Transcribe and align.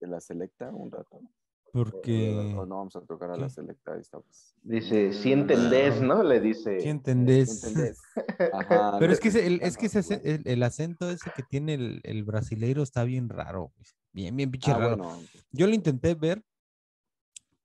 de 0.00 0.06
la 0.06 0.20
selecta 0.20 0.70
un 0.70 0.90
rato. 0.90 1.20
Porque. 1.72 2.52
O 2.58 2.66
no 2.66 2.78
vamos 2.78 2.96
a 2.96 3.00
tocar 3.02 3.30
a 3.30 3.36
la 3.36 3.48
selecta 3.48 3.96
esta 3.96 4.18
vez. 4.18 4.54
Dice, 4.62 5.12
si 5.12 5.32
entendés, 5.32 6.00
¿no? 6.02 6.22
Le 6.24 6.40
dice. 6.40 6.80
¿Sí 6.80 6.88
entendés? 6.88 7.62
¿Entendés? 7.64 8.00
Ajá, 8.52 8.96
Pero 8.98 9.12
es 9.12 9.20
que, 9.20 9.28
ese- 9.28 9.46
el, 9.46 9.60
es 9.62 9.76
que 9.76 9.86
ese, 9.86 10.20
el, 10.24 10.42
el 10.46 10.62
acento 10.64 11.08
ese 11.10 11.30
que 11.36 11.42
tiene 11.44 11.74
el, 11.74 12.00
el 12.02 12.24
brasileiro 12.24 12.82
está 12.82 13.04
bien 13.04 13.28
raro. 13.28 13.72
güey. 13.76 13.86
Bien, 14.12 14.34
bien 14.34 14.50
pinche 14.50 14.72
Ah, 14.72 14.78
raro. 14.78 14.96
bueno, 14.96 15.20
Yo 15.52 15.68
lo 15.68 15.74
intenté 15.74 16.14
ver. 16.16 16.42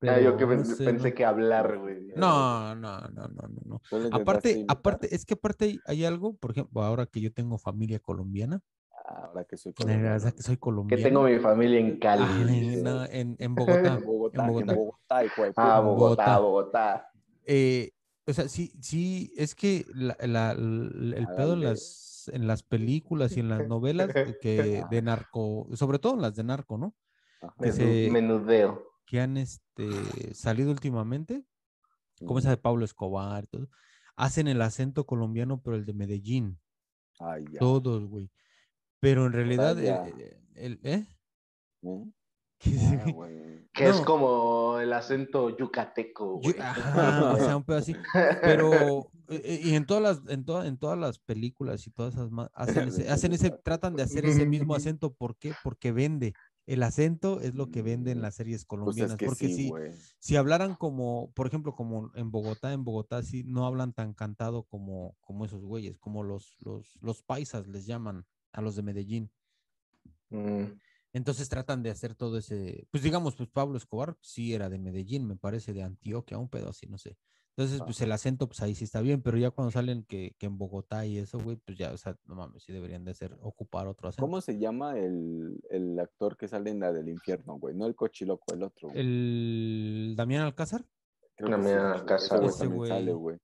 Ah, 0.01 0.19
yo 0.19 0.37
que 0.37 0.45
no 0.45 0.63
sé, 0.63 0.85
pensé 0.85 1.09
no. 1.09 1.15
que 1.15 1.25
hablar, 1.25 1.79
güey. 1.79 2.09
No, 2.15 2.75
no, 2.75 2.99
no, 2.99 3.09
no, 3.09 3.27
no, 3.47 3.61
no. 3.65 3.81
¿tú 3.89 3.97
lo 3.97 4.05
intentaste 4.05 4.11
Aparte, 4.21 4.65
aparte, 4.67 5.15
es 5.15 5.25
que 5.25 5.33
aparte 5.33 5.65
hay, 5.65 5.79
hay 5.87 6.05
algo, 6.05 6.35
por 6.35 6.51
ejemplo, 6.51 6.83
ahora 6.83 7.07
que 7.07 7.21
yo 7.21 7.33
tengo 7.33 7.57
familia 7.57 7.99
colombiana, 7.99 8.61
Ah, 8.61 8.74
Ahora 9.07 9.43
que 9.45 9.55
soy 9.57 9.73
colombiano. 9.73 10.31
que 10.35 10.41
soy 10.43 10.55
Que 10.55 10.59
colombiano. 10.59 11.03
tengo 11.03 11.23
mi 11.23 11.37
familia 11.39 11.79
en 11.79 11.99
Cali. 11.99 12.81
No, 12.81 13.05
en, 13.05 13.35
en 13.39 13.55
Bogotá. 13.55 13.93
En 13.95 14.05
Bogotá, 14.05 14.37
en 14.43 14.47
en 14.49 14.53
Bogotá. 14.53 14.73
Bogotá, 14.73 15.25
hijo 15.25 15.43
de 15.43 15.53
Ah. 15.57 15.79
Bogotá, 15.79 16.39
Bogotá. 16.39 16.39
Bogotá. 16.39 17.11
Eh, 17.45 17.91
o 18.27 18.33
sea, 18.33 18.47
sí, 18.47 18.71
sí, 18.81 19.31
es 19.37 19.53
que 19.53 19.85
la- 19.93 20.17
la- 20.21 20.51
el 20.53 21.27
pedo 21.37 21.53
en 21.53 21.61
las, 21.61 22.29
en 22.33 22.47
las 22.47 22.63
películas 22.63 23.37
y 23.37 23.41
en 23.41 23.49
las 23.49 23.67
novelas 23.67 24.09
que 24.41 24.83
de 24.89 25.01
narco, 25.03 25.67
sobre 25.73 25.99
todo 25.99 26.15
en 26.15 26.21
las 26.23 26.35
de 26.35 26.43
narco, 26.43 26.77
¿no? 26.79 26.95
Ajá. 27.41 27.53
que 27.61 27.71
se- 27.71 28.09
Menudeo. 28.11 28.83
Que 29.05 29.21
han 29.21 29.37
este, 29.37 30.33
salido 30.33 30.71
últimamente, 30.71 31.43
como 32.25 32.39
esa 32.39 32.49
de 32.49 32.57
Pablo 32.57 32.83
Escobar, 32.85 33.43
y 33.43 33.47
todo, 33.47 33.69
hacen 34.15 34.47
el 34.47 34.59
acento 34.63 35.05
colombiano, 35.05 35.61
pero 35.61 35.75
el 35.75 35.85
de 35.85 35.93
Medellín, 35.93 36.59
Ay, 37.19 37.45
ya. 37.51 37.59
todos, 37.59 38.07
güey. 38.07 38.31
Pero 39.05 39.25
en 39.27 39.33
realidad, 39.33 39.77
el, 39.77 39.85
ya. 39.85 40.07
el- 40.07 40.37
el- 40.55 40.79
¿eh? 40.83 41.05
¿Eh? 41.83 42.05
¿Qué 42.57 42.71
Ah. 42.79 43.67
Que 43.73 43.89
es 43.89 43.99
como 44.01 44.79
el 44.79 44.93
acento 44.93 45.55
yucateco, 45.55 46.39
güey. 46.39 46.55
ajá, 46.57 47.33
o 47.33 47.37
sea, 47.37 47.57
un 47.57 47.63
pedo 47.65 47.77
así. 47.77 47.93
Pero, 48.41 48.71
eh, 49.29 49.59
y 49.63 49.75
en 49.75 49.85
todas 49.85 50.01
las, 50.01 50.33
en 50.33 50.45
toda- 50.45 50.65
en 50.65 50.77
todas 50.77 50.97
las 50.97 51.19
películas 51.19 51.85
y 51.85 51.91
todas 51.91 52.13
esas 52.15 52.29
hacen 52.53 52.87
ese, 52.87 53.09
hacen 53.09 53.33
ese, 53.33 53.51
tratan 53.63 53.95
de 53.95 54.03
hacer 54.03 54.25
ese 54.25 54.45
mismo 54.45 54.73
acento. 54.73 55.13
¿Por 55.13 55.37
qué? 55.37 55.53
Porque 55.63 55.91
vende. 55.91 56.33
El 56.65 56.81
acento 56.81 57.41
es 57.41 57.53
lo 57.53 57.69
que 57.69 57.83
vende 57.83 58.09
en 58.11 58.23
las 58.23 58.33
series 58.35 58.61
Pues 58.61 58.61
es 58.63 58.67
colombianas. 58.67 59.17
que 59.17 59.25
porque 59.27 59.47
sí, 59.49 59.69
si, 59.69 59.71
si 60.17 60.35
hablaran 60.35 60.73
como, 60.73 61.31
por 61.35 61.45
ejemplo, 61.45 61.75
como 61.75 62.09
en 62.15 62.31
Bogotá, 62.31 62.73
en 62.73 62.83
Bogotá 62.83 63.21
sí 63.21 63.43
no 63.45 63.67
hablan 63.67 63.93
tan 63.93 64.13
cantado 64.15 64.63
como, 64.63 65.15
como 65.19 65.45
esos 65.45 65.63
güeyes, 65.63 65.99
como 65.99 66.23
los, 66.23 66.55
los, 66.61 66.97
los 67.01 67.21
paisas 67.21 67.67
les 67.67 67.85
llaman 67.85 68.25
a 68.55 68.61
los 68.61 68.75
de 68.75 68.83
Medellín. 68.83 69.29
Mm. 70.29 70.63
Entonces 71.13 71.47
tratan 71.47 71.81
de 71.81 71.91
hacer 71.91 72.15
todo 72.15 72.37
ese, 72.37 72.87
pues 72.91 73.03
digamos, 73.03 73.35
pues 73.35 73.47
Pablo 73.49 73.77
Escobar 73.77 74.17
sí 74.19 74.53
era 74.53 74.69
de 74.69 74.79
Medellín, 74.79 75.27
me 75.27 75.37
parece, 75.37 75.73
de 75.73 75.83
Antioquia, 75.83 76.37
un 76.37 76.49
pedo 76.49 76.69
así, 76.69 76.87
no 76.87 76.97
sé. 76.97 77.15
Entonces, 77.57 77.81
pues 77.85 78.01
el 78.01 78.11
acento, 78.11 78.47
pues 78.47 78.61
ahí 78.61 78.75
sí 78.75 78.83
está 78.83 78.99
bien, 78.99 79.21
pero 79.21 79.37
ya 79.37 79.49
cuando 79.49 79.71
salen 79.71 80.03
que, 80.03 80.35
que 80.37 80.45
en 80.45 80.57
Bogotá 80.57 81.05
y 81.05 81.17
eso, 81.17 81.39
güey, 81.39 81.55
pues 81.55 81.77
ya, 81.77 81.93
o 81.93 81.97
sea, 81.97 82.17
no 82.25 82.35
mames, 82.35 82.63
sí 82.63 82.73
deberían 82.73 83.05
de 83.05 83.13
ser, 83.13 83.37
ocupar 83.41 83.87
otro 83.87 84.09
acento. 84.09 84.23
¿Cómo 84.25 84.41
se 84.41 84.59
llama 84.59 84.99
el, 84.99 85.57
el 85.69 85.97
actor 85.97 86.35
que 86.35 86.49
sale 86.49 86.71
en 86.71 86.81
la 86.81 86.91
del 86.91 87.07
infierno, 87.07 87.57
güey? 87.57 87.73
No 87.73 87.85
el 87.85 87.95
cochiloco, 87.95 88.53
el 88.53 88.63
otro. 88.63 88.89
güey. 88.89 88.99
El 88.99 90.15
Damián 90.17 90.41
Alcázar, 90.41 90.83
Creo 91.37 91.47
que 91.47 91.51
Damián 91.51 91.93
sí, 91.93 91.99
Alcázar. 92.01 92.43
Ese 92.43 92.43
güey 92.43 92.49
Ese 92.49 92.59
también 92.59 92.77
güey. 92.77 92.89
sale, 92.89 93.13
güey. 93.13 93.37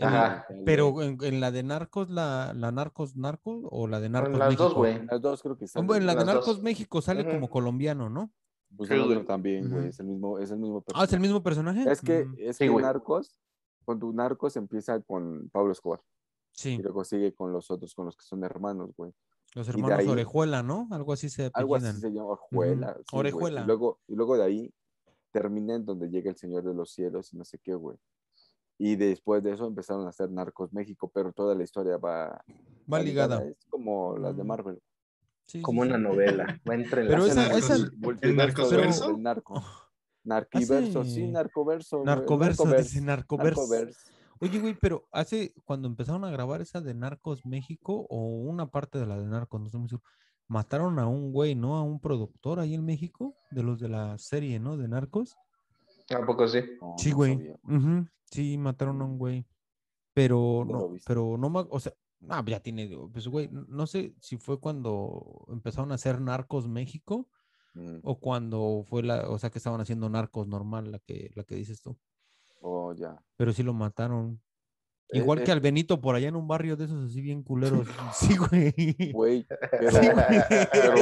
Ajá. 0.00 0.46
Pero 0.64 1.02
en, 1.02 1.18
en 1.22 1.40
la 1.40 1.50
de 1.52 1.62
Narcos, 1.62 2.10
la, 2.10 2.52
la 2.54 2.72
Narcos 2.72 3.16
Narcos 3.16 3.62
o 3.70 3.86
la 3.86 4.00
de 4.00 4.08
Narcos 4.08 4.36
Las 4.38 4.48
México. 4.48 4.64
dos, 4.64 4.74
güey. 4.74 4.96
En 4.96 5.06
las 5.06 5.20
dos 5.20 5.42
creo 5.42 5.56
que 5.56 5.66
sale. 5.68 5.80
Hombre, 5.82 5.98
en 5.98 6.06
la 6.06 6.12
de 6.14 6.24
Las 6.24 6.26
dos. 6.26 6.34
Narcos 6.46 6.62
México 6.62 7.00
sale 7.02 7.24
como 7.28 7.48
colombiano, 7.48 8.10
¿no? 8.10 8.32
Pues 8.76 8.90
el 8.90 9.00
otro 9.00 9.24
también, 9.24 9.70
güey. 9.70 9.88
Es 9.88 10.00
el 10.00 10.06
mismo, 10.06 10.38
es 10.40 10.50
el 10.50 10.58
mismo 10.58 10.82
Ah, 10.94 11.04
es 11.04 11.12
el 11.12 11.20
mismo 11.20 11.42
personaje. 11.42 11.88
Es 11.90 12.00
que, 12.00 12.24
Mm, 12.24 12.34
es 12.38 12.56
Sí, 12.56 12.64
que 12.64 12.70
güey. 12.70 12.84
Narcos, 12.84 13.36
con 13.84 14.00
tu 14.00 14.12
Narcos 14.12 14.56
empieza 14.56 15.00
con 15.00 15.48
Pablo 15.52 15.70
Escobar. 15.72 16.00
sí, 16.50 16.70
Y 16.74 16.82
luego 16.82 17.04
sigue 17.04 17.32
con 17.34 17.52
los 17.52 17.70
otros, 17.70 17.94
con 17.94 18.06
los 18.06 18.16
que 18.16 18.24
son 18.24 18.42
hermanos, 18.44 18.90
güey. 18.96 19.12
los 19.54 19.68
hermanos 19.68 19.98
ahí- 20.00 20.08
Orejuela, 20.08 20.64
¿no? 20.64 20.88
Algo 20.90 21.12
así 21.12 21.28
se 21.28 21.50
Algo 21.54 21.76
así 21.76 21.86
apellidan. 21.86 22.00
se 22.00 22.10
llama 22.12 22.30
Orejuela. 22.30 22.96
sí. 22.98 23.02
Orejuela. 23.16 23.60
Y 23.60 23.64
luego, 23.66 24.00
y 24.08 24.14
luego 24.16 24.36
de 24.36 24.42
ahí 24.42 24.74
termina 25.30 25.76
en 25.76 25.84
donde 25.84 26.08
llega 26.10 26.28
el 26.30 26.36
Señor 26.36 26.64
de 26.64 26.74
los 26.74 26.90
Cielos 26.92 27.32
y 27.32 27.36
no 27.36 27.44
sé 27.44 27.58
qué, 27.58 27.74
güey. 27.76 27.96
Y 28.78 28.96
después 28.96 29.42
de 29.42 29.52
eso 29.52 29.66
empezaron 29.66 30.06
a 30.06 30.10
hacer 30.10 30.30
Narcos 30.30 30.72
México, 30.72 31.10
pero 31.14 31.32
toda 31.32 31.54
la 31.54 31.62
historia 31.64 31.96
va, 31.96 32.44
Va 32.92 33.00
ligada. 33.00 33.42
Es 33.44 33.56
como 33.70 34.16
las 34.18 34.36
de 34.36 34.42
Mm. 34.42 34.46
Marvel. 34.46 34.82
Sí, 35.46 35.62
Como 35.62 35.82
sí, 35.82 35.88
una 35.88 35.98
sí. 35.98 36.02
novela. 36.02 36.60
Va 36.68 36.74
entre 36.74 37.06
Pero 37.06 37.26
esa- 37.26 37.56
esa- 37.56 37.74
¿El 37.76 37.92
Multiverso 37.98 38.62
narcoverso? 38.62 39.06
del 39.08 39.22
narco. 39.22 39.62
Narquiverso, 40.24 41.00
Hace- 41.02 41.10
sí, 41.10 41.26
narcoverso. 41.28 42.02
Narcoverso, 42.02 42.64
narcoverse, 42.64 42.82
dice 42.94 43.00
Narcoverso. 43.04 43.62
Oye, 44.40 44.58
güey, 44.58 44.74
pero 44.80 45.06
hace 45.12 45.52
cuando 45.64 45.86
empezaron 45.86 46.24
a 46.24 46.30
grabar 46.30 46.60
esa 46.62 46.80
de 46.80 46.94
Narcos 46.94 47.44
México 47.46 48.06
o 48.08 48.26
una 48.26 48.66
parte 48.70 48.98
de 48.98 49.06
la 49.06 49.18
de 49.18 49.26
Narcos, 49.26 49.60
no 49.60 49.66
estoy 49.66 49.80
muy 49.80 49.88
seguro, 49.88 50.04
mataron 50.48 50.98
a 50.98 51.06
un 51.06 51.30
güey, 51.32 51.54
¿no? 51.54 51.76
A 51.76 51.82
un 51.82 52.00
productor 52.00 52.58
ahí 52.58 52.74
en 52.74 52.84
México, 52.84 53.34
de 53.50 53.62
los 53.62 53.78
de 53.80 53.88
la 53.88 54.16
serie, 54.18 54.58
¿no? 54.58 54.76
De 54.76 54.88
Narcos. 54.88 55.36
¿A 56.10 56.26
poco 56.26 56.46
sí? 56.48 56.60
No, 56.80 56.94
Sí, 56.98 57.10
no 57.10 57.16
güey. 57.16 57.56
Sí, 58.30 58.58
mataron 58.58 59.00
a 59.00 59.04
un 59.04 59.18
güey. 59.18 59.46
Pero 60.12 60.64
No 60.66 60.72
no, 60.78 60.94
pero 61.06 61.36
no 61.38 61.48
o 61.70 61.80
sea, 61.80 61.92
ah, 62.28 62.42
ya 62.46 62.60
tiene, 62.60 62.88
pues 63.12 63.26
güey, 63.28 63.48
no 63.50 63.86
sé 63.86 64.14
si 64.20 64.36
fue 64.36 64.60
cuando 64.60 65.44
empezaron 65.48 65.90
a 65.92 65.96
hacer 65.96 66.20
Narcos 66.20 66.68
México 66.68 67.28
Mm. 67.76 67.98
o 68.04 68.20
cuando 68.20 68.84
fue 68.88 69.02
la, 69.02 69.28
o 69.28 69.36
sea, 69.36 69.50
que 69.50 69.58
estaban 69.58 69.80
haciendo 69.80 70.08
Narcos 70.08 70.46
normal, 70.46 70.92
la 70.92 71.00
que, 71.00 71.32
la 71.34 71.42
que 71.42 71.56
dices 71.56 71.82
tú. 71.82 71.98
Oh, 72.60 72.92
ya. 72.94 73.20
Pero 73.36 73.52
sí 73.52 73.64
lo 73.64 73.74
mataron. 73.74 74.40
Eh, 75.10 75.18
Igual 75.18 75.40
eh. 75.40 75.44
que 75.44 75.50
al 75.50 75.58
Benito 75.60 76.00
por 76.00 76.14
allá 76.14 76.28
en 76.28 76.36
un 76.36 76.46
barrio 76.46 76.76
de 76.76 76.84
esos 76.84 77.10
así 77.10 77.20
bien 77.20 77.42
culeros. 77.42 77.86
Sí, 78.14 78.36
güey. 78.36 79.10
Güey, 79.12 79.44
pero, 79.48 79.90
Sí, 79.90 80.08
güey. 80.08 80.26
pero, 80.70 80.94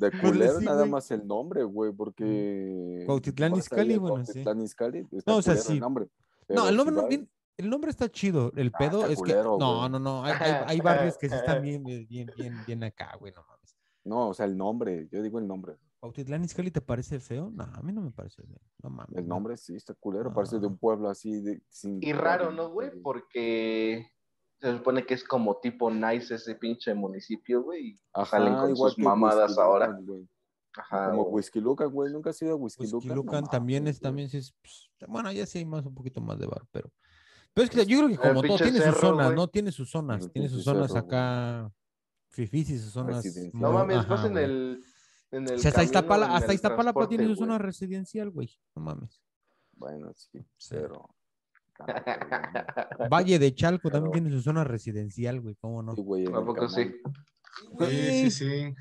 de 0.00 0.10
culero 0.20 0.58
sí, 0.58 0.64
nada 0.64 0.80
güey. 0.80 0.90
más 0.90 1.10
el 1.10 1.26
nombre, 1.26 1.62
güey, 1.64 1.92
porque... 1.92 3.04
Cuautitlán 3.06 3.56
Izcalli, 3.56 3.96
bueno, 3.98 4.24
sí. 4.24 4.32
Cuautitlán 4.32 4.60
Izcalli, 4.62 5.06
está 5.12 5.30
No, 5.30 5.38
o 5.38 5.42
sea, 5.42 5.56
sí. 5.56 5.74
el 5.74 5.80
nombre. 5.80 6.08
No, 6.48 6.68
el 6.68 6.76
nombre, 6.76 6.94
si 6.96 7.00
no, 7.02 7.08
bien- 7.08 7.30
el 7.58 7.68
nombre 7.70 7.90
está 7.90 8.08
chido. 8.10 8.52
El 8.56 8.70
Ah, 8.74 8.78
pedo 8.78 9.00
está 9.02 9.12
es 9.12 9.18
culero, 9.18 9.58
que. 9.58 9.64
No, 9.64 9.78
güey. 9.80 9.90
no, 9.90 9.98
no. 9.98 10.24
Hay, 10.24 10.32
hay- 10.40 10.64
hay 10.66 10.80
barrios 10.80 11.18
que 11.18 11.28
sí 11.28 11.34
están 11.34 11.62
bien, 11.62 11.84
bien, 11.84 12.06
bien, 12.36 12.54
bien 12.66 12.84
acá, 12.84 13.14
güey, 13.20 13.32
no 13.34 13.44
mames. 13.46 13.76
No, 14.04 14.28
o 14.30 14.34
sea, 14.34 14.46
el 14.46 14.56
nombre, 14.56 15.08
yo 15.12 15.22
digo 15.22 15.38
el 15.38 15.46
nombre. 15.46 15.76
¿Cuautitlán 16.00 16.42
Izcalli 16.42 16.70
te 16.70 16.80
parece 16.80 17.20
feo? 17.20 17.50
No, 17.50 17.64
a 17.64 17.82
mí 17.82 17.92
no 17.92 18.00
me 18.00 18.10
parece 18.10 18.42
feo. 18.42 18.56
No 18.82 18.88
mames. 18.88 19.14
El 19.18 19.28
no. 19.28 19.34
nombre 19.34 19.58
sí 19.58 19.76
está 19.76 19.92
culero, 19.92 20.32
parece 20.32 20.58
de 20.58 20.64
Ah. 20.66 20.70
un 20.70 20.78
pueblo 20.78 21.10
así 21.10 21.42
de... 21.42 21.60
Sin 21.68 22.02
Y 22.02 22.14
raro, 22.14 22.50
¿no, 22.50 22.70
güey? 22.70 22.90
Porque 23.02 24.10
se 24.60 24.76
supone 24.76 25.06
que 25.06 25.14
es 25.14 25.24
como 25.24 25.56
tipo 25.58 25.90
nice 25.90 26.34
ese 26.34 26.54
pinche 26.54 26.92
municipio, 26.94 27.62
güey. 27.62 27.96
Ajá, 28.12 28.38
salen 28.38 28.54
con 28.56 28.70
igual 28.70 28.90
sus 28.90 28.96
que 28.96 29.02
mamadas 29.02 29.50
Whisky 29.50 29.62
ahora. 29.62 29.86
Lucan, 29.86 30.06
güey. 30.06 30.28
Ajá. 30.76 31.10
Como. 31.10 31.22
Whisky 31.24 31.60
Lucan, 31.60 31.90
güey, 31.90 32.12
nunca 32.12 32.30
has 32.30 32.42
ido 32.42 32.52
a 32.52 32.56
Whisky, 32.56 32.82
Whisky 32.82 33.08
Lucan. 33.08 33.16
Lucan 33.16 33.44
No 33.44 33.50
también 33.50 33.86
es, 33.88 33.96
güey. 33.98 34.02
también 34.02 34.28
sí 34.28 34.36
es, 34.36 34.54
pues, 34.60 34.90
bueno, 35.08 35.32
ya 35.32 35.46
sí 35.46 35.58
hay 35.58 35.64
más, 35.64 35.86
un 35.86 35.94
poquito 35.94 36.20
más 36.20 36.38
de 36.38 36.46
bar, 36.46 36.62
pero. 36.70 36.90
Pero 37.52 37.64
es 37.64 37.70
que 37.70 37.84
yo 37.84 37.98
creo 37.98 38.08
que 38.08 38.16
como 38.16 38.42
todo, 38.42 38.58
tiene 38.58 38.80
sus 38.80 38.96
zonas. 38.98 39.34
¿no? 39.34 39.48
Tiene 39.48 39.72
sus 39.72 39.90
zonas, 39.90 40.24
El 40.24 40.30
tiene 40.30 40.48
sus 40.48 40.62
zonas 40.62 40.92
cerro, 40.92 41.00
acá 41.06 41.72
fifís 42.28 42.70
y 42.70 42.78
sus 42.78 42.92
zonas. 42.92 43.24
No 43.52 43.72
mames, 43.72 43.98
ajá, 43.98 44.08
vas 44.08 44.24
en 44.26 44.38
el. 44.38 44.84
En 45.32 45.48
el 45.48 45.58
Si 45.58 45.68
hasta 45.68 45.82
Iztapalapa 45.82 47.08
tiene 47.08 47.26
su 47.26 47.36
zona 47.36 47.58
residencial, 47.58 48.30
güey. 48.30 48.50
No 48.76 48.82
mames. 48.82 49.22
Bueno, 49.72 50.12
sí, 50.14 50.44
Sí. 50.58 50.76
Valle 53.10 53.38
de 53.38 53.54
Chalco 53.54 53.90
también 53.90 54.12
tiene 54.12 54.30
su 54.30 54.40
zona 54.40 54.64
residencial, 54.64 55.40
güey. 55.40 55.54
¿Cómo 55.56 55.82
no? 55.82 55.94
Sí, 55.94 56.02
güey, 56.02 56.26
¿A 56.26 56.44
poco 56.44 56.68
sí? 56.68 56.92
Sí, 57.78 58.30
sí, 58.30 58.30
sí. 58.30 58.74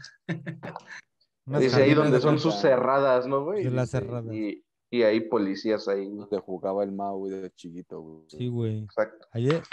Dice 1.46 1.84
ahí 1.84 1.94
donde 1.94 2.18
de 2.18 2.22
son 2.22 2.40
sus 2.40 2.56
cerradas, 2.56 3.28
¿no, 3.28 3.44
güey? 3.44 3.64
De 3.64 3.72
las 3.72 3.90
cerradas. 3.90 4.34
Y, 4.34 4.64
y 4.92 5.04
hay 5.04 5.22
policías 5.22 5.88
ahí. 5.88 6.08
Donde 6.08 6.40
jugaba 6.40 6.84
el 6.84 6.92
Mau, 6.92 7.18
güey, 7.18 7.42
de 7.42 7.52
chiquito, 7.52 8.02
güey. 8.02 8.24
Sí, 8.28 8.48
güey. 8.48 8.84
Exacto. 8.84 9.28
Ayer, 9.32 9.64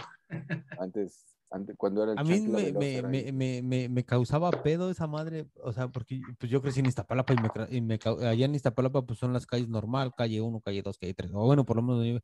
Antes, 0.79 1.37
antes, 1.51 1.77
cuando 1.77 2.03
era 2.03 2.13
el 2.13 2.19
a 2.19 2.25
mí 2.25 2.41
me, 2.41 2.73
me, 2.73 3.03
me, 3.03 3.19
ahí. 3.19 3.33
me, 3.33 3.63
me, 3.63 3.89
me 3.89 4.05
causaba 4.05 4.51
pedo 4.51 4.91
esa 4.91 5.07
madre, 5.07 5.47
o 5.63 5.73
sea, 5.73 5.89
porque 5.89 6.21
pues 6.39 6.51
yo 6.51 6.61
crecí 6.61 6.81
en 6.81 6.87
Iztapalapa 6.87 7.35
y, 7.71 7.81
me, 7.81 7.95
y 7.97 8.25
allá 8.25 8.45
en 8.45 8.55
Iztapalapa 8.55 9.03
pues 9.03 9.19
son 9.19 9.33
las 9.33 9.47
calles 9.47 9.69
normal, 9.69 10.13
calle 10.17 10.41
1, 10.41 10.61
calle 10.61 10.83
2, 10.83 10.99
calle 10.99 11.15
3, 11.15 11.31
o 11.35 11.47
bueno, 11.47 11.65
por 11.65 11.77
lo 11.77 11.83
menos 11.83 12.23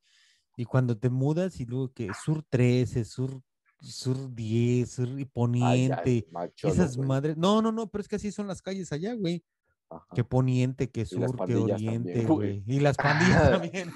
y 0.56 0.64
cuando 0.64 0.96
te 0.98 1.08
mudas 1.10 1.60
y 1.60 1.66
luego 1.66 1.92
que 1.92 2.10
sur 2.24 2.42
13, 2.48 3.04
sur, 3.04 3.40
sur 3.80 4.34
10, 4.34 4.90
sur 4.90 5.08
y 5.18 5.24
poniente, 5.24 6.02
ay, 6.04 6.26
macholo, 6.30 6.72
esas 6.74 6.96
güey. 6.96 7.08
madres, 7.08 7.36
no, 7.36 7.62
no, 7.62 7.72
no, 7.72 7.88
pero 7.90 8.02
es 8.02 8.08
que 8.08 8.16
así 8.16 8.30
son 8.32 8.46
las 8.46 8.60
calles 8.62 8.92
allá, 8.92 9.14
güey, 9.14 9.42
Ajá. 9.90 10.06
que 10.14 10.24
poniente, 10.24 10.90
que 10.90 11.04
sur, 11.06 11.36
que 11.46 11.56
oriente, 11.56 12.12
también, 12.12 12.26
güey, 12.28 12.62
y 12.66 12.80
las 12.80 12.96
pandillas 12.96 13.50
también. 13.62 13.92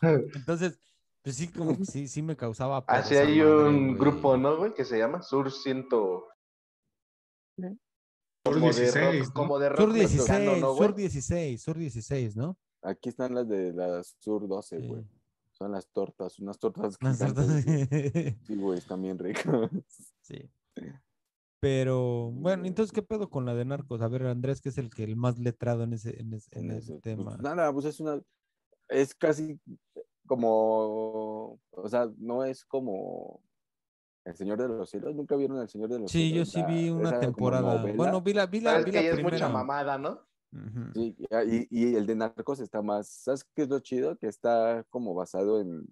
Entonces, 0.34 0.78
pues 1.22 1.36
sí, 1.36 1.48
como 1.48 1.76
que 1.76 1.84
sí, 1.84 2.06
sí 2.08 2.22
me 2.22 2.36
causaba 2.36 2.84
Así 2.86 3.14
esa 3.14 3.24
hay 3.26 3.38
madre, 3.38 3.68
un 3.68 3.86
güey. 3.88 3.98
grupo, 3.98 4.36
¿no, 4.36 4.56
güey? 4.56 4.72
Que 4.74 4.84
se 4.84 4.98
llama 4.98 5.20
Sur 5.22 5.50
100. 5.50 5.88
como 5.88 6.26
de 8.54 8.60
16, 8.60 8.94
rock, 8.94 9.14
¿no? 9.28 9.32
como 9.34 9.58
de 9.58 9.68
rock 9.68 9.78
Sur 9.80 9.92
mexicano, 9.92 10.38
16, 10.52 10.60
¿no? 10.62 10.74
Sur 10.76 10.94
16, 10.94 11.62
Sur 11.62 11.78
16, 11.78 12.36
¿no? 12.36 12.56
Aquí 12.82 13.08
están 13.08 13.34
las 13.34 13.48
de 13.48 13.72
la 13.72 14.02
Sur 14.04 14.46
12, 14.48 14.80
Sí. 14.80 14.86
güey. 14.86 15.04
Son 15.58 15.72
las 15.72 15.88
tortas, 15.90 16.38
unas 16.38 16.58
tortas 16.58 16.96
Las 17.00 17.18
tortas-. 17.18 17.64
Sí, 18.44 18.56
güey, 18.56 18.78
están 18.78 19.02
bien 19.02 19.18
ricas. 19.18 19.44
Sí. 20.22 20.48
Pero, 21.60 22.30
bueno, 22.32 22.66
entonces, 22.66 22.92
¿qué 22.92 23.02
pedo 23.02 23.28
con 23.28 23.44
la 23.44 23.54
de 23.54 23.64
narcos? 23.64 24.00
A 24.00 24.06
ver, 24.08 24.26
Andrés, 24.26 24.60
que 24.60 24.68
es 24.68 24.78
el 24.78 24.90
que 24.90 25.02
el 25.02 25.16
más 25.16 25.38
letrado 25.40 25.82
en 25.82 25.94
ese, 25.94 26.20
en 26.20 26.32
ese, 26.34 26.56
en 26.56 26.70
ese 26.70 26.92
ese. 26.92 27.00
tema. 27.00 27.24
Pues 27.32 27.40
nada, 27.40 27.72
pues 27.72 27.86
es 27.86 27.98
una, 27.98 28.20
es 28.88 29.12
casi 29.16 29.58
como, 30.28 31.58
o 31.70 31.88
sea, 31.88 32.08
no 32.18 32.44
es 32.44 32.64
como 32.64 33.42
El 34.24 34.36
Señor 34.36 34.58
de 34.62 34.68
los 34.68 34.88
Cielos. 34.88 35.16
¿Nunca 35.16 35.34
vieron 35.34 35.58
El 35.60 35.68
Señor 35.68 35.88
de 35.88 35.98
los 35.98 36.12
Sí, 36.12 36.28
yo 36.32 36.44
Cielos? 36.44 36.50
sí 36.50 36.60
La- 36.60 36.66
vi 36.68 36.90
una 36.90 37.02
esa 37.08 37.14
como 37.18 37.20
temporada. 37.32 37.82
Bueno, 37.96 38.20
vi 38.22 38.34
la, 38.34 38.46
vi 38.46 38.60
la, 38.60 38.78
vi 38.78 38.92
la 38.92 39.02
ya 39.02 39.08
es 39.08 39.14
primera. 39.14 39.36
mucha 39.36 39.48
mamada, 39.48 39.98
¿no? 39.98 40.27
Sí, 40.94 41.16
y, 41.46 41.66
y 41.70 41.94
el 41.96 42.06
de 42.06 42.16
Narcos 42.16 42.60
está 42.60 42.82
más, 42.82 43.08
¿sabes 43.08 43.44
qué 43.54 43.62
es 43.62 43.68
lo 43.68 43.78
chido? 43.80 44.16
Que 44.16 44.26
está 44.26 44.84
como 44.90 45.14
basado 45.14 45.60
en, 45.60 45.86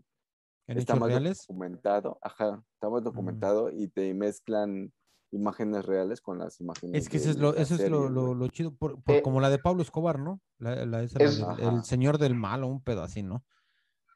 ¿En 0.66 0.78
está 0.78 0.96
más 0.96 1.08
reales? 1.08 1.46
documentado, 1.46 2.18
ajá, 2.22 2.64
está 2.74 2.88
más 2.88 3.04
documentado 3.04 3.70
y 3.70 3.88
te 3.88 4.12
mezclan 4.14 4.92
imágenes 5.32 5.84
reales 5.84 6.20
con 6.20 6.38
las 6.38 6.60
imágenes. 6.60 7.02
Es 7.02 7.08
que 7.08 7.18
eso 7.18 7.30
es 7.30 7.36
lo, 7.38 7.54
eso 7.54 7.74
es 7.74 7.88
lo, 7.90 8.48
chido, 8.48 8.74
por, 8.74 9.02
por- 9.02 9.16
Eh, 9.16 9.22
como 9.22 9.40
la 9.40 9.50
de 9.50 9.58
Pablo 9.58 9.82
Escobar, 9.82 10.18
¿no? 10.18 10.40
La, 10.58 10.86
la- 10.86 11.02
esa, 11.02 11.18
Es- 11.22 11.38
el 11.60 11.84
señor 11.84 12.18
del 12.18 12.34
mal 12.34 12.64
o 12.64 12.68
un 12.68 12.82
pedo 12.82 13.02
así, 13.02 13.22
¿no? 13.22 13.44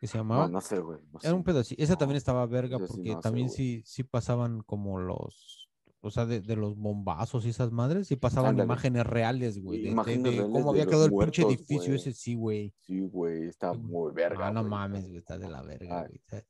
Que 0.00 0.06
se 0.06 0.16
llamaba. 0.18 0.46
No, 0.46 0.52
no 0.54 0.60
sé, 0.62 0.78
güey. 0.78 0.98
no 1.12 1.20
Era 1.22 1.34
un 1.34 1.44
así. 1.60 1.74
Esa 1.78 1.96
también 1.96 2.16
estaba 2.16 2.46
verga 2.46 2.78
sí 2.78 2.84
porque 2.88 3.10
no 3.10 3.16
sé, 3.16 3.22
también 3.22 3.50
sí, 3.50 3.82
sí 3.84 4.02
pasaban 4.02 4.62
como 4.62 4.98
los, 4.98 5.59
o 6.02 6.10
sea, 6.10 6.24
de, 6.26 6.40
de 6.40 6.56
los 6.56 6.76
bombazos 6.76 7.44
y 7.44 7.50
esas 7.50 7.72
madres, 7.72 8.08
sí 8.08 8.16
pasaban 8.16 8.50
Ándale. 8.50 8.66
imágenes 8.66 9.06
reales, 9.06 9.62
güey. 9.62 9.78
De, 9.80 9.84
de- 9.86 9.90
imágenes 9.92 10.36
de 10.36 10.42
cómo 10.42 10.70
había 10.70 10.86
quedado 10.86 11.04
el 11.06 11.12
pinche 11.12 11.42
edificio 11.42 11.88
güey. 11.88 11.96
ese, 11.96 12.12
sí, 12.12 12.34
güey. 12.34 12.74
Sí, 12.80 13.00
güey, 13.00 13.48
está 13.48 13.72
muy 13.74 14.12
verga. 14.12 14.48
Ah, 14.48 14.52
no 14.52 14.60
güey. 14.60 14.70
mames, 14.70 15.06
güey, 15.06 15.18
está 15.18 15.38
de 15.38 15.48
la 15.48 15.62
verga, 15.62 16.00
Ah, 16.00 16.06
güey. 16.08 16.42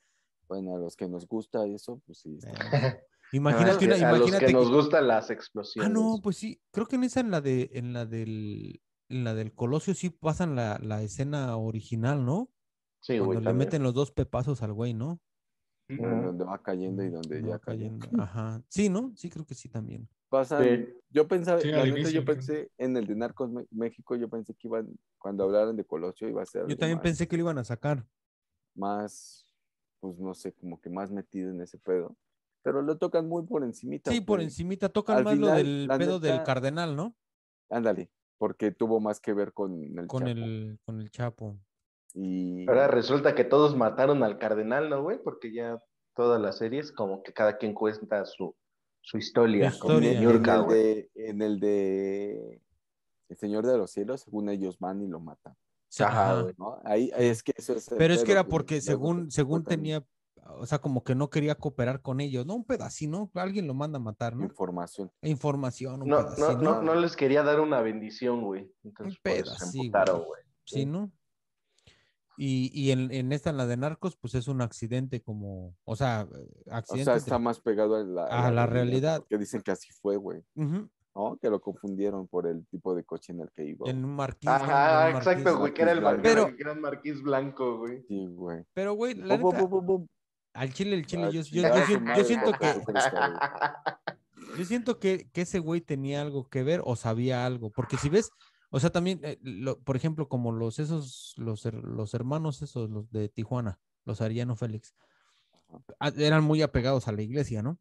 Bueno, 0.49 0.75
a 0.75 0.79
los 0.79 0.97
que 0.97 1.08
nos 1.08 1.26
gusta 1.29 1.64
eso, 1.67 2.00
pues 2.06 2.19
sí. 2.19 2.38
está- 2.43 2.88
eh, 2.88 3.00
Imagínate 3.32 3.85
una, 3.87 3.97
que- 3.97 4.05
a 4.05 4.11
los 4.11 4.19
imagínate 4.19 4.47
que 4.47 4.52
que- 4.52 4.52
nos 4.58 4.70
gustan 4.73 5.06
las 5.08 5.31
Ah, 5.31 5.35
explosiones. 5.35 5.93
no, 5.93 6.19
pues 6.23 6.37
sí, 6.37 6.61
creo 6.73 6.87
que 6.87 6.96
en 6.96 7.05
esa, 7.05 7.20
en 7.20 7.31
la 7.31 7.41
de, 7.41 7.70
en 7.75 7.93
la 7.93 8.06
del, 8.06 8.81
en 9.08 9.25
la 9.25 9.35
del 9.35 9.53
Colosio 9.55 9.94
sí 9.94 10.11
pasan 10.11 10.55
la, 10.56 10.79
la 10.82 11.03
escena 11.03 11.56
original, 11.56 12.25
¿no? 12.25 12.50
Sí, 13.00 13.14
güey, 13.14 13.26
Cuando 13.26 13.41
le 13.41 13.44
también. 13.46 13.67
meten 13.69 13.82
los 13.82 13.94
dos 13.94 14.11
pepazos 14.12 14.62
al 14.62 14.73
güey, 14.73 14.93
¿no? 14.94 15.20
Donde 15.97 16.45
va 16.45 16.63
cayendo 16.63 17.03
y 17.03 17.11
donde 17.11 17.43
ya 17.43 17.49
va 17.49 17.59
cayendo. 17.59 18.07
Ajá. 18.21 18.63
Sí, 18.69 18.89
¿no? 18.89 19.13
Sí, 19.17 19.29
creo 19.31 19.45
que 19.45 19.55
sí 19.55 19.69
también. 19.69 20.09
Pasan, 20.29 20.63
Sí. 20.65 20.89
yo 21.11 21.27
pensaba, 21.27 21.61
Sí, 21.61 21.69
la 21.73 21.85
neta, 21.85 22.11
yo 22.11 22.25
pensé 22.25 22.71
en 22.79 22.97
el 22.97 23.07
de 23.07 23.17
Narcos 23.17 23.51
México, 23.71 24.15
yo 24.15 24.29
pensé 24.29 24.55
que 24.55 24.69
iban, 24.69 24.89
cuando 25.19 25.43
hablaran 25.45 25.75
de 25.77 25.85
Colosio 25.85 26.29
iba 26.29 26.43
a 26.43 26.47
ser 26.47 26.67
Yo 26.69 26.77
también 26.77 26.99
más, 26.99 27.03
pensé 27.03 27.27
que 27.27 27.37
lo 27.37 27.43
iban 27.43 27.59
a 27.59 27.65
sacar. 27.65 28.07
más, 28.75 29.47
pues 29.99 30.19
no 30.19 30.33
sé, 30.35 30.53
como 30.53 30.81
que 30.81 30.89
más 30.89 31.11
metido 31.11 31.51
en 31.51 31.61
ese 31.61 31.79
pedo. 31.79 32.17
Pero 32.63 32.83
lo 32.83 32.97
tocan 32.99 33.27
muy 33.29 33.45
por 33.45 33.65
encimita. 33.65 34.11
Sí, 34.11 34.21
por 34.21 34.39
güey. 34.39 34.47
encimita 34.47 34.89
tocan 34.89 35.19
Al 35.19 35.25
más 35.25 35.39
lo 35.39 35.49
del 35.49 35.89
pedo 35.99 36.21
del 36.21 36.43
cardenal, 36.45 36.95
¿no? 36.95 37.17
Ándale, 37.71 38.11
porque 38.39 38.71
tuvo 38.71 39.01
más 39.01 39.19
que 39.21 39.33
ver 39.33 39.53
con 39.53 39.83
el 39.99 40.07
Con 40.07 40.21
Chapo. 40.21 40.31
el, 40.31 40.79
con 40.85 41.01
el 41.01 41.11
Chapo. 41.11 41.59
Y 42.15 42.69
Ahora 42.69 42.89
resulta 42.89 43.35
que 43.35 43.45
todos 43.45 43.77
mataron 43.77 44.23
al 44.23 44.39
cardenal, 44.39 44.91
¿no, 44.91 45.03
güey? 45.03 45.19
Porque 45.23 45.53
ya 45.53 45.83
todas 46.15 46.41
las 46.41 46.59
series, 46.59 46.93
como 46.93 47.23
que 47.23 47.33
cada 47.33 47.57
quien 47.57 47.75
cuenta 47.75 48.25
su, 48.25 48.55
su 49.01 49.19
historia. 49.19 49.69
Historia. 49.69 50.21
en, 50.21 50.29
el 50.29 50.43
de, 50.69 51.11
en 51.15 51.43
el 51.43 51.61
de 51.61 52.61
El 53.29 53.37
Señor 53.37 53.67
de 53.67 53.79
los 53.79 53.91
Cielos, 53.91 54.23
según 54.23 54.49
ellos 54.49 54.79
van 54.79 55.03
y 55.03 55.09
lo 55.09 55.21
matan. 55.21 55.55
Sí, 55.89 56.03
Ajá. 56.05 56.47
¿no? 56.57 56.81
Ahí 56.85 57.11
es 57.17 57.43
que 57.43 57.53
eso 57.57 57.73
es 57.75 57.91
el 57.91 57.99
Pero 57.99 58.15
es 58.15 58.23
que 58.23 58.33
era 58.33 58.47
porque 58.47 58.81
según, 58.81 59.31
según 59.31 59.65
tenía, 59.65 60.05
o 60.56 60.65
sea, 60.65 60.79
como 60.79 61.03
que 61.03 61.17
no 61.17 61.31
quería 61.31 61.56
cooperar 61.56 62.01
con 62.01 62.21
ellos, 62.21 62.47
¿no? 62.47 62.55
Un 62.55 62.65
pedacito, 62.65 63.11
¿no? 63.11 63.31
Alguien 63.35 63.67
lo 63.67 63.75
manda 63.75 63.97
a 63.97 64.01
matar, 64.01 64.37
¿no? 64.37 64.45
información. 64.45 65.11
Información, 65.23 66.03
un 66.03 66.09
No, 66.09 66.23
no, 66.37 66.53
no, 66.59 66.83
no 66.83 66.95
les 66.95 67.17
quería 67.17 67.43
dar 67.43 67.61
una 67.61 67.81
bendición, 67.81 68.43
güey. 68.45 68.73
Entonces, 68.85 69.17
Un 69.17 69.23
pedacito, 69.23 69.83
emputaron, 69.85 70.19
güey. 70.19 70.29
güey. 70.29 70.43
Sí, 70.65 70.87
¿no? 70.87 71.11
Y, 72.43 72.71
y 72.73 72.91
en, 72.91 73.13
en 73.13 73.33
esta, 73.33 73.51
en 73.51 73.59
la 73.59 73.67
de 73.67 73.77
Narcos, 73.77 74.17
pues 74.17 74.35
es 74.35 74.49
un 74.49 74.63
accidente 74.63 75.21
como, 75.21 75.75
o 75.85 75.95
sea, 75.95 76.27
O 76.31 76.73
accidente. 76.75 77.05
sea, 77.05 77.13
de- 77.13 77.19
está 77.19 77.39
más 77.39 77.61
pegado 77.61 77.97
a 77.97 78.03
la, 78.03 78.25
a 78.25 78.51
la 78.51 78.65
realidad. 78.67 79.19
Porque 79.19 79.37
dicen 79.37 79.61
que 79.61 79.73
así 79.73 79.91
fue, 80.01 80.17
güey. 80.17 80.43
¿No? 80.55 81.37
Que 81.39 81.51
lo 81.51 81.61
confundieron 81.61 82.29
por 82.29 82.47
el 82.47 82.65
tipo 82.69 82.95
de 82.95 83.05
coche 83.05 83.33
en 83.35 83.41
el 83.41 83.51
que 83.51 83.67
iba. 83.67 83.91
en 83.91 84.03
un 84.05 84.15
marquís. 84.17 84.49
Ajá, 84.49 85.11
un 85.11 85.17
exacto, 85.17 85.59
güey, 85.59 85.75
que 85.75 85.83
era 85.83 85.93
el 85.93 86.01
Marquís 86.01 86.23
mar- 86.25 86.35
Blanco. 86.45 86.57
que 86.57 86.63
era 86.63 86.73
el 86.73 86.81
marquís 86.81 87.23
blanco, 87.23 87.79
güey. 87.79 88.03
Sí, 88.09 88.27
güey. 88.29 88.65
Pero, 88.73 88.95
güey, 88.95 89.15
la 89.15 89.37
neta, 89.37 89.67
al 90.55 90.73
chile, 90.73 90.97
el 90.97 91.05
chile, 91.07 91.25
Ah, 91.27 91.31
yo, 91.31 91.43
yo, 91.43 91.63
yo 91.63 92.15
yo 92.17 92.25
siento 92.25 92.53
que, 92.53 92.75
yo 94.59 94.65
siento 94.65 94.99
que, 94.99 95.29
que 95.33 95.43
ese 95.43 95.59
güey 95.59 95.81
tenía 95.81 96.23
algo 96.23 96.49
que 96.49 96.63
ver 96.63 96.81
o 96.85 96.97
sabía 96.97 97.45
algo, 97.47 97.71
porque 97.71 97.97
si 97.97 98.09
ves, 98.09 98.31
o 98.70 98.81
sea, 98.81 98.90
también, 98.90 99.20
eh, 99.22 99.38
lo- 99.43 99.78
por 99.81 99.96
ejemplo, 99.96 100.28
como 100.28 100.52
los 100.52 100.78
esos, 100.78 101.34
los, 101.37 101.64
los 101.64 102.14
hermanos 102.14 102.62
esos, 102.62 102.88
los 102.90 103.11
de 103.11 103.28
Tijuana, 103.28 103.78
los 104.05 104.20
Ariano 104.20 104.56
Félix, 104.56 104.94
eran 106.17 106.43
muy 106.44 106.62
apegados 106.62 107.06
a 107.08 107.12
la 107.12 107.22
iglesia, 107.22 107.62
¿no? 107.62 107.78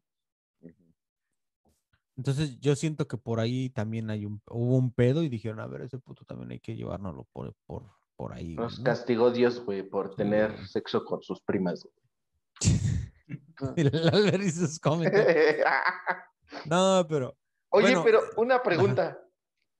Entonces 2.16 2.60
yo 2.60 2.76
siento 2.76 3.08
que 3.08 3.16
por 3.16 3.40
ahí 3.40 3.70
también 3.70 4.10
hay 4.10 4.26
un, 4.26 4.42
hubo 4.50 4.76
un 4.76 4.92
pedo 4.92 5.22
y 5.22 5.30
dijeron, 5.30 5.58
a 5.60 5.66
ver, 5.66 5.80
ese 5.82 5.98
puto 5.98 6.24
también 6.26 6.50
hay 6.50 6.60
que 6.60 6.76
llevárnoslo 6.76 7.24
por, 7.32 7.54
por, 7.64 7.84
por 8.14 8.34
ahí. 8.34 8.56
Nos 8.56 8.78
¿no?". 8.78 8.84
castigó 8.84 9.30
Dios, 9.30 9.64
güey, 9.64 9.82
por 9.82 10.14
tener 10.16 10.66
sexo 10.66 11.02
con 11.04 11.22
sus 11.22 11.40
primas. 11.40 11.88
El 13.76 13.90
Albert 14.12 14.42
y 14.42 14.50
sus 14.50 14.78
comentarios. 14.78 15.64
No, 16.66 17.06
pero 17.08 17.38
Oye, 17.70 17.94
Bueno, 17.94 18.02
pero 18.04 18.20
una 18.36 18.60
pregunta. 18.62 19.18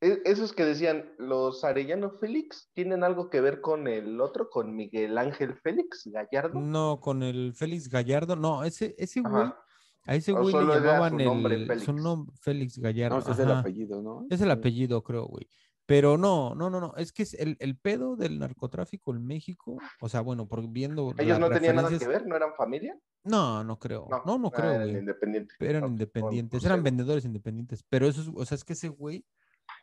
E- 0.00 0.22
Esos 0.24 0.52
que 0.52 0.64
decían, 0.64 1.12
¿los 1.18 1.62
Arellano 1.64 2.10
Félix 2.18 2.70
tienen 2.74 3.04
algo 3.04 3.28
que 3.28 3.40
ver 3.40 3.60
con 3.60 3.86
el 3.86 4.20
otro, 4.20 4.48
con 4.48 4.74
Miguel 4.74 5.18
Ángel 5.18 5.54
Félix 5.56 6.08
Gallardo? 6.10 6.58
no, 6.60 7.00
con 7.00 7.22
el 7.22 7.52
Félix 7.54 7.88
Gallardo, 7.88 8.36
no, 8.36 8.64
ese, 8.64 8.94
ese 8.98 9.20
güey, 9.20 9.34
Ajá. 9.42 9.58
a 10.06 10.14
ese 10.14 10.32
güey 10.32 10.52
le 10.54 10.74
llamaban 10.80 11.18
su 11.18 11.24
nombre, 11.24 11.54
el, 11.54 11.66
Félix. 11.66 11.84
su 11.84 11.92
nombre, 11.92 12.34
Félix 12.40 12.78
Gallardo. 12.78 13.16
No, 13.16 13.22
ese 13.22 13.32
es 13.32 13.38
el 13.38 13.50
apellido, 13.52 14.02
¿no? 14.02 14.26
Es 14.30 14.40
el 14.40 14.50
apellido, 14.50 15.02
creo, 15.02 15.26
güey. 15.26 15.46
Pero 15.86 16.16
no, 16.16 16.54
no, 16.54 16.70
no, 16.70 16.80
no. 16.80 16.94
Es 16.96 17.12
que 17.12 17.24
es 17.24 17.34
el, 17.34 17.56
el 17.58 17.76
pedo 17.76 18.14
del 18.14 18.38
narcotráfico 18.38 19.12
en 19.12 19.26
México. 19.26 19.76
O 20.00 20.08
sea, 20.08 20.20
bueno, 20.20 20.46
por 20.46 20.64
viendo. 20.68 21.12
¿Ellos 21.18 21.40
las 21.40 21.40
no 21.40 21.50
tenían 21.50 21.74
nada 21.76 21.98
que 21.98 22.06
ver? 22.06 22.24
¿No 22.28 22.36
eran 22.36 22.54
familia? 22.56 22.96
No, 23.24 23.64
no 23.64 23.76
creo. 23.76 24.06
No, 24.24 24.38
no, 24.38 24.50
creo, 24.52 24.70
eran 24.70 24.82
güey. 24.88 24.98
independientes. 25.00 25.56
Eran 25.60 25.80
No, 25.80 25.86
pues, 25.88 25.92
independientes, 25.92 26.64
eran 26.64 26.82
vendedores 26.84 27.24
independientes. 27.24 27.82
Pero 27.88 28.06
eso, 28.06 28.20
es- 28.20 28.28
o 28.32 28.44
sea, 28.46 28.54
es 28.54 28.62
que 28.64 28.74
ese 28.74 28.88
güey 28.88 29.16
Eran 29.16 29.24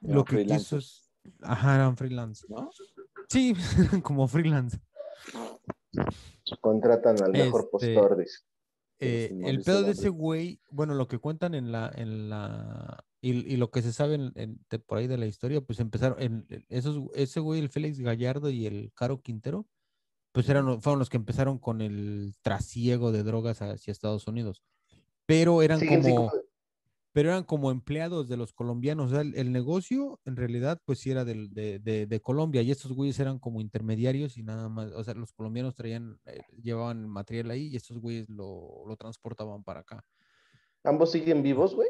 lo 0.01 0.23
que 0.25 0.45
quiso 0.45 0.77
es. 0.77 1.11
Ajá, 1.41 1.75
eran 1.75 1.97
freelance. 1.97 2.45
¿No? 2.49 2.69
Sí, 3.29 3.53
como 4.03 4.27
freelance. 4.27 4.79
Contratan 6.61 7.21
al 7.23 7.31
mejor 7.31 7.69
Este, 7.73 7.93
postor, 7.95 8.17
dice. 8.17 8.39
Eh, 8.99 9.31
el 9.45 9.61
pedo 9.61 9.83
de 9.83 9.91
ese 9.91 10.09
güey, 10.09 10.59
bueno, 10.71 10.95
lo 10.95 11.07
que 11.07 11.19
cuentan 11.19 11.53
en 11.53 11.71
la, 11.71 11.91
en 11.95 12.29
la, 12.29 13.03
y, 13.21 13.31
y 13.53 13.57
lo 13.57 13.69
que 13.69 13.83
se 13.83 13.93
sabe 13.93 14.15
en- 14.15 14.31
en- 14.35 14.59
de 14.71 14.79
por 14.79 14.97
ahí 14.97 15.05
de 15.05 15.17
la 15.19 15.27
historia, 15.27 15.61
pues 15.61 15.79
empezaron, 15.79 16.19
en, 16.19 16.47
esos, 16.69 17.03
ese 17.13 17.39
güey, 17.39 17.59
el 17.59 17.69
Félix 17.69 17.99
Gallardo 17.99 18.49
y 18.49 18.65
el 18.65 18.91
Caro 18.95 19.21
Quintero, 19.21 19.67
pues 20.31 20.49
eran, 20.49 20.81
fueron 20.81 20.97
los 20.97 21.09
que 21.11 21.17
empezaron 21.17 21.59
con 21.59 21.81
el 21.81 22.33
trasiego 22.41 23.11
de 23.11 23.21
drogas 23.23 23.61
hacia 23.61 23.91
Estados 23.91 24.25
Unidos. 24.27 24.63
Pero 25.27 25.61
eran 25.61 25.79
como, 25.85 26.31
pero 27.17 27.29
eran 27.29 27.45
como 27.45 27.71
empleados 27.71 28.27
de 28.29 28.37
los 28.37 28.53
colombianos. 28.53 29.07
O 29.07 29.09
sea, 29.09 29.21
el, 29.21 29.33
el 29.33 29.51
negocio 29.51 30.19
en 30.25 30.35
realidad 30.35 30.79
pues 30.85 30.99
sí 30.99 31.09
era 31.09 31.25
de, 31.25 31.47
de- 31.79 32.05
de 32.05 32.21
Colombia 32.21 32.61
y 32.61 32.69
estos 32.69 32.91
güeyes 32.93 33.19
eran 33.19 33.39
como 33.39 33.59
intermediarios 33.59 34.37
y 34.37 34.43
nada 34.43 34.69
más. 34.69 34.91
O 34.91 35.03
sea, 35.03 35.15
los 35.15 35.33
colombianos 35.33 35.73
traían, 35.73 36.19
eh, 36.27 36.41
llevaban 36.61 37.09
material 37.09 37.49
ahí 37.49 37.69
y 37.69 37.75
estos 37.75 37.97
güeyes 37.97 38.29
lo, 38.29 38.83
lo 38.87 38.95
transportaban 38.97 39.63
para 39.63 39.79
acá. 39.79 40.05
¿Ambos 40.83 41.11
siguen 41.11 41.41
vivos, 41.41 41.73
güey? 41.73 41.89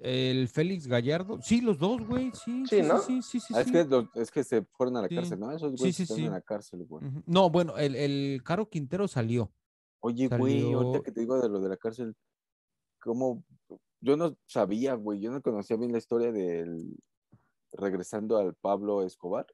El 0.00 0.48
Félix 0.48 0.86
Gallardo, 0.86 1.38
sí, 1.40 1.62
los 1.62 1.78
dos, 1.78 2.06
güey, 2.06 2.30
sí, 2.34 2.66
Sí, 2.66 2.82
sí, 2.82 2.82
¿no? 2.82 2.98
sí, 2.98 3.22
sí, 3.22 3.40
sí, 3.40 3.54
Ah, 3.56 3.60
es, 3.62 3.66
sí. 3.68 3.72
que, 3.72 3.84
lo- 3.84 4.10
es 4.16 4.30
que 4.30 4.44
se 4.44 4.66
fueron 4.76 4.98
a 4.98 5.00
la 5.00 5.08
Sí. 5.08 5.14
cárcel, 5.14 5.40
¿no? 5.40 5.50
Esos 5.50 5.70
Sí, 5.72 5.76
güeyes 5.78 5.96
sí, 5.96 6.02
están 6.02 6.16
sí. 6.18 6.24
en 6.26 6.32
la 6.32 6.42
cárcel, 6.42 6.84
güey. 6.84 7.04
No, 7.24 7.48
bueno, 7.48 7.78
el, 7.78 7.94
el 7.96 8.42
Caro 8.44 8.68
Quintero 8.68 9.08
salió. 9.08 9.50
Oye, 10.00 10.28
güey, 10.28 10.74
ahorita 10.74 11.00
que 11.02 11.10
te 11.12 11.20
digo 11.20 11.40
de 11.40 11.48
lo 11.48 11.58
de 11.58 11.70
la 11.70 11.78
cárcel, 11.78 12.14
¿cómo? 13.00 13.42
Yo 14.00 14.16
no 14.16 14.36
sabía, 14.46 14.94
güey, 14.94 15.20
yo 15.20 15.30
no 15.30 15.42
conocía 15.42 15.76
bien 15.76 15.92
la 15.92 15.98
historia 15.98 16.32
del 16.32 16.96
regresando 17.72 18.38
al 18.38 18.54
Pablo 18.54 19.02
Escobar. 19.02 19.46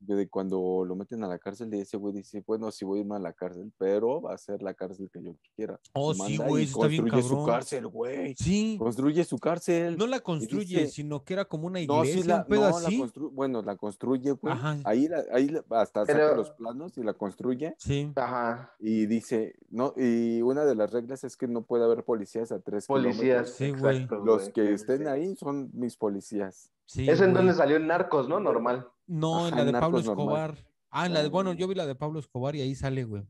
De 0.00 0.28
cuando 0.28 0.84
lo 0.86 0.96
meten 0.96 1.22
a 1.24 1.28
la 1.28 1.38
cárcel, 1.38 1.72
y 1.74 1.80
ese 1.80 1.96
güey 1.98 2.14
dice, 2.14 2.42
bueno, 2.46 2.70
sí 2.70 2.84
voy 2.86 2.98
a 2.98 3.00
irme 3.02 3.16
a 3.16 3.18
la 3.18 3.32
cárcel, 3.34 3.70
pero 3.78 4.20
va 4.22 4.32
a 4.34 4.38
ser 4.38 4.62
la 4.62 4.72
cárcel 4.74 5.10
que 5.12 5.22
yo 5.22 5.36
quiera. 5.54 5.78
Oh, 5.92 6.14
sí, 6.14 6.38
güey, 6.38 6.64
está 6.64 6.86
bien 6.86 7.02
construye 7.02 7.22
su 7.22 7.28
cabrón. 7.36 7.46
cárcel, 7.46 7.86
güey. 7.86 8.34
Sí, 8.36 8.76
Construye 8.78 9.24
su 9.24 9.38
cárcel. 9.38 9.96
no 9.98 10.06
la 10.06 10.20
construye, 10.20 10.80
dice- 10.80 10.88
sino 10.92 11.22
que 11.22 11.34
era 11.34 11.44
como 11.44 11.66
una 11.66 11.84
No, 11.84 12.02
iglesia, 12.02 12.22
sí 12.22 12.28
la, 12.28 12.36
un 12.38 12.44
pedo 12.46 12.70
no, 12.70 12.80
la 12.80 12.86
así. 12.88 12.98
constru- 12.98 13.30
bueno, 13.30 13.62
la 13.62 13.76
construye, 13.76 14.30
güey. 14.32 14.54
Ajá. 14.54 14.78
Ahí, 14.84 15.06
la- 15.06 15.24
ahí 15.32 15.48
la- 15.48 15.64
hasta 15.70 16.06
saca 16.06 16.12
Pero- 16.18 16.34
los 16.36 16.50
planos 16.52 16.96
y 16.96 17.02
la 17.02 17.12
construye 17.12 17.74
Sí. 17.78 18.10
Ajá. 18.16 18.74
y 18.80 19.04
dice, 19.06 19.54
no, 19.68 19.92
y 19.96 20.40
una 20.42 20.64
de 20.64 20.74
las 20.74 20.90
reglas 20.92 21.24
es 21.24 21.36
que 21.36 21.46
no 21.46 21.62
puede 21.62 21.84
haber 21.84 22.04
policías 22.04 22.50
a 22.52 22.60
tres 22.60 22.86
Policías. 22.86 23.52
kilómetros. 23.52 23.56
Sí, 23.56 23.70
güey. 23.72 24.24
Los 24.24 24.48
que 24.48 24.72
estén 24.72 25.06
ahí 25.08 25.36
son 25.36 25.70
mis 25.74 25.96
policías. 25.96 26.72
Sí, 26.90 27.08
Es 27.08 27.20
en 27.20 27.26
güey. 27.26 27.34
donde 27.36 27.54
salió 27.54 27.78
Narcos, 27.78 28.28
¿no? 28.28 28.40
Normal. 28.40 28.88
No, 29.06 29.46
en 29.46 29.54
la 29.54 29.64
de 29.64 29.72
Pablo 29.72 29.98
normal. 30.02 30.18
Escobar. 30.18 30.54
Ah, 30.90 31.06
en 31.06 31.14
la 31.14 31.22
de, 31.22 31.28
bueno, 31.28 31.52
yo 31.52 31.68
vi 31.68 31.76
la 31.76 31.86
de 31.86 31.94
Pablo 31.94 32.18
Escobar 32.18 32.56
y 32.56 32.62
ahí 32.62 32.74
sale, 32.74 33.04
güey. 33.04 33.22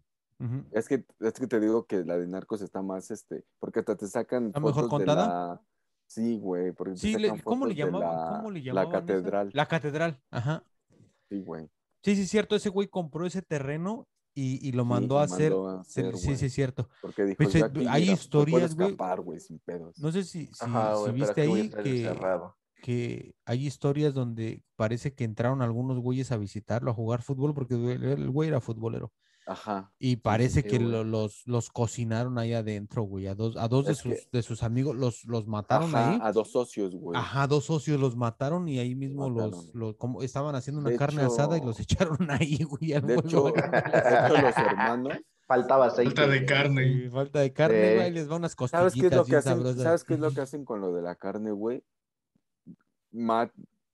Es 0.73 0.89
que, 0.89 1.05
es 1.21 1.33
que 1.35 1.47
te 1.47 1.61
digo 1.61 1.85
que 1.85 2.03
la 2.03 2.17
de 2.17 2.27
Narcos 2.27 2.63
está 2.63 2.81
más, 2.81 3.11
este, 3.11 3.45
porque 3.59 3.81
hasta 3.81 3.97
te 3.97 4.07
sacan 4.07 4.47
¿Está 4.47 4.61
mejor 4.61 4.85
de 4.85 4.89
contada? 4.89 5.27
la... 5.27 5.63
Sí, 6.07 6.39
güey, 6.39 6.73
porque 6.73 6.97
Sí, 6.97 7.19
le- 7.19 7.39
¿cómo 7.43 7.67
le 7.67 7.75
llamaban? 7.75 8.17
La, 8.33 8.37
¿Cómo 8.39 8.51
le 8.51 8.61
la 8.61 8.65
llamaban 8.65 8.89
esa? 8.89 9.01
catedral. 9.01 9.51
La 9.53 9.67
catedral, 9.67 10.23
ajá. 10.31 10.65
Sí, 11.29 11.43
güey. 11.43 11.67
Sí, 12.03 12.17
sí, 12.17 12.23
es 12.23 12.31
cierto, 12.31 12.57
ese 12.57 12.71
güey 12.71 12.89
compró 12.89 13.27
ese 13.27 13.43
terreno 13.43 14.09
y, 14.35 14.67
y 14.67 14.73
lo 14.73 14.85
Sí, 14.85 14.89
mandó 14.89 15.19
a 15.19 15.25
hacer. 15.25 15.53
mandó 15.53 15.69
a 15.69 15.85
se- 15.85 16.01
hacer, 16.01 16.17
sí, 16.17 16.37
sí, 16.39 16.47
es 16.47 16.55
cierto. 16.55 16.89
Porque 17.03 17.25
dijo, 17.25 17.37
Pues, 17.37 17.55
eh, 17.57 17.63
aquí, 17.65 17.87
hay 17.87 18.01
mira, 18.05 18.13
historias, 18.15 18.75
güey. 18.75 18.89
escapar, 18.89 19.21
güey, 19.21 19.39
sin 19.39 19.59
pedos. 19.59 19.99
No 19.99 20.11
sé 20.11 20.25
si, 20.25 20.47
si, 20.47 20.65
Ajá, 20.65 20.97
si 20.97 21.03
pero 21.03 21.13
viste 21.13 21.41
ahí 21.43 21.69
que, 21.69 21.91
encerrado. 22.09 22.57
Que 22.81 23.35
hay 23.45 23.67
historias 23.67 24.15
donde 24.15 24.63
parece 24.77 25.15
que 25.15 25.25
entraron 25.25 25.63
algunos 25.63 25.99
güeyes 25.99 26.33
a 26.33 26.37
visitarlo, 26.37 26.91
a 26.91 26.95
jugar 26.95 27.23
fútbol, 27.23 27.55
porque 27.55 27.75
el 27.75 28.31
güey 28.31 28.49
era 28.49 28.61
futbolero. 28.61 29.13
Ajá. 29.47 29.93
Y 29.99 30.17
parece 30.17 30.63
sí, 30.63 30.69
que 30.69 30.79
lo- 30.79 31.03
los, 31.03 31.43
los 31.47 31.71
cocinaron 31.71 32.39
ahí 32.39 32.53
adentro, 32.53 33.03
güey. 33.03 33.27
A 33.27 33.35
dos, 33.35 33.57
a 33.57 33.67
dos 33.69 33.85
de, 33.87 33.93
que- 33.93 33.97
sus, 33.97 34.31
de 34.31 34.43
sus 34.43 34.63
amigos 34.63 34.95
los, 34.95 35.25
los 35.25 35.47
mataron 35.49 35.89
Ajá, 35.95 36.11
ahí. 36.13 36.19
a 36.23 36.31
dos 36.31 36.53
socios, 36.53 36.95
güey. 36.95 37.19
Ajá, 37.19 37.47
dos 37.49 37.65
socios 37.65 37.99
los 37.99 38.15
mataron 38.17 38.69
y 38.69 38.79
ahí 38.79 38.95
mismo 38.95 39.29
los, 39.29 39.51
mataron. 39.51 39.71
los 39.75 39.97
como 39.97 40.23
estaban 40.23 40.55
haciendo 40.55 40.81
una 40.81 40.91
De 40.91 40.97
carne 40.97 41.23
asada 41.23 41.59
y 41.59 41.63
los 41.63 41.81
echaron 41.81 42.19
ahí, 42.31 42.63
güey. 42.63 42.93
al 42.93 43.07
De 43.07 43.15
hecho, 43.15 43.45
de 43.45 43.51
hecho, 43.51 44.43
los 44.43 44.57
hermanos, 44.57 45.15
Faltaba 45.51 45.87
aceite. 45.87 46.15
Falta 46.15 46.29
de 46.29 46.45
carne. 46.47 46.85
Sí, 46.85 47.09
falta 47.11 47.41
de 47.41 47.53
carne, 47.53 47.95
güey. 47.97 48.11
Les 48.13 48.31
va 48.31 48.37
unas 48.37 48.53
¿sabes 48.53 48.71
qué 48.71 48.77
es 48.77 48.83
costillitas 49.11 49.19
lo 49.19 49.25
que 49.25 49.35
hacen? 49.37 49.79
¿Sabes 49.79 50.05
qué 50.05 50.15
es 50.15 50.21
lo 50.21 50.31
que 50.31 50.41
hacen 50.43 50.65
con 50.65 50.81
lo 50.81 50.93
de 50.93 51.03
la 51.03 51.17
carne, 51.17 51.51
güey? 51.51 51.83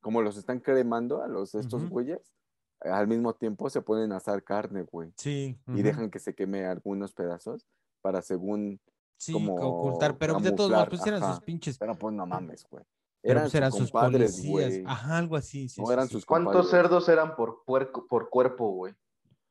Como 0.01 0.23
los 0.23 0.37
están 0.37 0.61
cremando 0.61 1.23
a 1.23 1.29
los 1.29 1.55
estos 1.55 1.83
Ujú. 1.83 1.91
güeyes, 1.95 2.33
al 2.81 3.09
mismo 3.09 3.35
tiempo 3.35 3.69
se 3.71 3.83
ponen 3.83 4.13
a 4.13 4.17
asar 4.19 4.43
carne, 4.45 4.83
güey. 4.83 5.13
Sí. 5.17 5.59
Y 5.69 5.83
dejan 5.83 6.11
que 6.11 6.19
se 6.19 6.35
queme 6.35 6.65
algunos 6.67 7.13
pedazos 7.13 7.67
para 8.03 8.23
según, 8.23 8.81
Sí, 9.19 9.33
como 9.33 9.55
ocultar. 9.57 10.17
Pero 10.19 10.35
de 10.35 10.53
todos 10.53 10.71
modos, 10.71 10.85
camuflar, 10.85 10.89
pues 10.91 11.07
eran 11.07 11.35
sus 11.35 11.43
pinches. 11.45 11.79
pero 11.79 11.95
pues 11.97 12.15
no 12.15 12.27
mames, 12.27 12.67
güey. 12.71 12.85
Pero 13.23 13.33
Eran, 13.33 13.45
pues 13.45 13.55
eran 13.57 13.73
sus 13.73 13.81
sus 13.81 13.91
compadres, 13.91 14.33
policías. 14.37 14.71
güey. 14.71 14.85
Ajá, 14.87 15.19
algo 15.19 15.37
así. 15.37 15.69
Sí, 15.69 15.81
No 15.81 15.87
sí, 15.89 15.93
eran 15.95 16.07
sí. 16.07 16.13
sus 16.13 16.27
¿Cuántos 16.27 16.53
compadres. 16.53 16.71
cerdos 16.71 17.09
eran 17.09 17.35
por, 17.35 17.65
puerco, 17.65 18.07
por 18.07 18.29
cuerpo, 18.29 18.69
güey? 18.73 18.95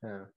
Ah. 0.04 0.30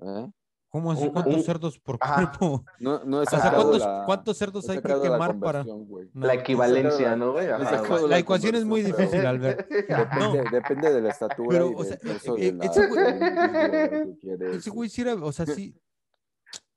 ¿Eh? 0.00 0.30
¿Cómo 0.76 0.92
así? 0.92 1.04
un- 1.04 1.10
¿Cuántos 1.10 1.34
un- 1.36 1.42
cerdos 1.42 1.78
por 1.78 1.96
Ajá. 2.00 2.32
cuerpo? 2.38 2.64
No, 2.78 3.02
no 3.04 3.20
he 3.20 3.22
O 3.22 3.26
sea, 3.26 3.50
¿cuántos, 3.50 3.78
la- 3.80 4.02
cuántos 4.04 4.36
cerdos 4.36 4.68
hay 4.68 4.82
que 4.82 5.00
quemar 5.00 5.38
para.? 5.40 5.64
No, 5.64 5.86
la 6.14 6.34
equivalencia, 6.34 7.16
¿no, 7.16 7.32
güey? 7.32 7.48
Ajá. 7.48 7.82
La 8.06 8.18
ecuación 8.18 8.54
es 8.56 8.64
muy 8.66 8.82
difícil, 8.82 9.24
Albert. 9.24 9.66
Depende, 9.70 10.44
No. 10.44 10.50
depende 10.50 10.92
de 10.92 11.00
la 11.00 11.08
estatura 11.08 11.48
Pero, 11.48 11.70
y 11.70 11.74
o 11.76 11.84
sea, 11.84 11.94
eh, 11.94 11.98
de 12.36 12.48
eh, 12.48 12.52
la- 12.52 12.64
ese 12.66 12.88
güey-. 12.88 14.56
Ese 14.56 14.88
sí 14.90 15.00
era, 15.00 15.14
o 15.14 15.32
sea, 15.32 15.46
sí, 15.46 15.74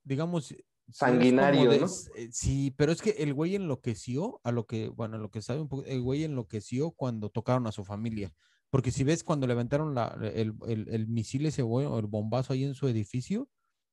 digamos. 0.04 0.52
es 0.52 0.64
Sanguinario, 0.92 1.70
de- 1.70 1.80
¿no? 1.82 1.88
eh, 2.16 2.30
Sí, 2.32 2.74
pero 2.78 2.92
es 2.94 3.02
que 3.02 3.12
el 3.20 3.34
güey 3.34 3.56
enloqueció, 3.56 4.40
a 4.44 4.52
lo 4.52 4.66
que, 4.66 4.88
bueno, 4.90 5.18
a 5.18 5.20
lo 5.20 5.30
que 5.30 5.42
sabe 5.42 5.60
un 5.60 5.68
poco, 5.68 5.84
el 5.86 6.02
güey 6.02 6.24
enloqueció 6.24 6.92
cuando 6.92 7.30
tocaron 7.30 7.68
a 7.68 7.72
su 7.72 7.84
familia. 7.84 8.34
Porque 8.72 8.92
si 8.92 9.04
ves 9.04 9.24
cuando 9.24 9.48
levantaron 9.48 9.96
la, 9.96 10.16
el, 10.34 10.54
el, 10.68 10.88
el 10.90 11.08
misil 11.08 11.46
ese 11.48 11.64
güey, 11.64 11.86
o 11.88 11.98
el 12.00 12.06
bombazo 12.06 12.54
ahí 12.54 12.64
en 12.64 12.76
su 12.76 12.88
edificio, 12.88 13.50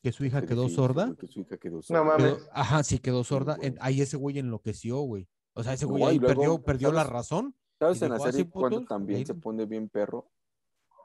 que 0.06 0.12
su 0.12 0.24
hija 0.24 0.42
quedó 0.46 0.68
sorda. 0.68 1.16
que 1.18 1.26
su 1.26 1.40
hija 1.40 1.56
quedó 1.56 1.76
No 1.78 1.82
sorda. 1.82 2.04
mames. 2.04 2.34
quedó- 2.34 2.48
ajá, 2.52 2.84
sí 2.84 2.98
quedó 3.00 3.24
sorda. 3.24 3.54
en- 3.60 3.74
güey. 3.74 3.78
ahí 3.80 4.00
ese 4.02 4.16
güey 4.16 4.38
enloqueció, 4.38 4.98
güey. 5.00 5.26
O 5.54 5.64
sea, 5.64 5.72
ese 5.72 5.84
güey 5.84 6.04
No, 6.04 6.08
y 6.10 6.12
ahí 6.12 6.18
luego, 6.20 6.34
perdió, 6.36 6.58
perdió 6.62 6.92
la 6.92 7.02
razón. 7.02 7.56
¿Sabes 7.80 8.00
en 8.02 8.10
la 8.10 8.16
"Ah, 8.16 8.18
sí, 8.20 8.24
serie 8.26 8.48
cuando 8.48 8.84
también 8.84 9.18
ahí- 9.18 9.26
se 9.26 9.34
pone 9.34 9.66
bien 9.66 9.88
perro? 9.88 10.28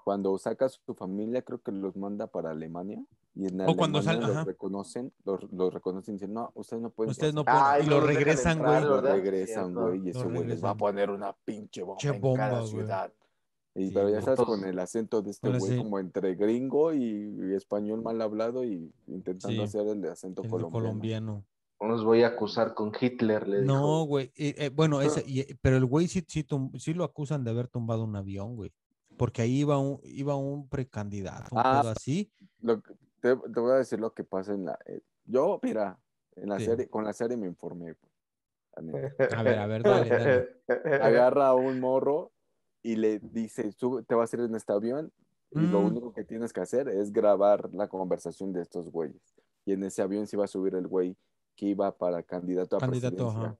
Cuando 0.03 0.37
saca 0.37 0.65
a 0.65 0.69
su 0.69 0.93
familia, 0.93 1.41
creo 1.41 1.59
que 1.61 1.71
los 1.71 1.95
manda 1.95 2.27
para 2.27 2.51
Alemania. 2.51 3.03
Y 3.33 3.47
en 3.47 3.61
O 3.61 3.75
cuando 3.75 3.97
Alemania 3.99 4.03
sal- 4.03 4.19
los 4.21 4.29
ajá. 4.37 4.43
reconocen, 4.45 5.13
los, 5.23 5.39
los 5.51 5.73
reconocen 5.73 6.13
y 6.13 6.17
dicen, 6.17 6.33
no, 6.33 6.51
ustedes 6.53 6.81
no 6.83 6.89
pueden 6.91 7.09
Ustedes 7.11 7.33
no 7.33 7.43
pasar". 7.43 7.61
pueden. 7.61 7.81
Ay, 7.81 7.87
y 7.87 7.89
no 7.89 7.99
lo 8.01 8.07
regresan, 8.07 8.59
güey. 8.59 8.81
Lo 8.83 9.01
regresan, 9.01 9.73
güey, 9.73 10.01
y 10.05 10.09
ese 10.11 10.23
güey 10.25 10.43
les 10.45 10.63
va 10.63 10.69
a 10.71 10.75
poner 10.77 11.09
una 11.09 11.33
pinche 11.43 11.81
bomba 11.81 11.97
Che 11.97 12.09
en 12.09 12.21
bomba, 12.21 12.37
cada 12.49 12.59
güey. 12.59 12.71
ciudad. 12.71 13.11
Y, 13.73 13.87
Sí, 13.87 13.91
pero 13.93 14.09
ya 14.09 14.19
Todos- 14.19 14.45
con 14.45 14.65
el 14.65 14.77
acento 14.79 15.21
de 15.21 15.31
este 15.31 15.49
güey, 15.57 15.77
como 15.77 15.97
entre 15.99 16.35
gringo 16.35 16.93
y, 16.93 17.01
y 17.39 17.53
español 17.53 18.01
mal 18.01 18.21
hablado 18.21 18.63
y 18.65 18.91
intentando 19.07 19.55
Sí. 19.55 19.61
hacer 19.61 19.87
el 19.87 20.01
de 20.01 20.09
acento 20.09 20.43
El 20.43 20.49
colombiano. 20.49 20.87
colombiano. 20.87 21.45
No 21.79 21.87
los 21.87 22.03
voy 22.03 22.21
a 22.23 22.27
acusar 22.27 22.73
con 22.73 22.91
Hitler, 22.99 23.47
le 23.47 23.61
dijo. 23.61 23.73
No, 23.73 24.03
güey. 24.05 24.25
eh, 24.35 24.53
eh, 24.57 24.69
bueno, 24.69 24.99
ese, 25.23 25.23
y, 25.25 25.53
pero 25.61 25.77
el 25.77 25.85
güey 25.85 26.07
sí, 26.07 26.23
sí, 26.27 26.43
tum- 26.43 26.77
sí 26.77 26.93
lo 26.93 27.03
acusan 27.05 27.43
de 27.43 27.51
haber 27.51 27.67
tumbado 27.69 28.03
un 28.03 28.15
avión, 28.15 28.55
güey. 28.55 28.71
Porque 29.17 29.41
ahí 29.41 29.59
iba 29.59 29.77
un, 29.77 29.99
iba 30.03 30.35
un 30.35 30.67
precandidato, 30.67 31.55
un 31.55 31.61
Ah, 31.63 31.79
así. 31.95 32.29
Lo 32.61 32.81
te, 33.21 33.35
te 33.35 33.59
voy 33.59 33.71
a 33.71 33.75
decir 33.75 33.99
lo 33.99 34.13
que 34.13 34.23
pasa 34.23 34.53
en 34.53 34.65
la... 34.65 34.77
eh, 34.85 34.99
yo, 35.25 35.59
mira, 35.63 35.97
en 36.35 36.49
la 36.49 36.59
Sí. 36.59 36.65
serie, 36.65 36.87
con 36.89 37.03
la 37.05 37.13
serie 37.13 37.37
me 37.37 37.47
informé. 37.47 37.93
güey, 37.93 38.85
neta. 38.85 39.37
A 39.37 39.43
ver, 39.43 39.59
a 39.59 39.67
ver, 39.67 39.83
dale, 39.83 40.09
dale. 40.09 41.03
Agarra 41.03 41.47
a 41.49 41.53
un 41.55 41.79
morro 41.79 42.31
y 42.83 42.95
le 42.95 43.19
dice, 43.19 43.71
"Sube- 43.71 44.03
te 44.03 44.15
vas 44.15 44.33
a 44.33 44.37
ir 44.37 44.43
en 44.43 44.55
este 44.55 44.73
avión 44.73 45.11
y 45.51 45.59
lo 45.61 45.81
Mm. 45.81 45.85
único 45.85 46.13
que 46.13 46.23
tienes 46.23 46.51
que 46.53 46.61
hacer 46.61 46.87
es 46.89 47.11
grabar 47.11 47.69
la 47.73 47.87
conversación 47.87 48.53
de 48.53 48.61
estos 48.61 48.89
güeyes. 48.89 49.21
Y 49.65 49.73
en 49.73 49.83
ese 49.83 50.01
avión 50.01 50.25
se 50.27 50.35
iba 50.35 50.45
a 50.45 50.47
subir 50.47 50.75
el 50.75 50.87
güey 50.87 51.15
que 51.55 51.67
iba 51.67 51.95
para 51.97 52.23
candidato 52.23 52.77
a 52.77 52.79
Candidato, 52.79 53.15
presidencia. 53.17 53.57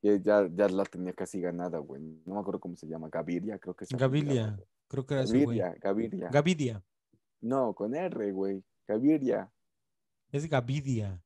Que 0.00 0.20
ya, 0.20 0.48
ya 0.54 0.68
la 0.68 0.84
tenía 0.84 1.12
casi 1.12 1.40
ganada, 1.40 1.78
güey. 1.78 2.00
No 2.24 2.34
me 2.34 2.40
acuerdo 2.40 2.60
cómo 2.60 2.76
se 2.76 2.86
llama. 2.86 3.08
Gaviria, 3.10 3.58
creo 3.58 3.74
que 3.74 3.84
es. 3.84 3.90
Gaviria. 3.90 4.58
Creo 4.86 5.06
que 5.06 5.14
era 5.14 5.22
ese 5.24 5.42
güey. 5.44 5.58
Gaviria, 5.80 6.28
Gaviria. 6.30 6.84
No, 7.40 7.74
con 7.74 7.94
R, 7.94 8.32
güey. 8.32 8.62
Gaviria. 8.86 9.50
Es 10.30 10.48
Gavidia. 10.48 11.22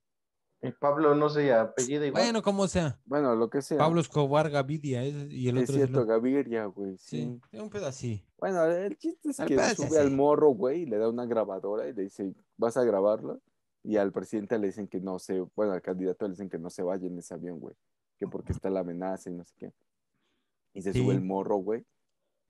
Pablo 0.81 1.15
no 1.15 1.29
se 1.31 1.53
apellida 1.53 2.05
igual. 2.07 2.23
Bueno, 2.25 2.43
como 2.43 2.67
sea. 2.67 2.99
Bueno, 3.05 3.37
lo 3.37 3.49
que 3.49 3.63
sea. 3.63 3.79
Pablo 3.79 4.01
Escobar 4.01 4.51
Gavidia. 4.51 5.05
es- 5.05 5.31
y 5.31 5.49
el 5.49 5.59
es 5.59 5.65
otro 5.65 5.77
cierto, 5.77 6.01
el- 6.01 6.07
Gaviria, 6.07 6.67
güey. 6.67 6.97
Sí, 6.99 7.23
Sí. 7.23 7.41
es 7.53 7.61
un 7.61 7.71
así. 7.85 8.25
Bueno, 8.39 8.65
el 8.65 8.97
chiste 8.99 9.31
es 9.31 9.39
El 9.41 9.47
que 9.49 9.55
es 9.55 9.77
sube 9.77 9.99
al 9.99 10.11
morro, 10.11 10.49
güey, 10.51 10.83
y 10.83 10.87
le 10.87 10.99
da 10.99 11.09
una 11.09 11.27
grabadora 11.27 11.89
y 11.89 11.93
le 11.93 12.03
dice, 12.03 12.35
¿vas 12.57 12.77
a 12.77 12.83
grabarlo? 12.85 13.41
Y 13.85 13.97
al 13.97 14.11
presidente 14.13 14.59
le 14.59 14.67
dicen 14.67 14.89
que 14.89 15.01
no 15.01 15.19
se, 15.21 15.41
bueno, 15.55 15.73
al 15.73 15.81
candidato 15.83 16.25
le 16.27 16.33
dicen 16.33 16.49
que 16.49 16.59
no 16.59 16.71
se 16.71 16.83
vaya 16.83 17.07
en 17.07 17.17
ese 17.19 17.35
avión, 17.35 17.61
güey, 17.61 17.77
que 18.17 18.27
porque 18.27 18.53
está 18.53 18.69
la 18.69 18.81
amenaza 18.81 19.31
y 19.31 19.35
no 19.35 19.45
sé 19.45 19.55
qué. 19.57 19.73
Y 20.75 20.83
se 20.83 20.93
Sí. 20.93 21.03
sube 21.03 21.15
el 21.15 21.21
morro, 21.23 21.57
güey, 21.57 21.85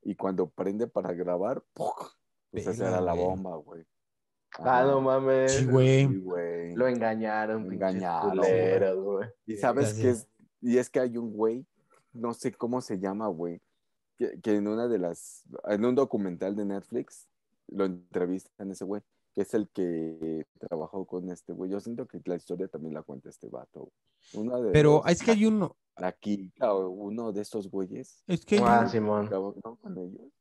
y 0.02 0.14
cuando 0.14 0.48
prende 0.48 0.86
para 0.86 1.12
grabar, 1.12 1.62
¡puc! 1.74 2.16
pues 2.50 2.66
esa 2.66 2.84
Verga, 2.84 2.88
era 2.96 3.00
la 3.02 3.12
güey. 3.12 3.24
bomba, 3.26 3.56
güey. 3.56 3.84
Ah, 4.58 4.82
no 4.84 5.00
mames. 5.00 5.52
Sí, 5.52 5.64
güey. 5.66 6.06
Sí. 6.08 6.74
Lo 6.74 6.86
engañaron, 6.88 7.64
Lo 7.66 7.72
engañaron, 7.72 8.30
culeros, 8.38 9.04
güey. 9.04 9.28
Y 9.46 9.56
sabes 9.56 9.94
que 9.94 10.10
es. 10.10 10.28
y 10.60 10.78
es 10.78 10.88
que 10.90 11.00
hay 11.00 11.16
un 11.16 11.32
güey, 11.32 11.66
no 12.12 12.32
sé 12.34 12.52
cómo 12.52 12.80
se 12.80 12.98
llama, 12.98 13.28
güey, 13.28 13.60
que, 14.16 14.40
que 14.40 14.56
en 14.56 14.66
una 14.68 14.88
de 14.88 14.98
las, 14.98 15.44
en 15.64 15.84
un 15.84 15.94
documental 15.94 16.56
de 16.56 16.64
Netflix, 16.64 17.28
lo 17.68 17.84
entrevistan 17.84 18.70
ese 18.70 18.84
güey, 18.84 19.02
que 19.34 19.42
es 19.42 19.54
el 19.54 19.68
que 19.68 20.46
trabajó 20.58 21.04
con 21.06 21.30
este 21.30 21.52
güey. 21.52 21.70
Yo 21.70 21.80
siento 21.80 22.06
que 22.06 22.20
la 22.24 22.36
historia 22.36 22.66
también 22.68 22.94
la 22.94 23.02
cuenta 23.02 23.28
este 23.28 23.48
vato. 23.48 23.90
Una 24.34 24.58
de 24.60 24.70
Pero 24.72 25.02
los- 25.04 25.12
es 25.12 25.22
que 25.22 25.30
hay 25.32 25.44
uno. 25.46 25.76
la 25.96 26.12
Kika 26.12 26.72
o 26.74 26.88
uno 26.88 27.32
de 27.32 27.42
estos 27.42 27.70
güeyes, 27.70 28.22
Es 28.26 28.44
que 28.44 28.56
hay, 28.56 28.62
Ah, 28.64 28.88
Simón. 28.88 29.28
trabajó 29.28 29.76
con 29.76 29.98
ellos. 29.98 30.32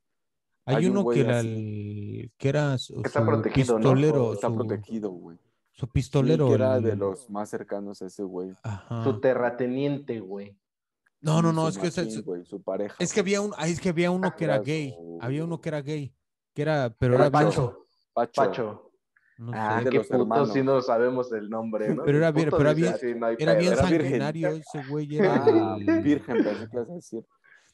Hay 0.67 0.75
hay 0.77 0.85
un 0.87 0.97
uno 0.97 1.09
que 1.09 1.19
era 1.21 1.39
el. 1.39 2.31
que 2.37 2.49
era 2.49 2.77
su, 2.77 3.01
Que 3.01 3.07
está 3.07 3.21
su 3.21 3.25
protegido, 3.25 3.73
¿no? 3.73 3.79
pistolero. 3.79 4.33
Está 4.33 4.47
su, 4.47 4.55
protegido, 4.55 5.09
güey. 5.11 5.37
su 5.71 5.85
Sí, 5.85 5.91
pistolero. 5.93 6.47
que 6.49 6.53
era 6.55 6.79
de 6.79 6.95
los 6.95 7.29
más 7.29 7.49
cercanos 7.49 8.01
a 8.01 8.07
ese 8.07 8.23
güey. 8.23 8.53
Ajá. 8.63 9.03
Su 9.03 9.19
terrateniente, 9.19 10.19
güey. 10.19 10.55
No, 11.21 11.41
no, 11.41 11.51
no, 11.51 11.63
su 11.71 11.79
es 11.83 11.95
que, 11.95 12.01
es- 12.01 12.23
güey, 12.23 12.45
su 12.45 12.61
pareja. 12.61 12.95
es 12.99 13.11
que 13.13 13.19
había 13.21 13.41
un, 13.41 13.51
ah, 13.57 13.67
es 13.67 13.79
que 13.81 13.89
había 13.89 14.11
uno 14.11 14.35
que 14.35 14.43
era 14.45 14.59
gay. 14.59 14.95
Había 15.19 15.43
uno 15.43 15.59
que 15.59 15.69
era 15.69 15.81
gay. 15.81 16.13
Que 16.53 16.61
era, 16.63 16.93
pero 16.97 17.15
Era 17.15 17.27
era 17.27 17.39
bien- 17.39 17.49
Pacho. 17.49 17.85
Pacho. 18.13 18.31
Pacho. 18.35 18.83
no 19.39 19.51
Ah, 19.53 19.77
sé, 19.79 19.85
de 19.85 19.89
qué 19.91 19.97
los 19.97 20.07
puto 20.07 20.45
si 20.47 20.63
no 20.63 20.81
sabemos 20.81 21.31
el 21.31 21.47
nombre, 21.49 21.93
¿no? 21.93 22.03
Pero 22.03 22.17
era 22.17 22.33
pero 22.33 22.59
era 22.59 22.73
bien- 22.73 22.95
no 23.19 23.27
era 23.27 23.53
bien 23.53 23.73
era 23.73 23.85
virgen. 23.87 23.99
sanguinario 24.09 24.47
ese 24.49 24.83
güey. 24.89 25.07
Era 25.17 25.43
Ah, 25.45 25.77
el- 25.79 26.01
virgen, 26.01 26.43
pensé 26.43 26.67
que 26.71 26.79
decir. 26.93 27.25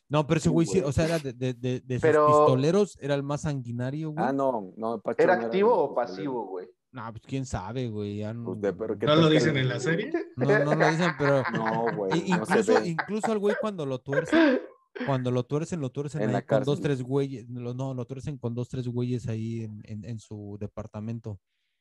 No, 0.10 0.28
pero 0.28 0.38
ese 0.38 0.50
güey 0.50 0.68
sí, 0.68 0.80
o 0.80 0.92
sea, 0.92 1.06
era 1.06 1.20
de, 1.20 1.34
de, 1.34 1.54
de, 1.54 1.80
de 1.80 1.96
sus 1.96 2.02
Pero- 2.02 2.28
pistoleros, 2.28 2.98
era 3.02 3.16
el 3.16 3.24
más 3.24 3.42
sanguinario, 3.42 4.12
güey. 4.12 4.24
Ah, 4.26 4.32
no, 4.34 4.74
no, 4.78 5.00
Pacho 5.02 5.24
¿Era 5.24 5.38
no 5.38 5.46
activo 5.46 5.74
o 5.76 5.96
pasivo, 5.96 6.46
güey? 6.48 6.68
No, 6.92 7.10
pues 7.12 7.24
quién 7.26 7.46
sabe, 7.46 7.90
güey. 7.90 8.18
ya 8.18 8.34
no, 8.34 8.46
Pues 8.46 8.62
de- 8.62 8.74
pero 8.74 9.00
¿qué 9.00 9.06
¿No 9.08 9.14
tal 9.14 9.22
lo 9.22 9.30
dicen 9.30 9.58
en 9.58 9.68
la 9.70 9.80
serie? 9.80 10.12
no, 10.36 10.46
no 10.66 10.76
lo 10.76 10.90
dicen, 10.90 11.12
pero 11.18 11.42
No, 11.54 11.96
güey, 11.96 12.30
no 12.30 12.38
incluso, 12.38 12.86
incluso 12.86 13.32
al 13.32 13.40
güey 13.40 13.56
cuando 13.60 13.86
lo 13.88 14.00
tuercen, 14.00 14.60
cuando 15.08 15.32
lo 15.32 15.44
tuercen, 15.44 15.80
lo 15.82 15.90
tuercen 15.92 16.22
En 16.22 16.28
ahí 16.30 16.34
la 16.34 16.46
con 16.46 16.64
dos, 16.64 16.80
tres 16.82 17.02
güeyes. 17.02 17.50
No, 17.50 17.94
lo 17.96 18.06
tuercen 18.06 18.38
con 18.38 18.54
dos, 18.54 18.70
tres 18.70 18.88
güeyes 18.88 19.28
ahí 19.28 19.62
en, 19.64 19.82
en, 19.86 20.06
en 20.06 20.20
su 20.20 20.58
departamento. 20.60 21.40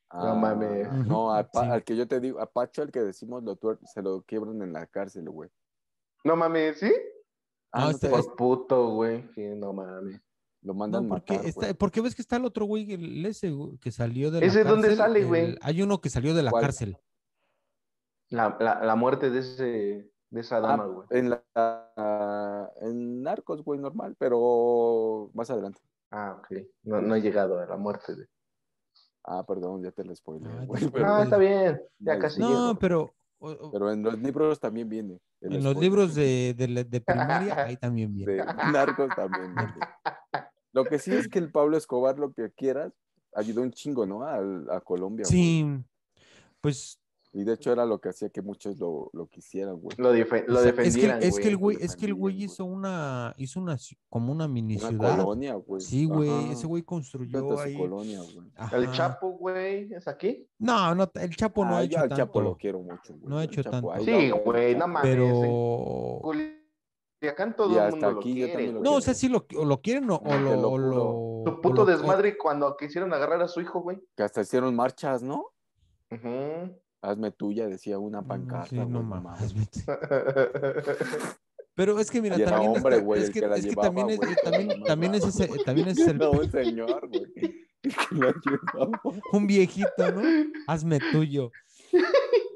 Ah, 0.08 0.34
mames. 0.34 0.90
No, 1.06 1.32
a 1.34 1.42
Sí. 1.42 1.58
al 1.58 1.84
que 1.84 1.96
yo 1.96 2.06
te 2.08 2.20
digo, 2.20 2.40
a 2.40 2.46
Pacho, 2.46 2.80
al 2.82 2.90
que 2.92 3.00
decimos, 3.00 3.42
lo 3.42 3.56
tuer- 3.58 3.78
se 3.84 4.00
lo 4.00 4.22
quiebran 4.22 4.62
en 4.62 4.72
la 4.72 4.86
cárcel, 4.86 5.28
güey. 5.28 5.50
No 6.24 6.36
mames, 6.36 6.78
¿sí? 6.80 6.92
Ah, 7.72 7.80
No, 7.80 7.84
no 7.86 7.90
este- 7.92 8.08
te- 8.08 8.16
es- 8.18 8.26
Por 8.26 8.36
puto, 8.36 8.88
güey. 8.90 9.28
Sí, 9.34 9.42
no 9.56 9.72
mames. 9.72 10.20
Lo 10.62 10.74
mandan 10.74 11.04
No, 11.08 11.14
porque, 11.16 11.32
matar, 11.34 11.46
está, 11.48 11.60
güey. 11.60 11.74
porque 11.74 12.00
ves 12.00 12.14
que 12.14 12.22
está 12.22 12.36
el 12.36 12.44
otro 12.44 12.66
güey, 12.66 12.92
el 12.92 13.26
ese 13.26 13.50
güey, 13.50 13.78
que 13.78 13.90
salió 13.90 14.30
de 14.30 14.40
la 14.40 14.46
¿Ese 14.46 14.62
cárcel. 14.62 14.70
dónde 14.82 14.96
sale, 14.96 15.24
güey? 15.24 15.56
Hay 15.62 15.82
uno 15.82 16.00
que 16.00 16.08
salió 16.10 16.34
de 16.34 16.42
la 16.42 16.50
¿Cuál? 16.50 16.62
cárcel. 16.62 16.96
La, 18.30 18.56
la, 18.60 18.82
la 18.84 18.94
muerte 18.96 19.30
de 19.30 19.40
ese 19.40 20.08
de 20.30 20.40
esa 20.40 20.56
Ah, 20.58 20.60
dama, 20.60 20.86
güey. 20.86 21.06
en 21.10 21.30
la 21.30 22.70
en 22.80 23.22
Narcos, 23.22 23.62
güey, 23.62 23.78
normal, 23.78 24.14
pero 24.18 25.30
más 25.34 25.50
adelante. 25.50 25.80
Ah, 26.10 26.36
ok. 26.38 26.58
No, 26.84 27.00
no 27.02 27.14
he 27.14 27.20
llegado 27.20 27.58
a 27.58 27.66
la 27.66 27.76
muerte 27.76 28.14
de. 28.14 28.26
Ah, 29.24 29.44
perdón, 29.46 29.82
ya 29.82 29.90
te 29.92 30.04
lo 30.04 30.14
spoilé, 30.14 30.48
Ah, 30.50 30.66
pero, 30.92 31.06
Ah, 31.06 31.22
está 31.24 31.36
bien. 31.36 31.80
Ya 31.98 32.18
casi 32.18 32.40
No, 32.40 32.48
llego. 32.48 32.78
pero 32.78 33.14
o- 33.42 33.50
o- 33.68 33.70
pero 33.72 33.90
en 33.92 34.02
los 34.02 34.18
libros 34.18 34.58
también 34.60 34.88
viene. 34.88 35.18
en 35.40 35.62
los 35.62 35.76
libros 35.76 36.14
de, 36.14 36.54
de, 36.88 37.00
primaria, 37.00 37.64
ahí 37.64 37.76
también 37.76 38.14
viene. 38.14 38.32
de 38.32 38.44
Narcos 38.44 39.10
también. 39.14 39.54
viene. 39.54 39.72
Lo 40.74 40.84
que 40.84 40.98
sí 40.98 41.12
es 41.12 41.28
que 41.28 41.38
el 41.38 41.50
Pablo 41.52 41.76
Escobar, 41.76 42.18
lo 42.18 42.32
que 42.32 42.50
quieras, 42.52 42.94
ayudó 43.34 43.60
un 43.60 43.72
chingo, 43.72 44.06
¿no? 44.06 44.22
Al- 44.22 44.70
a 44.70 44.80
Colombia. 44.80 45.24
güey. 45.28 45.30
Sí, 45.38 45.66
pues 46.62 46.98
Y 47.34 47.44
de 47.44 47.54
hecho 47.54 47.72
era 47.72 47.86
lo 47.86 47.98
que 47.98 48.10
hacía 48.10 48.28
que 48.28 48.42
muchos 48.42 48.78
lo, 48.78 49.08
lo 49.14 49.26
quisieran, 49.26 49.76
güey. 49.76 49.96
Lo, 49.96 50.12
lo 50.12 50.12
o 50.12 50.14
sea, 50.14 50.20
es 50.20 50.46
que, 50.46 50.62
defendieran, 50.82 51.22
es 51.22 51.38
que 51.38 51.48
el 51.48 51.56
güey. 51.56 51.78
es 51.80 51.96
que 51.96 52.04
el 52.04 52.12
güey 52.14 52.42
hizo 52.44 52.66
una, 52.66 53.32
hizo 53.38 53.58
una, 53.58 53.78
como 54.10 54.32
una 54.32 54.46
mini 54.46 54.76
Una 54.76 54.88
ciudad. 54.90 55.16
colonia, 55.16 55.54
güey. 55.54 55.80
Sí, 55.80 56.04
güey, 56.04 56.28
Ajá. 56.28 56.52
ese 56.52 56.66
güey 56.66 56.82
construyó 56.82 57.40
su 57.40 57.58
ahí. 57.58 57.74
colonia, 57.78 58.20
güey. 58.20 58.52
El 58.72 58.84
Ajá. 58.84 58.92
Chapo, 58.92 59.30
güey, 59.30 59.90
¿es 59.94 60.06
aquí? 60.08 60.46
No, 60.58 60.94
no, 60.94 61.10
el 61.14 61.34
Chapo 61.34 61.64
no 61.64 61.74
Ah, 61.74 61.78
ha 61.78 61.82
hecho 61.84 62.00
al 62.00 62.08
tanto. 62.10 62.16
Chapo 62.22 62.40
lo 62.42 62.56
quiero 62.58 62.80
mucho, 62.80 63.14
güey. 63.14 63.24
No 63.24 63.38
ha 63.38 63.44
hecho 63.44 63.62
Chapo, 63.62 63.70
tanto. 63.72 63.92
ahí 63.92 64.04
Sí, 64.04 64.30
güey, 64.44 64.74
no 64.76 64.88
mames. 64.88 65.10
pero 65.16 66.20
Culiacán 67.20 67.56
todo 67.56 67.70
Y 67.70 67.74
el 67.74 67.80
hasta 67.80 67.94
mundo 68.10 68.20
aquí 68.20 68.28
lo 68.30 68.34
yo 68.40 68.44
quiere, 68.44 68.52
también 68.52 68.74
lo 68.74 68.80
güey. 68.80 68.90
no, 68.92 68.96
o 68.98 69.00
sea, 69.00 69.14
sí 69.14 69.28
lo, 69.28 69.46
o 69.56 69.64
lo 69.64 69.80
quieren 69.80 70.04
o, 70.10 70.20
lo, 70.22 70.70
o 70.70 70.78
lo- 70.78 70.92
Su 71.46 71.50
o 71.50 71.60
puto 71.62 71.76
lo- 71.76 71.84
desmadre 71.86 72.36
cuando 72.36 72.76
quisieron 72.76 73.12
agarrar 73.14 73.40
a 73.40 73.48
su 73.48 73.60
hijo, 73.62 73.80
güey. 73.80 73.98
Que 74.16 74.22
hasta 74.22 74.42
hicieron 74.42 74.74
marchas, 74.76 75.22
¿no? 75.22 75.46
Ujú. 76.10 76.76
Hazme 77.02 77.32
tuya, 77.32 77.66
decía 77.66 77.98
una 77.98 78.22
pancarta. 78.26 78.68
sí, 78.68 78.76
no 78.76 79.02
mames. 79.02 79.54
Pero 81.74 81.98
es 81.98 82.10
que 82.10 82.20
mira, 82.20 82.36
Y 82.38 82.44
también, 82.44 82.70
hombre, 82.76 82.94
está- 82.96 83.04
güey, 83.04 83.22
es 83.22 83.30
que, 83.30 83.40
que 83.40 83.46
es 83.46 83.52
que 83.62 83.70
llevaba, 83.70 83.82
también, 83.88 84.10
es, 84.10 84.16
güey, 84.18 84.34
también, 84.44 84.68
no 84.80 84.84
también 84.84 85.14
es 85.14 85.24
ese, 85.24 85.48
también 85.64 85.88
es 85.88 85.98
el, 85.98 86.18
No, 86.18 86.30
un 86.32 86.50
señor, 86.50 87.08
güey. 87.08 87.22
Que 87.82 88.14
lo 88.14 88.28
ayudaba. 88.28 89.00
un 89.32 89.46
viejito, 89.48 90.12
¿no? 90.14 90.22
Hazme 90.68 91.00
tuyo. 91.10 91.50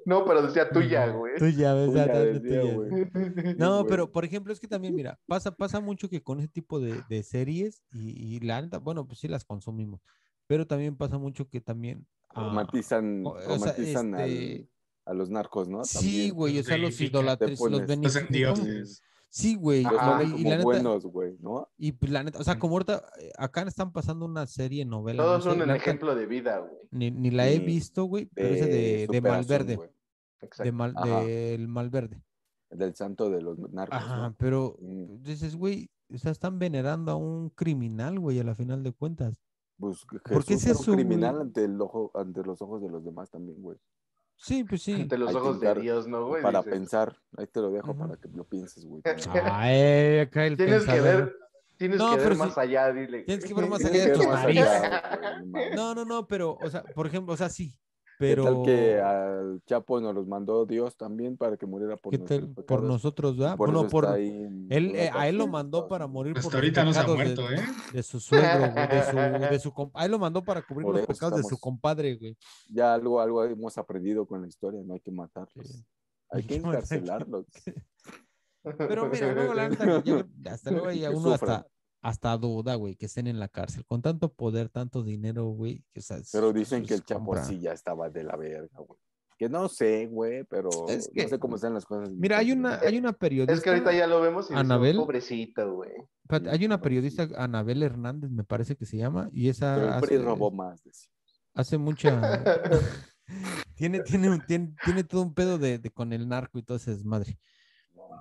No, 0.05 0.25
pero 0.25 0.43
decía 0.43 0.71
tuya, 0.71 1.09
güey. 1.09 1.35
Tuya, 1.37 1.75
¿ves? 1.75 1.91
Tuya, 1.91 2.03
Hazme 2.05 2.25
decía, 2.39 2.61
tuya. 2.61 2.75
güey. 2.75 3.55
No, 3.57 3.79
güey. 3.79 3.87
pero 3.89 4.13
por 4.13 4.25
ejemplo, 4.25 4.53
es 4.53 4.61
que 4.61 4.69
también, 4.69 4.95
mira, 4.95 5.19
pasa, 5.27 5.51
pasa 5.51 5.81
mucho 5.81 6.09
que 6.09 6.23
con 6.23 6.39
ese 6.39 6.47
tipo 6.49 6.79
de, 6.79 7.03
de 7.09 7.23
series 7.25 7.83
y, 7.91 8.37
y 8.37 8.39
la 8.41 8.63
bueno, 8.81 9.05
pues 9.05 9.19
sí 9.19 9.27
las 9.27 9.45
consumimos, 9.45 10.01
pero 10.47 10.65
también 10.65 10.95
pasa 10.97 11.19
mucho 11.19 11.49
que 11.49 11.61
también... 11.61 12.07
ah, 12.37 12.45
Romantizan, 12.49 13.25
o- 13.27 13.31
o 13.31 13.41
sea, 13.41 13.49
romantizan 13.49 14.15
al- 14.15 14.31
este, 14.31 14.71
a 15.05 15.15
los 15.15 15.31
narcos, 15.31 15.69
¿no? 15.69 15.85
Sí, 15.85 16.31
güey, 16.31 16.59
o 16.59 16.63
sea, 16.63 16.77
los 16.79 17.01
idolatres, 17.01 17.59
los 17.61 17.87
dioses. 18.31 19.03
Sí, 19.29 19.55
güey, 19.55 19.85
Ajá. 19.85 20.23
y 20.23 20.45
neta, 20.45 20.63
buenos, 20.63 21.05
güey, 21.05 21.37
¿no? 21.41 21.69
y 21.77 21.93
pues 21.93 22.11
la 22.11 22.23
neta, 22.23 22.39
o 22.39 22.45
sea, 22.45 22.59
como 22.59 22.75
ahorita, 22.75 23.05
eh, 23.21 23.31
acá 23.37 23.63
están 23.63 23.93
pasando 23.93 24.25
una 24.25 24.47
serie 24.47 24.85
novela, 24.87 25.23
no 25.23 25.29
Todos 25.29 25.45
sé, 25.45 25.51
son 25.51 25.61
un 25.63 25.71
ejemplo 25.77 26.15
de 26.15 26.27
vida, 26.27 26.59
güey. 26.61 26.73
ni, 26.91 27.11
ni 27.11 27.31
la 27.31 27.47
he 27.49 27.59
visto, 27.59 28.05
güey, 28.05 28.27
pero 28.27 28.49
ese 28.55 28.67
de, 28.67 29.07
de 29.11 29.21
Malverde, 29.21 29.77
güey. 29.77 29.91
de 30.59 30.73
mal, 30.73 30.95
del 31.27 31.69
Malverde. 31.69 32.23
Del 32.71 32.95
santo 32.95 33.29
de 33.31 33.43
los 33.43 33.59
narcos, 33.59 33.99
Ajá, 33.99 34.29
¿no? 34.29 34.37
pero 34.39 34.77
Mm. 34.81 35.23
dices, 35.23 35.55
güey, 35.57 35.91
o 36.13 36.17
sea, 36.19 36.31
están 36.33 36.59
venerando 36.59 37.13
a 37.13 37.17
un 37.17 37.51
criminal, 37.51 38.19
güey, 38.19 38.39
a 38.41 38.45
la 38.45 38.55
final 38.55 38.83
de 38.83 38.93
cuentas. 38.93 39.43
Pues 39.79 40.05
¿Por 40.07 40.45
qué 40.45 40.55
Jesús 40.55 40.67
es 40.71 40.81
eso, 40.81 40.91
un 40.91 40.97
güey? 40.97 41.07
criminal 41.07 41.41
ante, 41.41 41.65
el 41.65 41.81
ojo, 41.81 42.11
ante 42.15 42.43
los 42.43 42.61
ojos 42.63 42.83
de 42.83 42.89
los 42.89 43.05
demás 43.05 43.31
también, 43.31 43.61
güey. 43.63 43.79
Sí, 44.37 44.65
pues 44.65 44.83
sí. 44.83 44.93
Ante 44.95 45.17
los 45.19 45.31
Hay 45.31 45.37
ojos 45.37 45.61
de 45.61 45.75
Dios, 45.75 46.07
¿no, 46.09 46.27
güey? 46.27 46.43
para 46.43 46.59
Dices. 46.61 46.73
pensar, 46.73 47.17
ahí 47.37 47.47
te 47.47 47.61
lo 47.61 47.71
dejo 47.71 47.95
para 47.97 48.17
que 48.17 48.29
lo 48.29 48.45
pienses, 48.45 48.85
güey. 48.87 49.03
Ay, 49.45 50.21
acá 50.21 50.47
el 50.47 50.57
Tienes 50.57 50.85
que 50.85 51.01
ver, 51.01 51.35
tienes 51.79 51.99
No, 51.99 52.11
que 52.13 52.17
pero 52.17 52.29
ver 52.31 52.39
más 52.39 52.59
allá, 52.59 52.93
dile. 52.93 53.23
tienes 53.25 53.45
que 53.45 53.55
ver 53.55 53.67
más 53.69 53.79
Tienes 53.81 53.95
allá 53.95 54.05
de 54.05 54.11
que 54.13 54.17
tus 54.17 54.27
ver 54.27 54.29
más 54.35 54.43
narices. 54.43 54.67
allá, 54.69 55.09
güey, 55.11 55.31
no 55.41 55.47
mames. 55.47 55.75
No, 55.75 55.95
no, 55.95 56.05
no, 56.05 56.27
pero, 56.27 56.59
o 56.61 56.71
sea, 56.71 56.83
por 56.95 57.07
ejemplo, 57.07 57.35
o 57.35 57.37
sea, 57.37 57.49
sí, 57.49 57.79
¿Qué 58.19 58.29
pero... 58.29 58.45
tal 58.45 58.63
que 58.65 59.01
al 59.01 59.63
Chapo 59.67 60.01
nos 60.01 60.15
los 60.15 60.27
mandó 60.27 60.65
Dios 60.65 60.97
también 60.97 61.37
para 61.37 61.57
que 61.57 61.67
muriera 61.67 61.97
por 61.97 62.11
¿qué 62.11 62.19
nuestros 62.19 62.41
tal 62.41 62.49
por 62.49 62.65
pecados? 62.65 62.85
nosotros, 62.85 63.37
¿verdad? 63.37 63.57
Por 63.57 63.73
Bueno, 63.73 63.89
por... 63.89 64.07
Él, 64.19 64.71
eh, 64.71 65.11
a 65.13 65.29
él 65.29 65.37
lo 65.37 65.47
mandó 65.47 65.87
para 65.87 66.07
morir 66.07 66.33
por 66.33 66.41
Hasta 66.41 66.49
los 66.49 66.55
ahorita 66.55 66.85
no 66.85 66.93
se 66.93 66.99
ha 66.99 67.03
pecados 67.03 67.17
muerto, 67.17 67.49
de, 67.49 67.57
¿eh? 67.57 67.65
de 67.93 68.03
su 68.03 68.21
suegro, 68.21 68.73
güey, 68.73 68.89
de 68.89 69.03
su, 69.03 69.17
de 69.53 69.59
su 69.59 69.91
a 69.93 70.05
él 70.05 70.11
lo 70.11 70.19
mandó 70.19 70.43
para 70.43 70.63
cubrir 70.63 70.87
Por 70.87 70.97
los 70.97 71.07
pecados 71.07 71.37
de 71.37 71.45
su 71.45 71.59
compadre, 71.59 72.17
güey. 72.17 72.37
Ya 72.71 72.95
algo, 72.95 73.21
algo 73.21 73.45
hemos 73.45 73.77
aprendido 73.77 74.27
con 74.27 74.41
la 74.41 74.49
historia, 74.49 74.81
no 74.83 74.95
hay 74.95 75.01
que 75.01 75.11
matarlos. 75.11 75.67
Sí. 75.67 75.85
Hay 76.31 76.43
que 76.43 76.57
encarcelarlos. 76.57 77.47
Pero 78.63 79.09
mira, 79.09 79.33
luego 79.33 79.55
la 79.55 79.67
hasta 80.51 80.71
luego 80.71 80.91
ya 80.93 81.11
Que 81.11 81.15
uno 81.15 81.33
hasta, 81.33 81.67
hasta 82.09 82.37
duda, 82.37 82.75
güey, 82.77 82.95
que 82.97 83.07
estén 83.07 83.27
en 83.27 83.39
la 83.41 83.49
cárcel. 83.49 83.85
Con 83.87 84.01
tanto 84.03 84.33
poder, 84.33 84.69
tanto 84.69 85.03
dinero, 85.03 85.47
güey. 85.47 85.85
que, 85.93 86.01
o 86.01 86.03
sea, 86.03 86.19
Pero 86.33 86.49
es- 86.51 86.55
dicen 86.55 86.85
que 86.87 86.95
el 86.95 87.05
Chapo 87.05 87.25
compra. 87.27 87.45
sí 87.45 87.59
ya 87.61 87.73
estaba 87.73 88.09
de 88.11 88.23
la 88.25 88.37
verga, 88.37 88.79
güey. 88.79 89.01
Que 89.39 89.49
no 89.51 89.69
sé, 89.69 90.07
güey, 90.07 90.45
pero 90.45 90.71
Es 90.89 91.11
no 91.15 91.29
sé 91.29 91.39
cómo 91.39 91.57
están 91.57 91.75
las 91.75 91.85
cosas. 91.85 92.11
Mira, 92.11 92.39
hay 92.39 92.53
una, 92.53 92.79
hay 92.79 92.97
una 92.97 93.13
periodista. 93.13 93.53
Es 93.53 93.61
que 93.61 93.69
ahorita 93.69 93.93
ya 93.93 94.07
lo 94.07 94.21
vemos 94.23 94.47
y 94.47 94.55
decimos, 94.55 94.61
Anabel. 94.61 94.97
pobrecito, 94.97 95.75
güey. 95.75 95.91
hay 96.51 96.65
una 96.65 96.81
periodista, 96.81 97.29
Anabel 97.37 97.83
Hernández, 97.83 98.31
me 98.31 98.45
parece 98.45 98.77
que 98.77 98.87
se 98.87 98.97
llama, 98.97 99.29
y 99.35 99.49
esa 99.51 99.75
Pero 99.75 99.87
el 99.89 99.93
hace, 99.93 100.19
robó 100.19 100.51
más. 100.53 100.83
decía. 100.85 101.11
hace 101.55 101.77
mucha. 101.77 102.09
tiene, 103.75 104.01
tiene, 104.01 104.39
tiene, 104.47 104.75
tiene 104.85 105.05
todo 105.05 105.23
un 105.23 105.35
pedo 105.35 105.59
de, 105.59 105.79
de 105.81 105.91
con 105.91 106.13
el 106.13 106.29
narco 106.29 106.59
y 106.59 106.63
todo 106.63 106.77
ese 106.79 106.93
desmadre. 106.93 107.39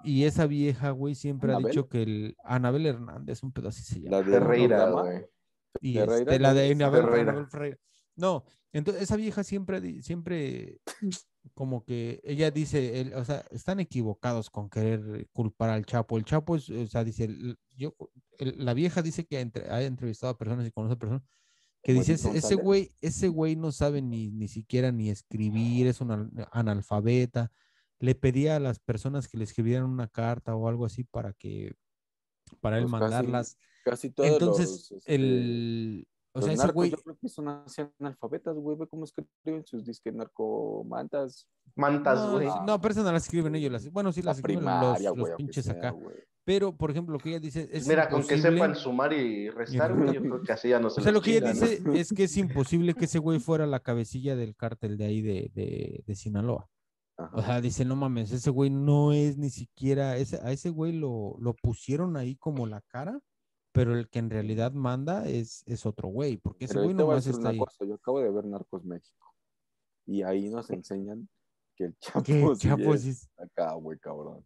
Y 0.03 0.23
esa 0.23 0.45
vieja, 0.47 0.91
güey, 0.91 1.15
siempre 1.15 1.51
ha 1.51 1.55
¿Anabel? 1.57 1.71
dicho 1.71 1.87
que 1.87 2.03
el 2.03 2.37
Anabel 2.43 2.85
Hernández, 2.85 3.41
un 3.43 3.51
pedo 3.51 3.69
así 3.69 3.83
se 3.83 4.01
llama. 4.01 4.17
La 4.17 4.23
de 4.23 4.39
programa, 4.41 5.01
güey. 5.01 5.25
Y 5.81 5.93
Ferreira, 5.95 6.31
este, 6.31 6.39
la 6.39 6.53
de 6.53 6.75
¿no? 6.75 6.85
Anabel, 6.85 7.03
Ferreira. 7.05 7.31
Anabel 7.31 7.47
Ferreira. 7.49 7.77
No, 8.15 8.45
entonces 8.71 9.03
esa 9.03 9.15
vieja 9.17 9.43
siempre, 9.43 10.01
siempre 10.01 10.79
como 11.53 11.83
que 11.83 12.21
ella 12.23 12.49
dice, 12.51 13.01
el- 13.01 13.13
o 13.13 13.23
sea, 13.25 13.43
están 13.51 13.79
equivocados 13.79 14.49
con 14.49 14.69
querer 14.69 15.27
culpar 15.33 15.69
al 15.69 15.85
Chapo. 15.85 16.17
El 16.17 16.25
Chapo 16.25 16.55
es, 16.55 16.69
o 16.69 16.87
sea, 16.87 17.03
dice, 17.03 17.25
el- 17.25 17.57
yo, 17.75 17.93
el- 18.39 18.55
la 18.63 18.73
vieja 18.73 19.01
dice 19.01 19.25
que 19.25 19.37
ha, 19.37 19.41
entre- 19.41 19.69
ha 19.69 19.81
entrevistado 19.83 20.31
a 20.33 20.37
personas 20.37 20.65
y 20.67 20.71
conoce 20.71 20.93
a 20.93 20.99
personas 20.99 21.23
que 21.83 21.93
dice, 21.93 22.13
ese, 22.13 22.55
güey, 22.55 22.89
ese 23.01 23.27
güey 23.27 23.55
no 23.55 23.71
sabe 23.71 24.01
ni, 24.01 24.31
ni 24.31 24.47
siquiera 24.47 24.91
ni 24.91 25.09
escribir, 25.09 25.85
es 25.87 26.01
un 26.01 26.11
al- 26.11 26.31
analfabeta. 26.51 27.51
Le 27.99 28.15
pedía 28.15 28.57
a 28.57 28.59
las 28.59 28.79
personas 28.79 29.27
que 29.27 29.37
le 29.37 29.43
escribieran 29.43 29.85
una 29.85 30.07
carta 30.07 30.55
o 30.55 30.67
algo 30.67 30.85
así 30.85 31.03
para 31.03 31.33
que, 31.33 31.73
para 32.59 32.77
él 32.77 32.87
Pues 32.87 32.93
casi 32.93 33.01
mandarlas. 33.01 33.57
Casi 33.83 34.09
todos 34.11 34.29
Entonces, 34.29 34.69
los, 34.69 34.91
este, 34.91 35.15
el, 35.15 36.07
o 36.35 36.41
sea, 36.41 36.51
ese 36.51 36.63
narcos, 36.63 36.75
güey, 36.75 36.91
yo 36.91 36.97
creo 36.97 37.17
que 37.17 37.29
son 37.29 37.47
así 37.47 37.81
analfabetas, 37.97 38.57
güey. 38.57 38.75
Ve 38.77 38.87
cómo 38.87 39.05
escriben 39.05 39.65
sus 39.65 39.85
disques 39.85 40.13
narcomantas. 40.13 41.47
Mantas, 41.75 42.19
no, 42.19 42.33
güey. 42.33 42.47
no, 42.65 42.81
pero 42.81 42.91
esas 42.91 43.05
no 43.05 43.11
las 43.13 43.23
escriben 43.23 43.55
ellos. 43.55 43.71
Las, 43.71 43.89
bueno, 43.89 44.11
sí 44.11 44.21
La 44.21 44.31
las 44.31 44.39
escriben 44.39 44.59
primaria, 44.65 45.11
los, 45.11 45.17
los 45.17 45.29
pinches 45.37 45.63
sea, 45.63 45.75
acá. 45.75 45.91
güey. 45.91 46.17
Pero, 46.43 46.75
por 46.75 46.91
ejemplo, 46.91 47.13
lo 47.13 47.19
que 47.19 47.29
ella 47.29 47.39
dice 47.39 47.61
es 47.61 47.69
Pues 47.69 47.87
Mira, 47.87 48.09
con 48.09 48.27
que 48.27 48.37
sepan 48.37 48.75
sumar 48.75 49.13
y 49.13 49.49
restar, 49.49 49.95
güey, 49.95 50.13
yo 50.13 50.21
creo 50.21 50.41
que 50.41 50.51
así 50.51 50.69
ya 50.69 50.79
no 50.79 50.89
se 50.89 50.99
O 50.99 51.03
sea, 51.03 51.13
lo 51.13 51.21
que 51.21 51.37
ella 51.37 51.53
dice 51.53 51.81
es 51.93 52.13
que 52.13 52.25
es 52.25 52.35
imposible 52.35 52.93
que 52.95 53.05
ese 53.05 53.19
güey 53.19 53.39
fuera 53.39 53.65
la 53.65 53.79
cabecilla 53.79 54.35
del 54.35 54.57
cártel 54.57 54.97
de 54.97 55.05
ahí 55.05 55.21
de, 55.21 55.51
de, 55.53 56.03
de 56.05 56.15
Sinaloa. 56.15 56.69
Ajá. 57.17 57.35
O 57.35 57.41
sea, 57.41 57.61
dice, 57.61 57.85
no 57.85 57.95
mames, 57.95 58.31
ese 58.31 58.49
güey 58.49 58.69
no 58.69 59.13
es 59.13 59.37
ni 59.37 59.49
siquiera, 59.49 60.17
ese, 60.17 60.37
a 60.41 60.51
ese 60.51 60.69
güey 60.69 60.91
lo, 60.91 61.37
lo 61.39 61.53
pusieron 61.53 62.17
ahí 62.17 62.35
como 62.35 62.67
la 62.67 62.81
cara, 62.81 63.19
pero 63.71 63.93
el 63.97 64.09
que 64.09 64.19
en 64.19 64.29
realidad 64.29 64.73
manda 64.73 65.27
es, 65.27 65.63
es 65.65 65.85
otro 65.85 66.09
güey, 66.09 66.37
porque 66.37 66.65
ese 66.65 66.75
Pero 66.75 66.85
güey 66.85 66.95
nomás 66.95 67.25
decir 67.25 67.37
está 67.37 67.49
ahí. 67.49 67.57
cosa. 67.57 67.85
Yo 67.85 67.95
acabo 67.95 68.19
de 68.19 68.31
ver 68.31 68.45
Narcos 68.45 68.83
México. 68.83 69.33
Y 70.05 70.23
ahí 70.23 70.49
nos 70.49 70.69
enseñan 70.69 71.27
que 71.75 71.85
el 71.85 71.97
Chapo, 71.99 72.55
sí 72.55 72.67
Chapo 72.67 72.93
es 72.93 73.01
sí 73.01 73.27
acá, 73.37 73.73
güey, 73.73 73.97
cabrón. 73.99 74.45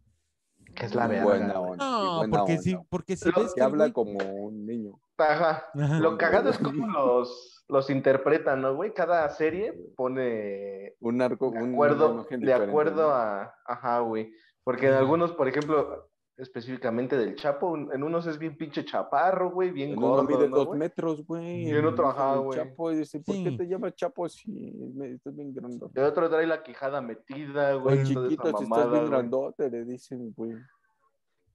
Que 0.74 0.86
es 0.86 0.94
la 0.94 1.06
verga, 1.06 1.24
buena 1.24 1.60
onda, 1.60 1.84
No, 1.84 2.16
buena 2.18 2.38
porque 2.38 2.52
onda. 2.52 2.62
sí, 2.62 2.76
porque 2.88 3.16
si 3.16 3.30
Lo 3.30 3.42
ves 3.42 3.54
Que 3.54 3.62
habla 3.62 3.86
güey- 3.88 3.92
como 3.92 4.18
un 4.18 4.66
niño. 4.66 4.92
Ajá. 5.18 5.64
Ajá. 5.74 5.98
Lo 5.98 6.16
cagado 6.16 6.48
es 6.50 6.58
como 6.58 6.86
los, 6.86 7.64
los 7.68 7.90
interpretan, 7.90 8.62
¿no, 8.62 8.74
güey? 8.74 8.94
Cada 8.94 9.28
serie 9.30 9.74
pone 9.96 10.94
Un 11.00 11.20
arco, 11.20 11.50
de 11.50 11.62
un- 11.62 11.74
acuerdo, 11.74 12.12
imagen 12.14 12.40
de 12.40 12.54
acuerdo 12.54 13.10
a, 13.12 13.54
ajá, 13.66 14.00
güey. 14.00 14.32
Porque 14.64 14.86
en 14.88 14.94
algunos, 14.94 15.32
por 15.32 15.48
ejemplo, 15.48 16.09
específicamente 16.40 17.16
del 17.16 17.34
Chapo, 17.36 17.76
en 17.76 18.02
unos 18.02 18.26
es 18.26 18.38
bien 18.38 18.56
pinche 18.56 18.84
chaparro, 18.84 19.50
güey, 19.50 19.70
bien 19.70 19.90
En 19.92 19.98
uno 19.98 20.08
gordo, 20.08 20.24
mide 20.24 20.48
¿no, 20.48 20.56
dos 20.56 20.66
güey? 20.68 20.78
metros, 20.78 21.26
güey. 21.26 21.64
Y 21.66 21.70
en 21.70 21.84
otro, 21.84 22.08
ajá, 22.08 22.34
el 22.34 22.40
güey. 22.40 22.58
Chapo 22.58 22.90
y 22.92 22.96
dice, 22.96 23.20
¿por 23.20 23.34
Sí. 23.34 23.44
qué 23.44 23.50
te 23.52 23.64
llamas 23.68 23.94
Chapo 23.94 24.28
si 24.28 24.72
estás 25.04 25.36
bien 25.36 25.54
grandote? 25.54 26.00
El 26.00 26.06
otro 26.06 26.28
trae 26.30 26.46
la 26.46 26.62
quijada 26.62 27.00
metida, 27.00 27.74
güey. 27.74 27.98
Esa 27.98 28.04
chiquito, 28.08 28.56
si 28.58 28.64
estás 28.64 28.90
bien 28.90 29.06
grandote, 29.10 29.70
le 29.70 29.84
dicen, 29.84 30.32
güey. 30.36 30.54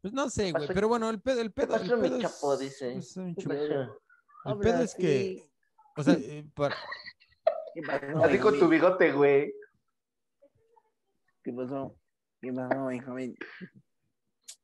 Pues 0.02 0.14
no 0.14 0.30
sé, 0.30 0.52
güey, 0.52 0.68
pero 0.68 0.88
bueno, 0.88 1.10
el 1.10 1.20
pedo, 1.20 1.42
el 1.42 1.52
¿Qué 1.52 1.66
pedo, 1.66 1.76
el 1.78 1.84
mi 1.98 2.02
pedo 2.10 2.16
es- 2.18 2.22
chapo? 2.22 2.58
Dice. 2.58 2.94
El 2.94 4.58
pedo 4.60 4.82
es 4.84 4.94
que, 4.96 5.50
o 5.98 6.04
sea, 6.04 6.14
eh, 6.14 6.46
para- 6.54 6.76
Así 8.24 8.38
con 8.40 8.58
tu 8.60 8.68
bigote, 8.68 9.12
güey. 9.12 9.52
¿Qué 11.44 11.52
pasó? 11.52 11.96
¿Qué 12.42 12.54
pasó, 12.54 12.86
mi 12.86 13.00
joven? 13.00 13.36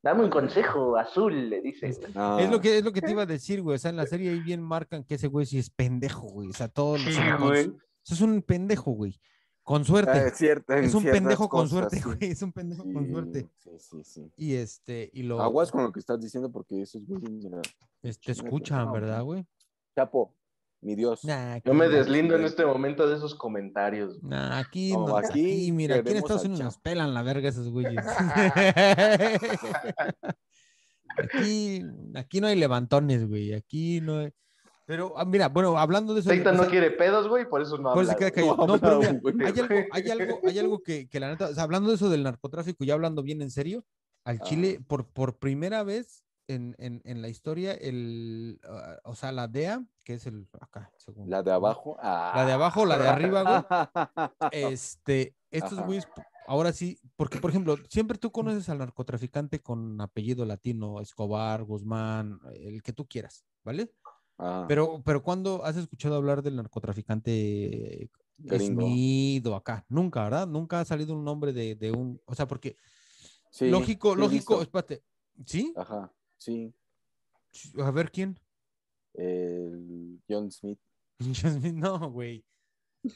Dame 0.04 0.24
un 0.24 0.30
consejo, 0.32 0.98
azul, 0.98 1.50
le 1.50 1.62
dice. 1.62 1.88
Es- 1.88 2.00
güey. 2.00 2.12
Ah, 2.16 2.40
es 2.42 2.50
lo 2.50 2.60
que 2.60 2.78
es 2.80 2.84
lo 2.84 2.92
que 2.92 3.02
te 3.02 3.12
iba 3.12 3.22
a 3.22 3.28
decir, 3.28 3.62
güey, 3.62 3.76
o 3.76 3.80
sea, 3.80 3.92
en 3.92 3.98
la 3.98 4.08
serie 4.08 4.32
ahí 4.32 4.40
bien 4.40 4.62
marcan 4.62 5.04
que 5.04 5.16
ese 5.16 5.28
güey 5.28 5.46
sí 5.46 5.60
es 5.60 5.70
pendejo, 5.70 6.28
güey, 6.28 6.50
o 6.50 6.54
sea, 6.54 6.68
todo 6.68 6.98
Sí, 6.98 7.16
con- 7.38 7.48
güey. 7.50 7.68
o 7.68 7.74
sea, 8.02 8.16
es 8.16 8.22
un 8.22 8.42
pendejo, 8.42 8.92
güey, 8.92 9.20
con 9.62 9.84
ah, 9.84 9.86
suerte, 9.86 10.28
es 10.28 10.38
cierto, 10.38 10.74
es 10.74 10.94
un 10.96 11.04
pendejo 11.04 11.48
con 11.48 11.70
suerte, 11.70 11.98
sí. 11.98 12.04
güey, 12.04 12.18
es 12.32 12.42
un 12.42 12.52
pendejo 12.52 12.84
con 12.92 13.08
suerte. 13.08 13.48
Sí, 13.58 13.70
sí, 13.78 14.04
sí. 14.04 14.32
Y 14.38 14.56
este, 14.56 15.12
y 15.14 15.22
lo 15.22 15.40
Aguas 15.40 15.72
con 15.72 15.84
lo 15.84 15.92
que 15.92 16.00
estás 16.00 16.20
diciendo 16.20 16.52
porque 16.52 16.82
eso 16.82 16.98
es 16.98 17.08
muy... 17.08 17.22
mira, 17.22 17.62
este, 18.02 18.34
chinga, 18.34 18.48
escuchan, 18.48 18.86
no, 18.86 18.92
¿verdad, 18.94 19.22
güey? 19.22 19.46
Chapo, 19.96 20.34
mi 20.82 20.96
Dios. 20.96 21.24
Nah, 21.26 21.58
Yo 21.64 21.74
me 21.74 21.86
aquí- 21.86 21.94
deslindo 21.96 22.36
en 22.36 22.44
este 22.44 22.66
momento 22.66 23.08
de 23.08 23.18
esos 23.18 23.36
comentarios. 23.36 24.20
güey. 24.20 24.32
Nah, 24.32 24.58
aquí, 24.58 24.94
No, 24.94 25.08
no, 25.10 25.18
aquí 25.18 25.28
aquí, 25.30 25.72
mira, 25.72 25.98
aquí 25.98 26.10
en 26.12 26.18
Estados 26.18 26.44
Unidos 26.46 26.64
nos 26.64 26.78
pelan 26.80 27.14
la 27.14 27.22
verga 27.22 27.50
esos 27.50 27.70
güeyes. 27.70 27.94
aquí, 31.18 31.84
aquí 32.16 32.42
no 32.42 32.48
hay 32.48 32.56
levantones, 32.56 33.28
güey. 33.28 33.54
Aquí 33.54 34.02
no 34.02 34.20
hay. 34.20 34.32
Pero, 34.86 35.14
ah, 35.18 35.24
mira, 35.26 35.48
bueno, 35.48 35.78
hablando 35.78 36.14
de 36.14 36.20
eso. 36.22 36.30
Seita 36.30 36.50
o 36.50 36.54
no 36.54 36.68
quiere 36.68 36.92
pedos, 36.92 37.28
güey, 37.30 37.48
por 37.48 37.62
eso 37.62 37.78
no 37.78 37.94
por 37.94 38.04
eso 38.04 38.12
habla. 38.12 38.14
se 38.14 38.18
queda 38.18 38.32
callado. 38.32 38.58
No 38.58 38.68
No, 38.68 38.78
pero 38.80 38.94
habla, 38.96 39.10
mira, 39.14 39.22
güey. 39.22 39.36
hay 39.42 39.60
algo, 39.60 39.76
hay 39.92 40.10
algo, 40.10 40.40
hay 40.48 40.60
algo 40.60 40.80
que, 40.84 41.08
que 41.08 41.20
la 41.20 41.30
neta, 41.30 41.48
o 41.48 41.54
sea, 41.54 41.64
hablando 41.64 41.90
de 41.90 41.96
eso 41.96 42.10
del 42.10 42.24
narcotráfico, 42.24 42.84
ya 42.84 42.96
hablando 42.96 43.24
bien 43.24 43.42
en 43.42 43.52
serio, 43.52 43.86
al 44.26 44.40
Ah. 44.42 44.44
Chile, 44.44 44.82
por, 44.88 45.08
por 45.08 45.38
primera 45.38 45.84
vez 45.84 46.26
en, 46.52 46.76
en, 46.78 47.02
en 47.06 47.22
la 47.22 47.30
historia, 47.30 47.74
el, 47.74 48.60
ah, 48.68 48.98
o 49.06 49.16
sea, 49.16 49.32
la 49.32 49.48
DEA, 49.48 49.84
que 50.04 50.14
es 50.16 50.26
el, 50.28 50.48
acá, 50.60 50.92
según. 50.98 51.30
La 51.30 51.42
de 51.44 51.52
abajo. 51.52 51.98
ah. 52.00 52.34
La 52.36 52.46
de 52.46 52.52
abajo, 52.54 52.86
la 52.86 52.98
de 52.98 53.08
arriba, 53.08 53.42
güey. 53.44 53.64
Este, 54.52 55.36
estos 55.50 55.80
Ajá. 55.80 55.86
güeyes, 55.88 56.08
ahora 56.48 56.72
sí, 56.74 57.00
porque 57.16 57.40
por 57.40 57.50
ejemplo, 57.50 57.78
siempre 57.90 58.18
tú 58.18 58.32
conoces 58.32 58.70
al 58.70 58.78
narcotraficante 58.80 59.60
con 59.62 60.00
apellido 60.02 60.46
latino, 60.46 61.00
Escobar, 61.02 61.64
Guzmán, 61.64 62.40
el 62.54 62.82
que 62.84 62.94
tú 62.94 63.06
quieras, 63.08 63.46
¿vale? 63.64 63.92
Ah, 64.38 64.66
Pero, 64.68 65.02
pero 65.06 65.22
¿cuándo 65.22 65.64
has 65.64 65.78
escuchado 65.78 66.16
hablar 66.16 66.42
del 66.42 66.56
narcotraficante 66.56 68.10
Gringo. 68.38 68.82
Smith 68.82 69.46
o 69.46 69.56
acá? 69.56 69.86
Nunca, 69.88 70.24
¿verdad? 70.24 70.48
Nunca 70.48 70.80
ha 70.80 70.86
salido 70.86 71.14
un 71.14 71.24
nombre 71.24 71.54
de, 71.54 71.76
de 71.76 71.92
un, 71.92 72.20
o 72.26 72.34
sea, 72.34 72.48
porque 72.48 72.76
sí, 73.52 73.70
lógico, 73.70 74.16
lógico, 74.16 74.62
espérate, 74.62 75.04
¿sí? 75.46 75.74
Ajá, 75.78 76.12
sí. 76.42 76.74
A 77.78 77.92
ver 77.92 78.12
quién. 78.12 78.40
El 79.14 80.20
John 80.28 80.52
Smith. 80.52 80.80
no, 81.76 82.12
güey. 82.12 82.44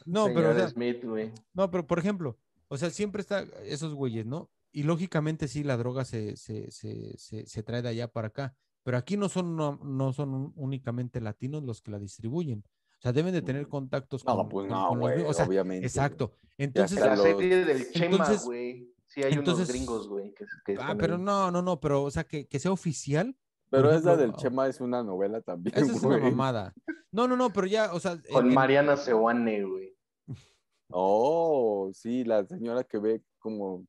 No, 0.06 0.26
pero 0.34 0.52
o 0.52 0.54
sea, 0.54 0.68
Smith, 0.70 1.04
güey. 1.04 1.32
No, 1.54 1.70
pero 1.72 1.86
por 1.88 2.00
ejemplo, 2.00 2.38
o 2.68 2.78
sea, 2.78 2.90
siempre 2.90 3.22
está 3.22 3.42
esos 3.64 3.94
güeyes, 3.94 4.26
¿no? 4.26 4.50
Y 4.72 4.84
lógicamente 4.84 5.48
sí, 5.48 5.64
la 5.64 5.78
droga 5.78 6.04
se, 6.06 6.36
se, 6.36 6.70
se, 6.72 7.18
se, 7.18 7.46
se 7.46 7.64
trae 7.64 7.82
de 7.82 7.90
allá 7.90 8.08
para 8.12 8.28
acá, 8.28 8.56
pero 8.84 8.98
aquí 8.98 9.16
no 9.16 9.30
son, 9.30 9.56
no, 9.56 9.80
no 9.84 10.12
son 10.12 10.52
únicamente 10.56 11.22
latinos 11.22 11.64
los 11.64 11.82
que 11.82 11.92
la 11.92 12.00
distribuyen. 12.00 12.64
O 12.98 13.02
sea, 13.02 13.14
deben 13.14 13.34
de 13.34 13.42
tener 13.42 13.68
contactos 13.68 14.26
No, 14.26 14.36
con, 14.36 14.50
pues 14.50 14.68
con- 14.68 14.78
no, 14.78 14.90
con. 15.00 15.26
O 15.26 15.34
sea, 15.34 15.46
obviamente. 15.46 15.86
exacto. 15.86 16.32
Entonces, 16.58 17.00
La 17.00 17.16
los- 17.16 17.24
serie 17.24 17.64
del 17.64 17.92
Chema, 17.92 18.34
güey. 18.44 18.92
Sí, 19.16 19.24
hay 19.24 19.32
entonces- 19.32 19.70
unos 19.70 19.70
gringos, 19.70 20.08
güey. 20.10 20.34
Que, 20.34 20.46
que 20.66 20.78
ah, 20.80 20.94
pero 21.00 21.16
ahí. 21.16 21.22
no, 21.22 21.50
no, 21.50 21.62
no, 21.62 21.80
pero, 21.80 22.04
o 22.04 22.12
sea, 22.12 22.26
que, 22.26 22.48
que 22.48 22.60
sea 22.60 22.72
oficial, 22.74 23.34
Pero 23.70 23.90
esa 23.90 24.14
ejemplo, 24.14 24.18
del 24.18 24.34
Chema 24.34 24.68
es 24.68 24.82
una 24.82 25.02
novela 25.04 25.40
también, 25.42 25.74
esa 25.78 25.94
es 25.94 26.04
una 26.04 26.18
mamada. 26.18 26.74
No, 27.14 27.26
no, 27.26 27.38
no, 27.38 27.50
pero 27.54 27.66
ya, 27.66 27.94
o 27.94 28.00
sea, 28.02 28.20
Con 28.32 28.48
en- 28.48 28.54
Mariana 28.54 28.98
Sewane, 28.98 29.64
güey. 29.64 29.96
Oh, 30.90 31.90
sí, 31.94 32.26
la 32.26 32.46
señora 32.46 32.84
que 32.84 32.98
ve 33.00 33.24
como 33.40 33.88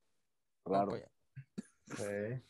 raro. 0.65 0.93
pues, 1.89 2.41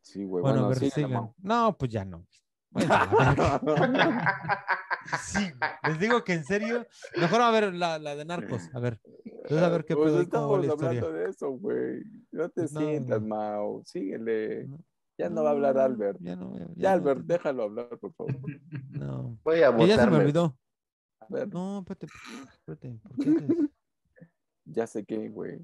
Sí, 0.00 0.24
güey. 0.24 0.40
Bueno, 0.42 0.62
Bueno, 0.62 0.64
a 0.64 0.68
ver, 0.70 0.78
sí, 0.78 0.90
sigan. 0.90 1.32
No, 1.42 1.76
pues 1.76 1.90
ya 1.92 2.04
no. 2.06 2.26
La 2.72 3.06
verga. 3.06 3.60
Sí, 5.22 5.38
les 5.84 5.98
digo 5.98 6.22
que 6.24 6.34
en 6.34 6.44
serio. 6.44 6.86
Mejor 7.18 7.40
a 7.40 7.50
ver 7.50 7.74
la, 7.74 7.98
la 7.98 8.14
de 8.16 8.24
narcos. 8.24 8.68
A 8.74 8.80
ver. 8.80 9.00
Entonces, 9.24 9.62
a 9.62 9.68
ver 9.70 9.84
qué 9.84 9.94
Pues 9.94 10.06
pedo 10.08 10.16
la 10.18 10.22
estamos 10.24 10.64
historia. 10.64 10.88
hablando 10.88 11.12
de 11.12 11.30
eso, 11.30 11.50
güey. 11.50 12.02
No 12.32 12.48
te 12.48 12.60
Pues 12.62 12.72
no, 12.72 12.80
sientas, 12.80 13.18
güey. 13.18 13.28
Mao. 13.30 13.82
Síguele. 13.84 14.66
No. 14.66 14.78
Ya 15.18 15.28
no 15.30 15.42
va 15.42 15.48
a 15.48 15.52
hablar 15.52 15.74
No, 15.74 15.80
Albert. 15.82 16.18
Ya 16.20 16.36
no, 16.36 16.56
ya, 16.58 16.66
Ya, 16.66 16.74
ya 16.76 16.88
no, 16.90 16.94
Albert, 16.94 17.20
no, 17.20 17.24
déjalo 17.26 17.62
hablar, 17.64 17.98
por 17.98 18.12
favor. 18.14 18.36
No. 18.90 19.38
Voy 19.42 19.62
a 19.62 19.74
Que 19.76 19.86
ya 19.88 19.96
se 19.96 20.10
me 20.10 20.16
olvidó. 20.18 20.56
A 21.20 21.26
ver, 21.28 21.48
No, 21.48 21.78
espérate, 21.80 22.06
espérate. 22.52 23.00
¿Por 23.02 23.16
qué 23.18 23.28
ya 24.64 24.86
sé 24.86 25.04
qué, 25.04 25.28
güey. 25.28 25.58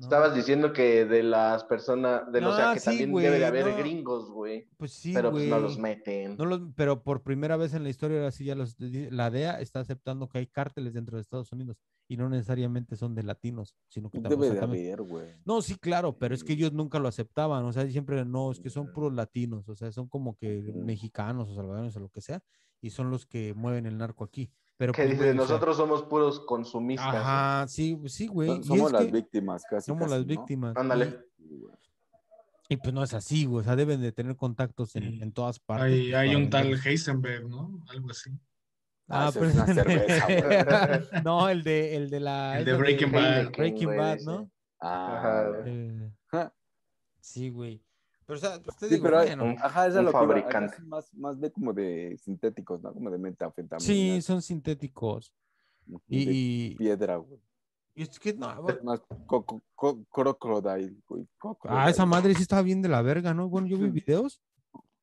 No. 0.00 0.04
Estabas 0.04 0.34
diciendo 0.34 0.72
que 0.72 1.04
de 1.04 1.22
las 1.22 1.62
personas, 1.64 2.32
de 2.32 2.40
los, 2.40 2.54
o 2.54 2.56
sea, 2.56 2.72
que 2.72 2.80
sí, 2.80 2.86
también 2.86 3.14
debe 3.14 3.38
de 3.38 3.44
haber 3.44 3.66
no. 3.66 3.76
gringos, 3.76 4.30
güey. 4.30 4.66
Pues 4.78 4.92
sí, 4.92 5.12
pero 5.12 5.30
pues 5.30 5.46
no 5.46 5.60
los 5.60 5.78
meten. 5.78 6.38
No 6.38 6.46
los- 6.46 6.62
pero 6.74 7.02
por 7.02 7.22
primera 7.22 7.58
vez 7.58 7.74
en 7.74 7.82
la 7.82 7.90
historia, 7.90 8.16
ahora 8.16 8.30
sí 8.30 8.46
ya 8.46 8.54
los, 8.54 8.76
la 8.78 9.30
DEA 9.30 9.60
está 9.60 9.80
aceptando 9.80 10.26
que 10.26 10.38
hay 10.38 10.46
cárteles 10.46 10.94
dentro 10.94 11.18
de 11.18 11.20
Estados 11.20 11.52
Unidos 11.52 11.76
y 12.08 12.16
no 12.16 12.30
necesariamente 12.30 12.96
son 12.96 13.14
de 13.14 13.24
latinos, 13.24 13.76
sino 13.88 14.08
que 14.08 14.20
también, 14.20 14.40
Debe 14.40 14.54
de 14.54 14.62
haber, 14.62 15.02
güey. 15.02 15.34
No, 15.44 15.60
sí, 15.60 15.76
claro, 15.76 16.16
pero 16.16 16.34
es 16.34 16.44
que 16.44 16.54
ellos 16.54 16.72
nunca 16.72 16.98
lo 16.98 17.06
aceptaban, 17.06 17.62
o 17.66 17.72
sea, 17.74 17.86
siempre 17.86 18.24
no, 18.24 18.50
es 18.52 18.58
que 18.58 18.70
son 18.70 18.90
puros 18.92 19.12
latinos, 19.12 19.68
o 19.68 19.74
sea, 19.74 19.92
son 19.92 20.08
como 20.08 20.34
que 20.34 20.72
mexicanos 20.74 21.50
o 21.50 21.54
salvadoreños 21.54 21.94
o 21.96 22.00
lo 22.00 22.08
que 22.08 22.22
sea, 22.22 22.42
y 22.80 22.88
son 22.88 23.10
los 23.10 23.26
que 23.26 23.52
mueven 23.52 23.84
el 23.84 23.98
narco 23.98 24.24
aquí. 24.24 24.50
Pero 24.80 24.94
Que 24.94 25.02
pues, 25.02 25.10
dice, 25.10 25.24
güey, 25.24 25.28
o 25.28 25.32
sea, 25.34 25.56
nosotros 25.56 25.76
somos 25.76 26.02
puros 26.04 26.40
consumistas. 26.40 27.14
Ajá, 27.14 27.68
sí, 27.68 28.00
sí, 28.06 28.28
güey. 28.28 28.62
Somos 28.62 28.90
las 28.90 29.04
que 29.04 29.12
víctimas, 29.12 29.62
casi. 29.68 29.84
somos 29.84 30.04
casi, 30.04 30.14
las 30.14 30.20
¿no? 30.22 30.26
víctimas. 30.26 30.74
Ándale. 30.74 31.20
Y, 31.38 31.66
y, 32.70 32.76
pues 32.78 32.94
no 32.94 33.02
es 33.02 33.12
así, 33.12 33.44
güey, 33.44 33.60
o 33.60 33.64
sea, 33.64 33.76
deben 33.76 34.00
de 34.00 34.10
tener 34.10 34.36
contactos 34.36 34.96
en, 34.96 35.02
Sí. 35.02 35.22
en 35.22 35.32
todas 35.32 35.58
partes. 35.58 35.84
Hay, 35.84 36.04
pues, 36.04 36.14
hay 36.14 36.34
un 36.34 36.48
tal. 36.48 36.80
Heisenberg, 36.82 37.46
¿no? 37.46 37.84
Algo 37.90 38.10
así. 38.10 38.30
Ah, 39.06 39.26
Ah, 39.26 39.30
pero 39.34 39.46
es 39.48 39.54
una 39.54 39.66
cerveza, 39.66 41.00
no, 41.26 41.50
el 41.50 41.62
de, 41.62 41.96
el 41.96 42.08
de 42.08 42.20
la. 42.20 42.58
El 42.58 42.64
de 42.64 42.72
Breaking 42.72 43.12
Bad. 43.12 43.50
Breaking 43.50 43.96
Bad. 43.98 44.20
¿no? 44.20 44.50
Ah, 44.80 45.18
Ajá. 45.18 45.62
Eh, 45.66 46.10
sí, 47.20 47.50
güey. 47.50 47.82
Pero, 48.30 48.38
o 48.38 48.40
sea, 48.40 48.62
pues 48.62 48.76
te 48.76 48.86
Sí, 48.86 48.94
digo, 48.94 49.06
pero 49.06 49.18
hay- 49.18 49.26
bueno, 49.26 49.44
un- 49.46 49.58
ajá, 49.58 49.88
esa 49.88 50.00
un 50.00 50.06
es 50.06 50.12
lo 50.12 50.18
que 50.20 50.24
iba, 50.24 50.34
fabricante. 50.34 50.76
es 50.76 50.82
más, 50.84 51.14
más 51.14 51.40
de 51.40 51.50
como 51.50 51.72
de 51.72 52.16
sintéticos, 52.16 52.80
¿no? 52.80 52.92
Como 52.94 53.10
de 53.10 53.18
metafetamina. 53.18 53.84
sí, 53.84 54.22
son 54.22 54.40
sintéticos. 54.40 55.32
Y, 56.06 56.76
piedra, 56.76 57.16
güey. 57.16 57.40
y 57.96 58.02
es 58.04 58.20
que 58.20 58.32
no, 58.34 58.46
Más 58.84 59.00
co- 59.26 59.44
co- 59.44 59.60
co- 59.74 60.04
crocodile, 60.04 60.94
güey. 61.08 61.26
Ah, 61.64 61.90
esa 61.90 62.06
madre 62.06 62.32
sí 62.36 62.42
estaba 62.42 62.62
bien 62.62 62.80
de 62.82 62.88
la 62.88 63.02
verga, 63.02 63.34
¿no? 63.34 63.48
Bueno, 63.48 63.66
yo 63.66 63.76
vi 63.78 63.90
videos. 63.90 64.40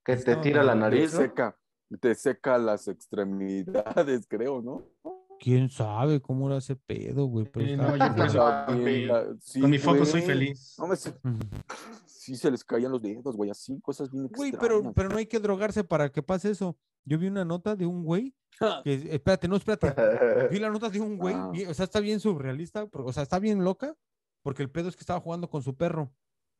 Que 0.05 0.15
te 0.15 0.37
tira 0.37 0.63
la 0.63 0.71
Te 0.73 0.79
nariz, 0.79 1.13
¿no? 1.13 1.19
seca, 1.19 1.57
te 1.99 2.15
seca 2.15 2.57
las 2.57 2.87
extremidades, 2.87 3.65
creo, 4.29 4.61
¿no? 4.61 4.85
¿Quién 5.39 5.69
sabe 5.69 6.19
cómo 6.21 6.47
era 6.47 6.57
ese 6.57 6.75
pedo, 6.75 7.25
güey? 7.25 7.45
Pero 7.51 7.65
Sí, 7.65 7.75
no, 7.77 7.91
yo 7.91 7.97
la- 7.97 9.35
sí, 9.39 9.61
Con 9.61 9.69
mi 9.69 9.77
foco 9.77 10.05
soy 10.05 10.21
feliz. 10.21 10.75
No, 10.79 10.87
me 10.87 10.95
se- 10.95 11.09
Ujú. 11.11 11.37
sí 12.05 12.35
se 12.35 12.49
les 12.51 12.63
caían 12.63 12.91
los 12.91 13.01
dedos, 13.01 13.35
güey, 13.35 13.49
así, 13.49 13.79
cosas 13.81 14.09
bien 14.11 14.27
Güey, 14.27 14.49
extrañas. 14.49 14.79
pero, 14.81 14.93
pero 14.93 15.09
no 15.09 15.17
hay 15.17 15.25
que 15.27 15.39
drogarse 15.39 15.83
para 15.83 16.09
que 16.11 16.21
pase 16.23 16.49
eso. 16.51 16.77
Yo 17.05 17.17
vi 17.17 17.27
una 17.27 17.45
nota 17.45 17.75
de 17.75 17.85
un 17.85 18.03
güey 18.03 18.33
que, 18.83 18.93
espérate, 19.11 19.47
no, 19.47 19.55
espérate. 19.55 19.87
Vi 20.51 20.59
la 20.59 20.69
nota 20.69 20.89
de 20.89 20.99
un 20.99 21.17
güey, 21.17 21.35
Ah. 21.35 21.51
o 21.69 21.73
sea, 21.73 21.85
está 21.85 21.99
bien 21.99 22.19
surrealista, 22.19 22.87
pero- 22.87 23.05
o 23.05 23.13
sea, 23.13 23.23
está 23.23 23.39
bien 23.39 23.63
loca, 23.63 23.95
porque 24.43 24.63
el 24.63 24.69
pedo 24.71 24.89
es 24.89 24.95
que 24.95 25.01
estaba 25.01 25.19
jugando 25.21 25.49
con 25.49 25.61
su 25.61 25.75
perro. 25.75 26.11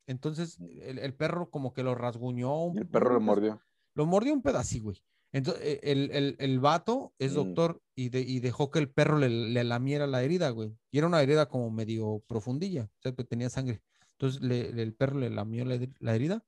Entonces, 0.06 0.58
el, 0.84 1.00
el 1.00 1.14
perro 1.16 1.50
como 1.50 1.74
que 1.74 1.84
lo 1.84 1.96
rasguñó. 1.96 2.64
un- 2.66 2.76
Y 2.76 2.80
el 2.80 2.88
perro 2.88 3.12
lo 3.14 3.20
mordió. 3.20 3.60
Lo 3.94 4.06
mordió 4.06 4.32
un 4.34 4.42
pedacito, 4.42 4.84
güey. 4.86 5.04
Entonces, 5.38 5.64
e- 5.64 5.80
el, 5.92 6.12
el, 6.12 6.36
el 6.40 6.60
vato 6.60 7.14
es 7.20 7.32
Mm. 7.34 7.36
doctor 7.36 7.82
y, 7.96 8.10
de- 8.10 8.22
y 8.22 8.40
dejó 8.40 8.72
que 8.72 8.80
el 8.80 8.90
perro 8.90 9.18
le, 9.18 9.30
le 9.30 9.64
lamiera 9.64 10.08
la 10.08 10.24
herida, 10.24 10.50
güey. 10.50 10.76
Y 10.92 10.98
era 10.98 11.08
una 11.08 11.22
herida 11.22 11.48
como 11.48 11.70
medio 11.72 12.24
profundilla, 12.28 12.84
o 12.86 13.02
sea, 13.02 13.14
que 13.14 13.24
tenía 13.24 13.50
sangre. 13.50 13.82
Entonces 14.14 14.42
le- 14.42 14.74
le- 14.74 14.84
el 14.84 14.94
perro 14.94 15.20
le 15.20 15.30
lamió 15.30 15.64
la, 15.66 15.80
la 16.00 16.16
herida 16.16 16.44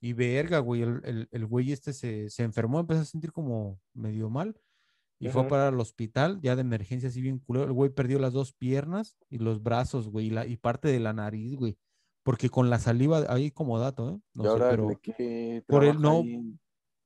y 0.00 0.12
verga, 0.12 0.60
güey, 0.60 0.82
el, 0.82 1.00
el, 1.04 1.28
el 1.32 1.46
güey 1.46 1.72
este 1.72 1.92
se, 1.92 2.30
se 2.30 2.44
enfermó, 2.44 2.78
empezó 2.80 3.00
a 3.00 3.04
sentir 3.04 3.32
como 3.32 3.80
medio 3.92 4.30
mal 4.30 4.56
y 5.18 5.28
fue 5.28 5.40
a 5.40 5.44
Ujú. 5.44 5.50
parar 5.50 5.74
al 5.74 5.80
hospital, 5.80 6.38
ya 6.42 6.54
de 6.54 6.60
emergencia 6.60 7.08
así 7.08 7.20
bien 7.20 7.40
culero. 7.40 7.64
El 7.66 7.72
güey 7.72 7.90
perdió 7.90 8.20
las 8.20 8.32
dos 8.32 8.52
piernas 8.52 9.18
y 9.28 9.38
los 9.38 9.60
brazos, 9.64 10.08
güey, 10.08 10.26
y, 10.26 10.30
la, 10.30 10.46
y 10.46 10.56
parte 10.56 10.86
de 10.88 11.00
la 11.00 11.12
nariz, 11.12 11.56
güey. 11.56 11.76
Porque 12.22 12.50
con 12.50 12.70
la 12.70 12.78
saliva, 12.78 13.24
ahí 13.28 13.50
como 13.50 13.80
dato, 13.80 14.10
¿eh? 14.10 14.20
No 14.34 14.44
sé, 14.44 14.60
pero... 14.70 14.86
por 15.66 15.82
el 15.82 15.96
trabaja 15.96 15.98
no- 15.98 16.20
ahí 16.20 16.54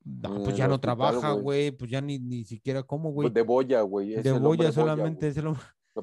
No, 0.05 0.37
en 0.37 0.43
pues 0.43 0.57
ya 0.57 0.67
no 0.67 0.75
hospital, 0.75 0.97
trabaja, 0.97 1.31
güey. 1.31 1.71
pues 1.71 1.89
ya 1.89 2.01
ni, 2.01 2.19
ni 2.19 2.43
siquiera 2.43 2.83
como, 2.83 3.11
güey. 3.11 3.27
Pues 3.27 3.33
de 3.33 3.41
boya, 3.41 3.81
güey. 3.81 4.21
De 4.21 4.31
boya 4.33 4.71
solamente 4.71 5.29
es 5.29 5.37
el 5.37 5.45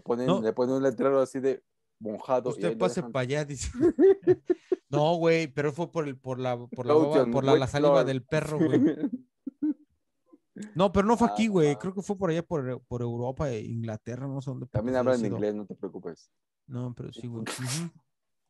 ponen, 0.05 0.27
No. 0.27 0.41
le 0.41 0.53
ponen 0.53 0.77
un 0.77 0.83
letrero 0.83 1.21
así 1.21 1.41
de 1.41 1.63
monjado. 1.99 2.51
Usted 2.51 2.79
pase 2.79 3.03
para 3.03 3.21
allá, 3.21 3.45
dice. 3.45 3.71
No, 4.91 5.15
güey, 5.15 5.47
pero 5.47 5.73
fue 5.73 5.91
por 5.93 6.09
el, 6.09 6.19
por 6.19 6.41
la, 6.41 6.59
por 6.59 6.85
la, 6.85 6.95
baba- 6.95 7.25
por 7.31 7.45
la, 7.45 7.67
saliva 7.69 8.03
del 8.03 8.25
perro, 8.25 8.59
güey. 8.67 8.81
No, 10.75 10.91
pero 10.93 11.07
no 11.07 11.17
fue 11.17 11.29
aquí, 11.29 11.47
güey. 11.47 11.71
Ah. 11.71 11.79
Creo 11.79 11.95
que 11.95 12.03
fue 12.03 12.17
por 12.19 12.31
allá, 12.31 12.43
por, 12.43 12.83
por 12.83 13.01
Europa 13.01 13.51
e 13.51 13.61
Inglaterra, 13.61 14.27
no 14.27 14.41
sé 14.43 14.51
dónde. 14.51 14.67
También 14.67 14.97
hablan 14.97 15.25
inglés, 15.25 15.55
no 15.55 15.65
te 15.65 15.77
preocupes. 15.77 16.33
No, 16.67 16.93
pero 16.95 17.13
sí, 17.13 17.29
güey. 17.29 17.45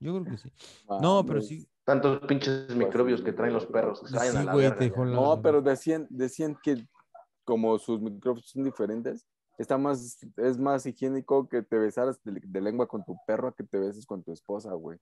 Yo 0.01 0.19
creo 0.19 0.25
que 0.25 0.39
sí. 0.39 0.51
No, 1.03 1.25
pero 1.27 1.43
sí. 1.43 1.69
Tantos 1.91 2.21
pinches 2.29 2.75
microbios 2.77 3.21
que 3.21 3.33
traen 3.33 3.53
los 3.53 3.67
perros. 3.67 4.01
que 4.01 4.17
vayan 4.17 4.37
a 4.37 4.41
Sí, 4.41 4.47
la 4.47 4.53
güey, 4.53 4.71
verga 4.71 5.05
la- 5.05 5.17
No, 5.17 5.43
pero 5.43 5.61
decían, 5.61 6.07
decían 6.09 6.57
que 6.63 6.87
como 7.45 7.79
sus 7.81 8.01
micrófonos 8.01 8.49
son 8.49 8.63
diferentes, 8.65 9.27
está 9.59 9.77
más, 9.77 10.19
es 10.37 10.59
más 10.59 10.87
higiénico 10.87 11.49
que 11.49 11.63
te 11.63 11.79
besaras 11.79 12.23
de, 12.23 12.41
de 12.45 12.61
lengua 12.61 12.87
con 12.87 13.05
tu 13.05 13.17
perro 13.27 13.49
a 13.49 13.55
que 13.55 13.65
te 13.65 13.79
beses 13.79 14.07
con 14.07 14.23
tu 14.23 14.33
esposa, 14.33 14.73
güey. 14.75 14.99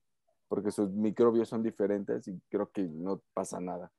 Porque 0.47 0.71
sus 0.71 0.89
microbios 0.91 1.47
son 1.47 1.61
diferentes 1.61 2.27
y 2.27 2.41
creo 2.49 2.71
que 2.71 2.81
no 2.83 3.21
pasa 3.35 3.59
nada. 3.59 3.91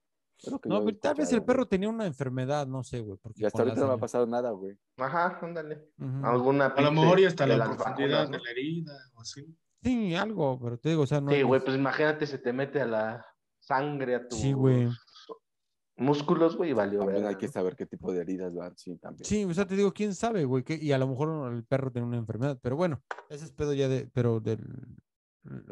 Que 0.42 0.50
No, 0.68 0.84
pero 0.84 0.96
tal 0.98 1.14
vez 1.14 1.32
el 1.32 1.44
perro 1.44 1.68
tenía 1.68 1.88
una 1.88 2.06
enfermedad, 2.06 2.66
no 2.66 2.82
sé, 2.82 3.00
güey. 3.00 3.18
Porque 3.22 3.42
Y 3.42 3.44
hasta 3.44 3.58
la 3.58 3.64
ahorita 3.70 3.80
no 3.82 3.88
me 3.88 3.94
ha 3.94 3.98
pasado 3.98 4.26
nada, 4.26 4.50
güey. 4.50 4.76
Ajá, 4.96 5.38
ándale. 5.42 5.90
Ujú. 5.98 6.26
Alguna 6.26 6.66
A 6.66 6.80
lo 6.80 6.90
mejor 6.92 7.20
y 7.20 7.26
hasta 7.26 7.44
de 7.44 7.50
la 7.50 7.58
las 7.58 7.76
profundidad 7.76 8.22
vacunas, 8.22 8.30
de 8.32 8.38
¿no? 8.38 8.44
la 8.44 8.50
herida 8.50 8.92
o 9.14 9.20
así. 9.20 9.56
Sí, 9.82 10.14
algo, 10.14 10.58
pero 10.60 10.78
te 10.78 10.90
digo, 10.90 11.02
o 11.02 11.06
sea, 11.06 11.20
no. 11.20 11.30
Sí, 11.30 11.38
es- 11.38 11.44
güey, 11.44 11.60
pues 11.64 11.76
imagínate, 11.76 12.26
se 12.26 12.38
te 12.38 12.52
mete 12.52 12.80
a 12.80 12.86
la 12.86 13.26
sangre, 13.58 14.14
a 14.16 14.28
tus 14.28 14.38
Sí, 14.38 14.52
güey. 14.52 14.88
músculos, 15.96 16.56
güey, 16.56 16.70
y 16.70 16.72
valió 16.72 17.00
También 17.00 17.26
hay 17.26 17.36
que 17.36 17.48
saber 17.48 17.76
qué 17.76 17.84
tipo 17.86 18.12
de 18.12 18.20
heridas 18.22 18.54
van, 18.54 18.76
sí, 18.76 18.96
también. 18.96 19.24
Sí, 19.24 19.44
o 19.44 19.52
sea, 19.52 19.66
te 19.66 19.76
digo, 19.76 19.92
quién 19.92 20.14
sabe, 20.14 20.44
güey, 20.44 20.64
que, 20.64 20.74
y 20.74 20.92
a 20.92 20.98
lo 20.98 21.06
mejor 21.08 21.52
el 21.52 21.64
perro 21.64 21.90
tiene 21.92 22.08
una 22.08 22.16
enfermedad, 22.16 22.58
pero 22.62 22.76
bueno, 22.76 23.02
ese 23.28 23.44
es 23.44 23.52
pedo 23.52 23.74
ya 23.74 23.88
de, 23.88 24.06
pero 24.12 24.40
del, 24.40 24.60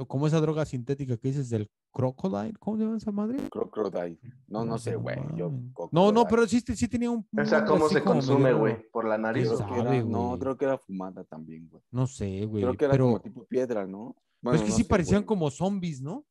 como 0.07 0.26
esa 0.26 0.40
droga 0.40 0.64
sintética 0.64 1.16
que 1.16 1.28
dices 1.28 1.50
del 1.50 1.70
crocodile, 1.92 2.54
¿cómo 2.59 2.76
se 2.78 2.85
llama 2.85 2.96
esa 2.96 3.12
madre? 3.12 3.38
Crocodile. 3.50 4.18
No, 4.46 4.64
no 4.64 4.78
sé, 4.78 4.96
güey. 4.96 5.18
Yo. 5.37 5.52
No, 5.92 6.11
no, 6.12 6.24
pero 6.26 6.46
sí, 6.46 6.61
sí 6.61 6.88
tenía 6.88 7.11
un. 7.11 7.26
O 7.38 7.44
sea, 7.44 7.64
¿cómo 7.64 7.88
se 7.88 8.02
consume, 8.02 8.52
güey? 8.52 8.88
Por 8.90 9.07
la 9.07 9.18
nariz. 9.18 9.48
¿Quién 9.50 9.62
¿o 9.62 9.66
qué? 9.66 9.72
Creo 9.74 9.85
que 9.90 9.96
era- 9.96 10.04
no, 10.04 10.26
güey? 10.28 10.38
creo 10.40 10.57
que 10.57 10.64
era 10.64 10.78
fumada 10.78 11.24
también, 11.24 11.68
güey. 11.68 11.83
No 11.90 12.07
sé, 12.07 12.44
güey, 12.46 12.62
Creo 12.62 12.74
que 12.76 12.85
era 12.87 12.92
pero 12.92 13.04
como 13.07 13.20
tipo 13.20 13.44
piedra, 13.46 13.87
¿no? 13.87 14.16
es 14.52 14.62
que 14.62 14.68
no 14.70 14.74
sí 14.76 14.83
sé, 14.83 14.88
parecían 14.88 15.20
güey. 15.22 15.26
como 15.26 15.50
zombies, 15.50 16.00
¿no? 16.00 16.24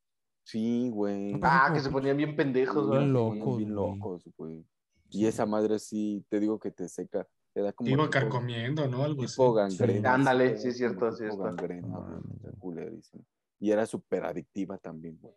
Sí, 0.44 0.90
güey. 0.90 1.34
No, 1.34 1.40
Ah, 1.44 1.64
como 1.66 1.76
que 1.76 1.82
se 1.82 1.90
ponían 1.90 2.18
bien 2.18 2.36
pendejos, 2.36 2.86
lo- 2.88 2.92
Bien 2.98 3.12
locos, 3.14 3.58
bien 3.58 3.76
güey. 3.76 3.92
locos, 3.98 4.24
güey. 4.38 4.66
Y 5.10 5.26
esa 5.26 5.46
madre 5.46 5.78
sí, 5.80 6.26
te 6.30 6.40
digo 6.40 6.58
que 6.60 6.72
te 6.72 6.88
seca. 6.90 7.28
Te 7.58 7.64
da 7.64 7.74
como 7.74 7.90
iba 7.90 8.04
tipo, 8.04 8.12
carcomiendo, 8.12 8.88
¿no? 8.88 9.04
Algo 9.04 9.24
así. 9.24 9.32
tipo 9.32 9.52
gangrena. 9.52 10.14
Ándale, 10.14 10.54
así, 10.54 10.62
sí, 10.62 10.68
es 10.68 10.78
cierto, 10.78 11.12
sí, 11.12 11.24
tipo 11.24 11.34
está. 11.34 11.46
gangrena, 11.46 12.22
culerísimo. 12.60 13.26
Y 13.60 13.72
era 13.72 13.84
súper 13.88 14.26
adictiva 14.26 14.78
también, 14.78 15.18
güey. 15.20 15.34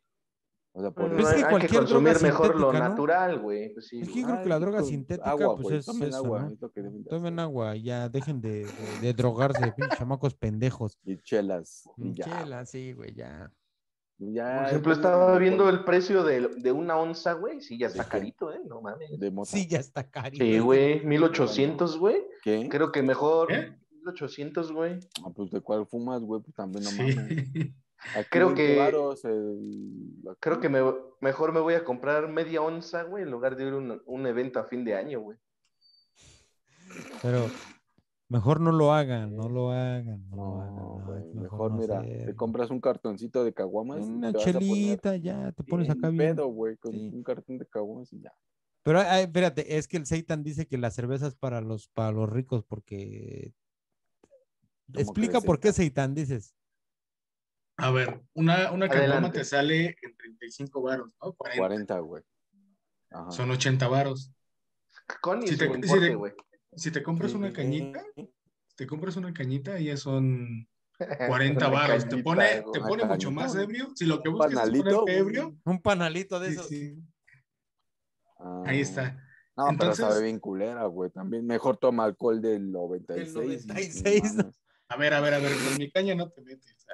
O 0.72 0.82
sea, 0.82 0.90
por 0.90 1.10
Pues 1.16 1.24
es 1.24 1.30
que 1.30 1.36
hay 1.36 1.42
que 1.44 1.48
cualquier 1.48 1.80
consumir 1.80 2.20
mejor 2.20 2.56
lo 2.56 2.66
sintética, 2.66 2.78
¿no? 2.78 2.88
natural, 2.90 3.40
güey. 3.40 3.72
Pues 3.72 3.86
sí. 3.88 4.00
Es 4.00 4.10
que 4.10 4.20
yo 4.20 4.26
creo 4.26 4.42
que 4.42 4.48
la 4.50 4.58
droga 4.58 4.82
sintética, 4.82 5.30
agua, 5.30 5.56
pues 5.56 5.74
es 5.76 5.86
tomen 5.86 6.08
eso, 6.10 6.18
agua, 6.18 6.42
¿no? 6.42 6.66
es 6.66 6.72
que 6.74 6.82
Tomen 7.08 7.38
agua, 7.38 7.76
ya 7.76 8.10
dejen 8.10 8.42
de, 8.42 8.66
de, 8.66 9.00
de 9.00 9.14
drogarse, 9.14 9.72
pinches 9.72 9.98
chamacos 9.98 10.34
pendejos. 10.34 10.98
Y 11.02 11.16
chelas. 11.22 11.88
Y 11.96 12.12
ya. 12.12 12.24
Chela, 12.26 12.66
sí, 12.66 12.92
güey, 12.92 13.14
ya. 13.14 13.50
Ya, 14.20 14.58
Por 14.58 14.66
ejemplo, 14.68 14.92
estaba 14.92 15.38
viendo 15.38 15.68
el 15.68 15.82
precio 15.84 16.22
de, 16.22 16.48
de 16.48 16.72
una 16.72 16.96
onza, 16.96 17.32
güey. 17.32 17.60
Sí, 17.60 17.78
ya 17.78 17.86
está 17.88 18.04
carito, 18.08 18.52
¿eh? 18.52 18.60
No 18.68 18.80
mames. 18.82 19.18
De 19.18 19.30
mota. 19.30 19.50
Sí, 19.50 19.66
ya 19.66 19.78
está 19.78 20.08
caro. 20.10 20.36
Sí, 20.36 20.58
güey. 20.58 21.04
1800, 21.04 21.98
güey. 21.98 22.22
¿Qué? 22.42 22.68
Creo 22.70 22.92
que 22.92 23.02
mejor. 23.02 23.48
¿Qué? 23.48 23.72
1800, 23.96 24.72
güey. 24.72 24.98
Ah, 25.24 25.30
pues 25.34 25.50
de 25.50 25.60
cuál 25.60 25.86
fumas, 25.86 26.22
güey, 26.22 26.40
pues 26.42 26.54
también 26.54 26.84
no 26.84 26.90
Sí. 26.90 27.02
mames. 27.16 27.48
Aquí 28.16 28.28
Creo 28.30 28.46
20 28.48 28.66
que- 28.66 28.78
varos 28.78 29.24
el- 29.26 30.22
la- 30.22 30.34
Creo 30.40 30.58
que 30.60 30.68
me, 30.70 30.80
mejor 31.20 31.52
me 31.52 31.60
voy 31.60 31.74
a 31.74 31.84
comprar 31.84 32.28
media 32.28 32.62
onza, 32.62 33.02
güey, 33.02 33.24
en 33.24 33.30
lugar 33.30 33.56
de 33.56 33.66
ir 33.66 33.72
a 33.74 33.76
un, 33.76 34.02
un 34.06 34.26
evento 34.26 34.58
a 34.58 34.64
fin 34.64 34.84
de 34.86 34.94
año, 34.94 35.20
güey. 35.20 35.36
Pero 37.22 37.50
mejor 38.30 38.60
no 38.60 38.72
lo 38.72 38.92
hagan, 38.94 39.36
no 39.36 39.48
lo 39.48 39.70
hagan. 39.72 40.26
No, 40.30 40.36
lo 40.36 40.60
hagan, 40.62 41.34
No, 41.34 41.40
mejor 41.42 41.72
no 41.72 41.76
mira, 41.78 42.00
te 42.02 42.34
compras 42.34 42.70
un 42.70 42.80
cartoncito 42.80 43.44
de 43.44 43.52
caguamas. 43.52 44.00
y 44.00 44.10
Una 44.10 44.32
chelita, 44.32 45.16
ya, 45.16 45.52
te 45.52 45.62
pones 45.64 45.88
bien 45.88 45.98
acá 45.98 46.08
bien. 46.10 46.36
pedo, 46.36 46.46
güey, 46.46 46.76
con 46.78 46.92
Sí. 46.92 47.10
un 47.12 47.22
cartón 47.22 47.58
de 47.58 47.66
caguamas 47.66 48.12
y 48.12 48.20
ya. 48.20 48.32
Pero 48.82 49.00
ay, 49.00 49.24
espérate, 49.24 49.76
es 49.76 49.86
que 49.86 49.98
el 49.98 50.06
Seitan 50.06 50.42
dice 50.42 50.66
que 50.66 50.78
la 50.78 50.90
cerveza 50.90 51.26
es 51.26 51.34
para 51.34 51.60
los, 51.60 51.88
para 51.88 52.12
los 52.12 52.30
ricos 52.30 52.64
porque... 52.64 53.52
¿Cómo 54.86 55.00
Explica 55.02 55.32
crees, 55.32 55.44
por 55.44 55.60
qué 55.60 55.72
Seitan? 55.72 56.14
Dices. 56.14 56.54
A 57.76 57.90
ver, 57.90 58.22
una, 58.34 58.72
una 58.72 58.88
caguama 58.88 59.30
te 59.30 59.44
sale 59.44 59.96
en 60.02 60.16
35 60.16 60.82
varos, 60.82 61.14
¿no? 61.22 61.32
40. 61.34 61.60
40, 61.60 61.98
güey. 62.00 62.22
Son 63.30 63.50
80 63.50 63.86
varos. 63.88 64.32
Con 65.20 65.42
y 65.42 65.48
Si 65.48 65.56
te- 65.58 65.66
si 65.66 65.72
importe, 65.74 66.08
te- 66.08 66.14
güey. 66.14 66.32
Si 66.76 66.90
te 66.90 67.02
compras 67.02 67.34
una 67.34 67.52
cañita, 67.52 68.02
si 68.14 68.76
te 68.76 68.86
compras 68.86 69.16
una 69.16 69.32
cañita, 69.32 69.78
ya 69.78 69.96
son 69.96 70.68
40 71.28 71.66
Una 71.68 71.76
varos. 71.76 72.08
Te 72.08 72.22
pone, 72.22 72.62
te 72.72 72.80
pone 72.80 73.04
mucho 73.04 73.30
más 73.30 73.54
ebrio. 73.56 73.88
Si 73.94 74.04
lo 74.06 74.22
que 74.22 74.28
buscas 74.28 74.50
es 74.52 74.56
panalito, 74.58 74.84
ponerte 74.84 75.00
güey. 75.12 75.18
ebrio, 75.18 75.56
Un 75.64 75.82
panalito 75.82 76.38
de 76.40 76.48
sí, 76.48 76.52
esos. 76.54 76.66
sí. 76.68 76.96
Ah. 78.38 78.62
Ahí 78.66 78.80
está. 78.80 79.12
No, 79.56 79.64
pero 79.66 79.70
Entonces- 79.72 80.06
sabe 80.06 80.22
bien 80.22 80.38
culera, 80.38 80.84
güey. 80.86 81.10
También 81.10 81.46
mejor 81.46 81.76
toma 81.76 82.04
alcohol 82.04 82.40
del 82.40 82.70
96. 82.70 83.34
Del 83.34 83.52
y- 83.52 83.66
96, 83.66 84.16
y 84.32 84.36
¿no? 84.36 84.42
mames. 84.44 84.60
A 84.88 84.96
ver, 84.96 85.14
a 85.14 85.20
ver, 85.20 85.34
a 85.34 85.38
ver, 85.38 85.52
con 85.52 85.76
mi 85.78 85.90
caña 85.90 86.14
no 86.14 86.30
te 86.30 86.40
metes. 86.42 86.86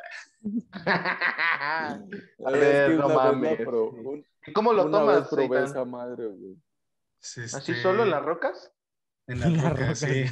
A 0.84 1.98
Es 2.38 2.52
ver, 2.52 2.98
no 2.98 3.08
mames. 3.08 3.56
pro- 3.58 3.90
un- 3.90 4.24
¿Y 4.46 4.52
cómo 4.52 4.72
lo 4.72 4.90
tomas, 4.90 5.28
probé 5.28 5.64
esa 5.64 5.84
madre, 5.84 6.26
güey. 6.26 6.56
Es 7.20 7.54
¿Así 7.54 7.72
este, 7.72 7.82
solo 7.82 8.04
en 8.04 8.10
las 8.10 8.24
rocas? 8.24 8.72
En 9.28 9.40
la 9.40 9.48
la 9.48 9.70
roca, 9.70 9.80
roca, 9.80 9.94
sí. 9.94 10.24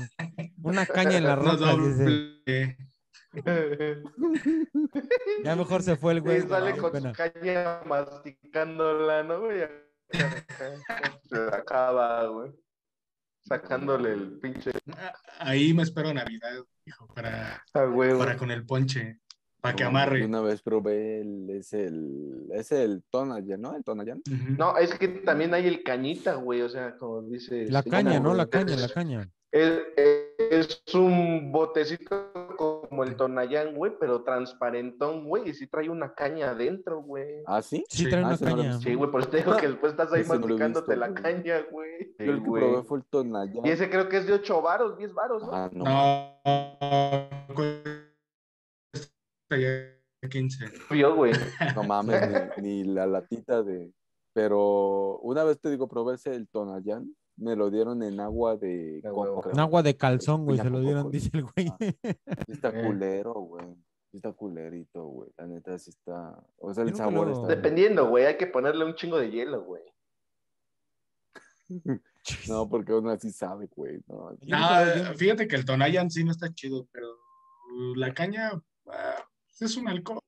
Una 0.62 0.87
caña 0.87 1.16
en 1.18 1.24
la 1.24 1.37
No 1.37 1.57
roca. 1.57 1.76
dice. 1.76 2.76
Ya 5.44 5.57
mejor 5.57 5.83
se 5.83 5.96
fue 5.96 6.12
el 6.12 6.20
güey. 6.20 6.38
Y 6.38 6.42
le 6.42 6.48
sale 6.48 6.76
con 6.76 6.92
pena. 6.92 7.11
su 7.11 7.16
caña 7.16 7.80
masticándola, 7.87 9.22
¿no, 9.24 9.40
güey? 9.40 9.62
Se 11.28 11.37
la 11.37 11.57
acaba, 11.57 12.26
güey. 12.28 12.52
Sacándole 13.46 14.12
el 14.12 14.38
pinche 14.40 14.70
Ah, 14.96 15.12
Ahí 15.40 15.74
me 15.74 15.83
espero 15.83 16.14
Navidad, 16.14 16.50
hijo, 16.87 17.07
para, 17.14 17.62
a 17.74 17.87
huevo. 17.88 18.18
para 18.20 18.37
con 18.38 18.50
el 18.50 18.64
ponche, 18.64 19.18
para 19.64 19.77
que 19.77 19.85
amarre. 19.85 20.27
Una 20.27 20.42
vez 20.42 20.61
probé 20.61 21.22
el, 21.22 21.48
es 21.48 21.72
el, 21.72 22.48
es 22.53 22.70
el 22.70 23.03
Tonayan, 23.09 23.62
¿no? 23.62 23.74
El 23.74 23.83
Tonayan. 23.83 24.20
No, 24.59 24.77
es 24.77 24.92
que 24.98 25.09
también 25.09 25.55
hay 25.55 25.66
el 25.66 25.83
cañita, 25.83 26.35
güey, 26.35 26.61
o 26.61 26.68
sea, 26.68 26.98
como 26.98 27.22
dice... 27.22 27.70
La 27.70 27.83
caña, 27.83 28.20
¿no? 28.20 28.35
La 28.35 28.44
caña, 28.46 28.77
la 28.77 28.90
caña. 28.90 29.27
Es, 29.50 29.81
es 30.50 30.83
un 30.94 31.50
botecito 31.50 32.31
como 32.59 33.05
el 33.05 33.16
Tonayán, 33.16 33.74
güey, 33.74 33.92
pero 33.98 34.22
transparentón, 34.22 35.24
güey, 35.24 35.48
y 35.48 35.55
sí 35.55 35.66
trae 35.66 35.88
una 35.88 36.12
caña 36.12 36.50
adentro, 36.50 37.00
güey. 37.00 37.24
¿Ah, 37.46 37.62
sí? 37.62 37.87
Sí, 37.88 38.05
Sí. 38.05 38.11
trae 38.11 38.20
Ah, 38.22 38.27
una 38.27 38.35
ese 38.35 38.44
no 38.44 38.50
lo 38.50 38.57
caña. 38.64 38.79
Sí, 38.81 38.92
güey, 38.94 39.11
por 39.11 39.20
eso 39.22 39.31
te 39.31 39.38
digo 39.38 39.57
que 39.61 39.68
después 39.68 39.92
estás 39.92 40.12
ahí 40.12 40.24
no 40.24 40.29
masticándote 40.35 40.94
la 40.94 41.14
caña, 41.14 41.64
güey. 41.70 42.14
Yo 42.18 42.33
el 42.33 42.42
que 42.42 42.50
probé 42.50 42.83
fue 42.83 42.98
el 42.98 43.05
Tonayan. 43.05 43.64
Y 43.64 43.70
ese 43.70 43.88
creo 43.88 44.11
que 44.11 44.18
es 44.18 44.27
de 44.27 44.35
8 44.35 44.61
varos, 44.61 44.98
10 44.98 45.14
varos, 45.14 45.42
¿no? 45.42 45.50
Ah, 45.55 45.70
no. 45.72 45.85
No, 45.85 46.35
ya 49.50 50.28
15. 50.28 50.66
Frío, 50.68 51.14
güey. 51.14 51.33
No 51.76 51.83
mames, 51.85 52.22
ni, 52.59 52.62
ni 52.62 52.85
la 52.85 53.07
latita 53.07 53.62
de. 53.62 53.92
Pero 54.33 55.18
una 55.18 55.44
vez 55.44 55.61
te 55.61 55.70
digo, 55.70 55.88
probé 55.88 56.14
ese 56.14 56.35
el 56.35 56.48
Tonayan, 56.48 57.14
me 57.37 57.54
lo 57.57 57.70
dieron 57.70 58.02
en 58.02 58.18
agua 58.20 58.57
de 58.57 59.00
coco. 59.09 59.50
En 59.50 59.61
agua 59.61 59.83
de 59.83 59.96
calzón, 59.96 60.44
güey, 60.44 60.59
se 60.59 60.70
lo 60.70 60.80
dieron, 60.80 61.11
dice 61.11 61.30
el 61.35 61.42
güey. 61.44 61.68
Ah. 61.68 61.76
Está 62.48 62.68
Eh. 62.74 62.83
culero, 62.85 63.35
güey. 63.35 63.76
Está 64.12 64.33
culerito, 64.33 65.04
güey. 65.07 65.30
La 65.37 65.46
neta 65.46 65.78
sí 65.78 65.90
está. 65.90 66.40
O 66.59 66.72
sea, 66.72 66.85
el 66.85 66.90
Yo 66.90 66.96
sabor 66.96 67.26
lo- 67.28 67.33
está. 67.35 67.46
Dependiendo, 67.54 68.09
güey, 68.09 68.26
hay 68.26 68.37
que 68.37 68.46
ponerle 68.46 68.85
un 68.85 68.94
chingo 68.94 69.18
de 69.18 69.30
hielo, 69.30 69.62
güey. 69.64 69.83
No, 72.48 72.68
porque 72.70 72.92
aún 72.92 73.09
así 73.11 73.30
sabe, 73.30 73.68
güey. 73.76 74.00
No, 74.07 74.30
No, 74.46 75.14
fíjate 75.14 75.46
que 75.46 75.57
el 75.57 75.66
Tonayan 75.66 76.11
sí 76.11 76.24
no 76.24 76.30
está 76.30 76.52
chido, 76.54 76.88
pero 76.90 77.07
la 77.96 78.14
caña 78.14 78.50
ah, 78.87 79.24
es 79.60 79.76
un 79.76 79.88
alcohol. 79.88 80.20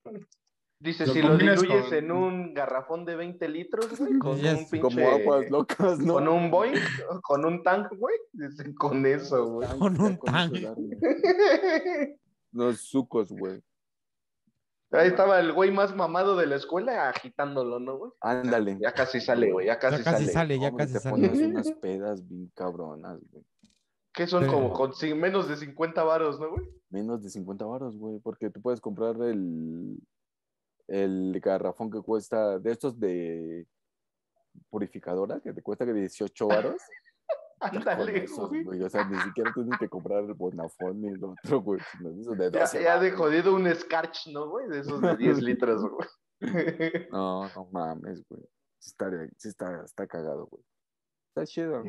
Dice, 0.78 1.06
Lo 1.06 1.12
si 1.14 1.22
lo 1.22 1.38
diluyes 1.38 1.84
con- 1.86 1.94
en 1.94 2.12
un 2.12 2.52
garrafón 2.54 3.06
de 3.06 3.16
20 3.16 3.48
litros, 3.48 3.98
güey, 3.98 4.18
con 4.18 4.32
un 4.32 4.40
pinche... 4.68 4.80
Como 4.80 5.08
aguas 5.08 5.50
locas, 5.50 5.98
¿no? 6.00 6.14
Con 6.14 6.28
un 6.28 6.50
Boeing, 6.50 6.74
con 7.22 7.44
un 7.46 7.62
tank, 7.62 7.92
güey. 7.96 8.14
Dice, 8.32 8.74
con 8.74 9.06
eso, 9.06 9.46
güey. 9.46 9.68
Con 9.78 9.98
un 10.00 10.16
güey. 10.16 10.66
Los 12.52 12.80
sucos, 12.80 13.30
güey. 13.32 13.62
Ahí 14.92 15.08
estaba 15.08 15.40
el 15.40 15.52
güey 15.52 15.70
más 15.72 15.94
mamado 15.96 16.36
de 16.36 16.46
la 16.46 16.56
escuela 16.56 17.08
agitándolo, 17.08 17.80
¿no, 17.80 17.96
güey? 17.98 18.12
Ándale. 18.20 18.78
Ya 18.80 18.92
casi 18.92 19.20
sale, 19.20 19.50
güey, 19.52 19.66
ya 19.66 19.78
casi, 19.78 19.98
Ya 19.98 20.04
casi 20.04 20.24
sale. 20.26 20.32
sale, 20.32 20.58
ya 20.60 20.74
casi 20.74 20.92
te 20.92 21.00
sale. 21.00 21.28
pones 21.28 21.40
unas 21.40 21.72
pedas 21.72 22.26
bien 22.28 22.50
cabronas, 22.54 23.18
güey. 23.30 23.44
Que 24.12 24.26
son 24.26 24.40
Pero- 24.42 24.52
como 24.52 24.72
con 24.72 24.92
menos 25.18 25.48
de 25.48 25.56
50 25.56 26.02
varos, 26.04 26.38
¿no, 26.38 26.50
güey? 26.50 26.68
Menos 26.90 27.22
de 27.22 27.30
50 27.30 27.64
baros, 27.64 27.96
güey, 27.96 28.18
porque 28.20 28.50
tú 28.50 28.60
puedes 28.62 28.80
comprar 28.80 29.16
el, 29.22 29.98
el 30.88 31.40
garrafón 31.40 31.90
que 31.90 32.00
cuesta, 32.00 32.58
de 32.58 32.70
estos 32.70 32.98
de 32.98 33.66
purificadora, 34.70 35.40
que 35.40 35.52
te 35.52 35.62
cuesta 35.62 35.84
que 35.84 35.92
18 35.92 36.46
varos. 36.46 36.80
ya 37.60 37.70
con 37.70 37.78
Ándale, 37.78 38.24
esos, 38.24 38.48
güey. 38.48 38.64
güey. 38.64 38.82
O 38.82 38.88
sea, 38.90 39.04
ni 39.08 39.18
siquiera 39.18 39.52
tienes 39.52 39.78
que 39.78 39.88
comprar 39.88 40.22
el 40.24 40.34
Bonafón 40.34 41.00
ni 41.00 41.08
el 41.08 41.24
otro, 41.24 41.60
güey. 41.62 41.80
de 42.00 42.50
Ya, 42.52 42.60
12 42.60 42.82
ya 42.82 42.98
de 43.00 43.10
jodido 43.12 43.54
un 43.54 43.66
Scarch, 43.74 44.28
¿no, 44.32 44.48
güey? 44.48 44.68
De 44.68 44.80
esos 44.80 45.00
de 45.00 45.16
10 45.16 45.38
litros, 45.42 45.82
güey. 45.82 47.08
No, 47.10 47.48
no 47.48 47.68
mames, 47.72 48.22
güey. 48.28 48.42
Sí 48.78 48.90
está, 48.90 49.10
sí 49.38 49.48
está, 49.48 49.84
está 49.84 50.06
cagado, 50.06 50.46
güey. 50.46 50.62
Está 51.28 51.46
chido. 51.46 51.82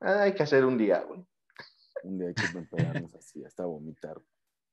Hay 0.00 0.34
que 0.34 0.42
hacer 0.42 0.64
un 0.64 0.76
día, 0.78 1.02
güey. 1.02 1.26
Un 2.02 2.18
día 2.18 2.28
hay 2.28 2.34
que 2.34 2.62
pegarnos 2.70 3.14
así, 3.14 3.44
hasta 3.44 3.64
vomitar. 3.64 4.20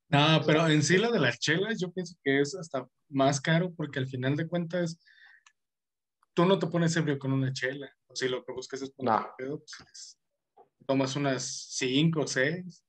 No, 0.10 0.42
pero 0.46 0.68
en 0.68 0.84
sí 0.84 0.98
lo 0.98 1.12
de 1.12 1.20
las 1.20 1.40
chelas, 1.40 1.80
yo 1.80 1.92
pienso 1.92 2.16
que 2.24 2.42
es 2.42 2.56
hasta 2.56 2.88
más 3.10 3.42
caro 3.42 3.74
porque 3.74 4.00
al 4.00 4.08
final 4.08 4.36
de 4.36 4.48
cuentas 4.48 5.00
tú 6.34 6.46
no 6.46 6.60
te 6.60 6.68
pones 6.68 6.96
ebrio 6.96 7.18
con 7.18 7.32
una 7.34 7.52
chela. 7.54 7.90
O 8.08 8.16
si 8.16 8.28
lo 8.28 8.44
que 8.44 8.52
buscas 8.54 8.82
es 8.82 8.92
poner 8.92 9.14
No. 9.14 9.28
pedo, 9.38 9.58
pues 9.60 9.74
es- 9.92 10.20
tomas 10.86 11.16
unas 11.16 11.44
cinco 11.70 12.22
o 12.22 12.28
seis. 12.28 12.84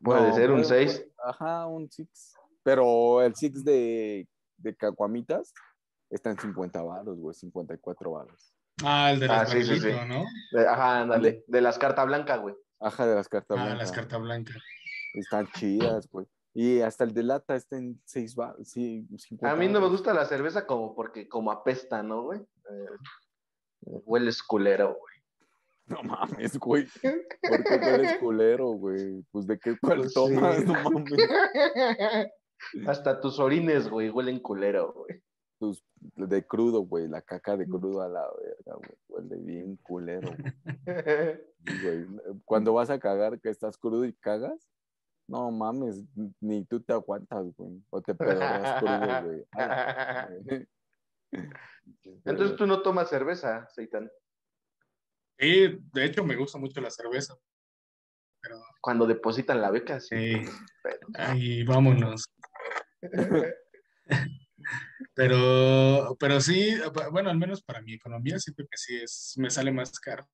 Puede 0.00 0.32
ser 0.34 0.50
un 0.50 0.58
güey, 0.58 0.68
seis. 0.68 0.98
güey, 0.98 1.12
Ajá, 1.24 1.66
un 1.66 1.90
six. 1.90 2.34
Pero 2.62 3.22
el 3.22 3.34
six 3.34 3.64
de, 3.64 4.28
de 4.58 4.76
caguamitas 4.76 5.52
está 6.10 6.30
en 6.30 6.38
50 6.38 6.82
varos, 6.82 7.18
güey, 7.18 7.34
54 7.34 8.10
varos. 8.12 8.52
Ah, 8.84 9.10
el 9.12 9.20
de 9.20 9.26
Ah, 9.26 9.38
las 9.38 9.50
sí, 9.50 9.64
sí, 9.64 9.88
¿no? 10.06 10.24
De- 10.52 10.68
Ajá, 10.68 11.00
ándale. 11.00 11.44
De 11.46 11.60
las 11.62 11.78
cartas 11.78 12.06
blancas, 12.06 12.40
güey. 12.40 12.54
Ajá, 12.80 13.06
de 13.06 13.14
las 13.14 13.28
cartas 13.28 13.58
Ah, 13.58 13.64
blancas. 13.64 13.78
las 13.88 13.92
cartas 13.92 14.20
blancas. 14.20 14.56
Están 15.14 15.46
chidas, 15.52 16.08
güey. 16.10 16.26
Y 16.54 16.80
hasta 16.80 17.04
el 17.04 17.12
de 17.12 17.22
lata 17.22 17.54
está 17.56 17.76
en 17.76 18.00
6 18.04 18.34
varos. 18.34 18.68
Sí, 18.68 19.06
50 19.16 19.50
A 19.50 19.56
mí 19.56 19.68
no 19.68 19.80
me 19.80 19.88
gusta 19.88 20.14
la 20.14 20.24
cerveza 20.24 20.66
como 20.66 20.94
porque 20.94 21.28
como 21.28 21.50
apesta, 21.50 22.02
¿no, 22.02 22.22
güey? 22.22 22.40
Eh, 22.40 22.86
hueles 24.04 24.42
culero, 24.42 24.96
güey. 24.98 25.16
No 25.86 26.02
mames, 26.02 26.58
güey. 26.58 26.86
¿Por 27.42 27.62
qué 27.64 27.78
tú 27.78 27.84
eres 27.86 28.18
culero, 28.18 28.68
güey? 28.70 29.22
Pues 29.30 29.46
de 29.46 29.58
qué 29.58 29.76
cuál 29.80 29.98
Pues 30.00 30.14
tomas, 30.14 30.56
sí. 30.56 30.64
no 30.64 30.90
mames. 30.90 31.12
Hasta 32.86 33.20
tus 33.20 33.38
orines, 33.38 33.88
güey, 33.88 34.10
huelen 34.10 34.40
culero, 34.40 34.92
güey. 34.94 35.22
Tus- 35.58 35.82
de 36.16 36.46
crudo, 36.46 36.80
güey. 36.80 37.08
La 37.08 37.22
caca 37.22 37.56
de 37.56 37.66
crudo 37.66 38.02
a 38.02 38.08
la 38.08 38.22
verga, 38.38 38.74
güey. 38.74 38.98
Huele 39.08 39.36
bien 39.36 39.76
culero, 39.76 40.28
güey. 40.36 40.54
Sí. 41.66 42.06
Cuando 42.44 42.72
vas 42.74 42.90
a 42.90 42.98
cagar, 43.00 43.40
que 43.40 43.48
estás 43.50 43.76
crudo 43.76 44.04
y 44.04 44.12
cagas, 44.12 44.68
no 45.28 45.50
mames, 45.50 46.04
ni 46.40 46.64
tú 46.64 46.80
te 46.80 46.92
aguantas, 46.92 47.52
güey. 47.56 47.82
O 47.90 48.00
te 48.00 48.14
pedoras 48.14 48.80
crudo, 48.80 49.24
güey. 49.24 49.44
Entonces 52.24 52.56
tú 52.56 52.66
no 52.66 52.82
tomas 52.82 53.08
cerveza, 53.08 53.68
Seitan. 53.74 54.10
Y 55.38 55.76
de 55.92 56.04
hecho 56.04 56.22
me 56.24 56.36
gusta 56.36 56.58
mucho 56.58 56.80
la 56.80 56.90
cerveza. 56.90 57.36
Pero 58.40 58.60
Cuando 58.80 59.06
depositan 59.06 59.60
la 59.60 59.70
beca, 59.72 59.98
sí. 59.98 60.16
Sí. 60.16 60.50
Pero- 60.82 61.08
ahí 61.14 61.64
vámonos. 61.64 62.30
Pero, 65.16 66.14
pero 66.20 66.40
sí, 66.42 66.74
bueno, 67.10 67.30
al 67.30 67.38
menos 67.38 67.62
para 67.62 67.80
mi 67.80 67.94
economía, 67.94 68.38
siento 68.38 68.64
que 68.70 68.76
sí 68.76 68.96
es, 68.96 69.32
me 69.38 69.48
sale 69.48 69.72
más 69.72 69.98
caro. 69.98 70.24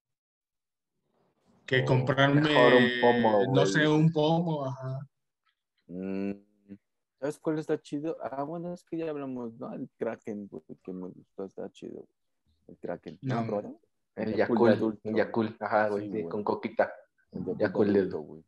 Que 1.65 1.83
Oh, 1.83 1.85
comprarme, 1.85 2.41
mejor 2.41 2.73
un 2.75 2.91
pomo, 3.01 3.55
no 3.55 3.65
sé, 3.65 3.87
un 3.87 4.11
pomo, 4.13 4.67
ajá. 4.67 4.99
Mm, 5.87 6.33
¿Sabes 7.21 7.39
cuál 7.39 7.61
está 7.61 7.81
chido? 7.81 8.17
Ah, 8.21 8.43
bueno, 8.43 8.75
es 8.75 8.83
que 8.83 8.97
ya 8.99 9.09
hablamos, 9.09 9.55
¿no? 9.55 9.73
El 9.73 9.89
Kraken, 9.97 10.49
güey, 10.49 10.65
que 10.83 10.93
me 10.93 11.07
gustó, 11.09 11.45
está 11.45 11.71
chido. 11.71 11.93
güey. 12.01 12.09
El 12.67 12.77
Kraken. 12.79 13.19
¿No, 13.23 13.45
No. 13.45 13.81
El 14.17 14.35
Yakul, 14.35 14.99
el 15.05 15.15
Yakul, 15.15 15.57
ajá, 15.61 15.89
güey, 15.89 16.03
Sí, 16.03 16.07
sí, 16.09 16.19
güey. 16.19 16.29
con 16.29 16.43
coquita. 16.45 16.93
El 17.31 17.45
de 17.45 17.57
Yakult 17.57 17.91
de- 17.93 17.99
adulto, 18.01 18.19
güey. 18.21 18.45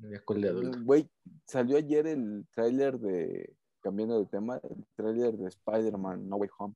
El 0.00 0.10
Yakul 0.12 0.40
de 0.40 0.48
adulto. 0.48 0.78
Güey, 0.82 1.10
salió 1.46 1.76
ayer 1.76 2.06
el 2.06 2.46
tráiler 2.50 2.98
de, 2.98 3.54
cambiando 3.82 4.18
de 4.18 4.26
tema, 4.26 4.58
el 4.62 4.86
tráiler 4.96 5.32
de 5.36 5.48
Spider-Man 5.48 6.28
No 6.28 6.36
Way 6.36 6.50
Home. 6.58 6.74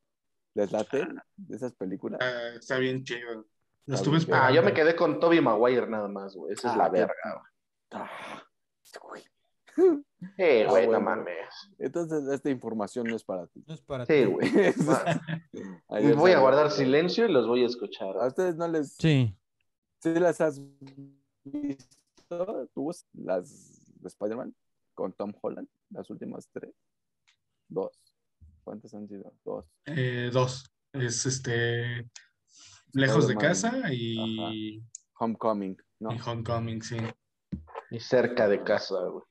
¿Les 0.54 0.72
late 0.72 1.06
de 1.36 1.56
esas 1.56 1.72
películas? 1.74 2.18
Ah, 2.22 2.54
está 2.58 2.78
bien 2.78 3.04
chido. 3.04 3.44
Estuve 3.86 4.16
esperando. 4.18 4.46
Ah, 4.48 4.52
yo 4.52 4.62
me 4.62 4.72
quedé 4.74 4.96
con 4.96 5.20
Toby 5.20 5.40
Maguire 5.40 5.86
nada 5.86 6.08
más, 6.08 6.34
güey. 6.34 6.52
Esa 6.54 6.68
es 6.68 6.74
Ah, 6.74 6.78
la 6.78 6.88
verga, 6.88 7.14
güey. 7.22 7.44
Ah. 7.92 8.42
Eh, 10.38 10.64
Ah, 10.66 10.70
güey, 10.70 10.88
no 10.88 11.00
mames. 11.00 11.70
Entonces, 11.78 12.26
esta 12.32 12.48
información 12.50 13.06
no 13.06 13.14
es 13.16 13.22
para 13.24 13.46
ti. 13.48 13.62
No 13.66 13.74
es 13.74 13.82
para 13.82 14.06
Sí, 14.06 14.12
ti. 14.14 14.24
güey. 14.24 14.50
Voy 16.16 16.32
a 16.32 16.38
guardar 16.38 16.70
silencio 16.70 17.26
y 17.26 17.32
los 17.32 17.46
voy 17.46 17.62
a 17.62 17.66
escuchar. 17.66 18.16
¿A 18.18 18.26
ustedes 18.26 18.56
no 18.56 18.66
les... 18.68 18.94
Sí. 18.94 19.36
¿Sí 20.00 20.14
las 20.14 20.40
has 20.40 20.60
visto? 21.44 22.68
¿Tú 22.74 22.90
las 23.14 24.00
de 24.00 24.08
Spider-Man 24.08 24.54
con 24.94 25.12
Tom 25.12 25.32
Holland? 25.40 25.68
Las 25.90 26.08
últimas 26.10 26.48
tres. 26.50 26.72
Dos. 27.68 27.92
¿Cuántas 28.64 28.94
han 28.94 29.08
sido? 29.08 29.32
Dos. 29.44 29.64
Eh, 29.86 30.30
dos. 30.32 30.70
Es 30.92 31.26
este 31.26 32.08
Lejos 32.92 33.28
de 33.28 33.36
casa 33.36 33.92
y, 33.92 34.82
Homecoming, 35.18 35.76
¿no? 36.00 36.12
y 36.14 36.18
Homecoming, 36.24 36.80
sí. 36.82 36.96
Y 37.90 38.00
cerca 38.00 38.48
de 38.48 38.62
casa, 38.64 38.94
güey. 39.04 39.24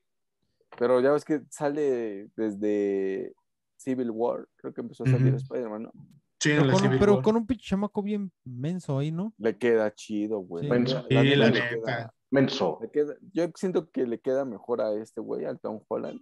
Pero 0.78 1.00
ya 1.00 1.10
ves 1.12 1.24
que 1.24 1.42
sale 1.50 2.28
desde 2.36 3.32
Civil 3.76 4.10
War, 4.12 4.46
creo 4.56 4.72
que 4.72 4.80
empezó 4.82 5.02
a 5.04 5.06
salir 5.06 5.28
Ujú. 5.28 5.36
Spider-Man, 5.36 5.82
¿no? 5.84 5.92
Sí, 6.38 6.50
en 6.52 6.58
Pero 6.58 6.66
la 6.66 6.72
con, 6.74 6.82
Civil 6.82 6.98
pero 7.00 7.14
War. 7.14 7.22
con 7.24 7.36
un 7.36 7.46
pinche 7.46 7.64
chamaco 7.66 8.02
bien 8.02 8.30
menso 8.44 8.98
ahí, 8.98 9.10
¿no? 9.10 9.34
Le 9.38 9.58
queda 9.58 9.92
chido, 9.92 10.38
güey. 10.38 10.64
Sí. 10.64 10.70
Menso. 10.70 11.04
La 11.10 11.22
le 11.22 11.36
neta. 11.50 11.68
queda- 11.70 12.14
Menso. 12.30 12.78
le 12.82 12.90
queda- 12.90 13.16
yo 13.32 13.50
siento 13.56 13.90
que 13.90 14.06
le 14.06 14.20
queda 14.20 14.44
mejor 14.44 14.80
a 14.82 14.92
este 14.92 15.20
güey, 15.20 15.44
al 15.46 15.58
Tom 15.58 15.80
Holland, 15.88 16.20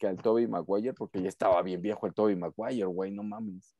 que 0.00 0.08
al 0.08 0.16
Tobey 0.16 0.48
Maguire, 0.48 0.94
porque 0.94 1.22
ya 1.22 1.28
estaba 1.28 1.62
bien 1.62 1.80
viejo 1.82 2.06
el 2.06 2.14
Tobey 2.14 2.34
Maguire, 2.34 2.86
güey, 2.86 3.12
no 3.12 3.22
mames. 3.22 3.76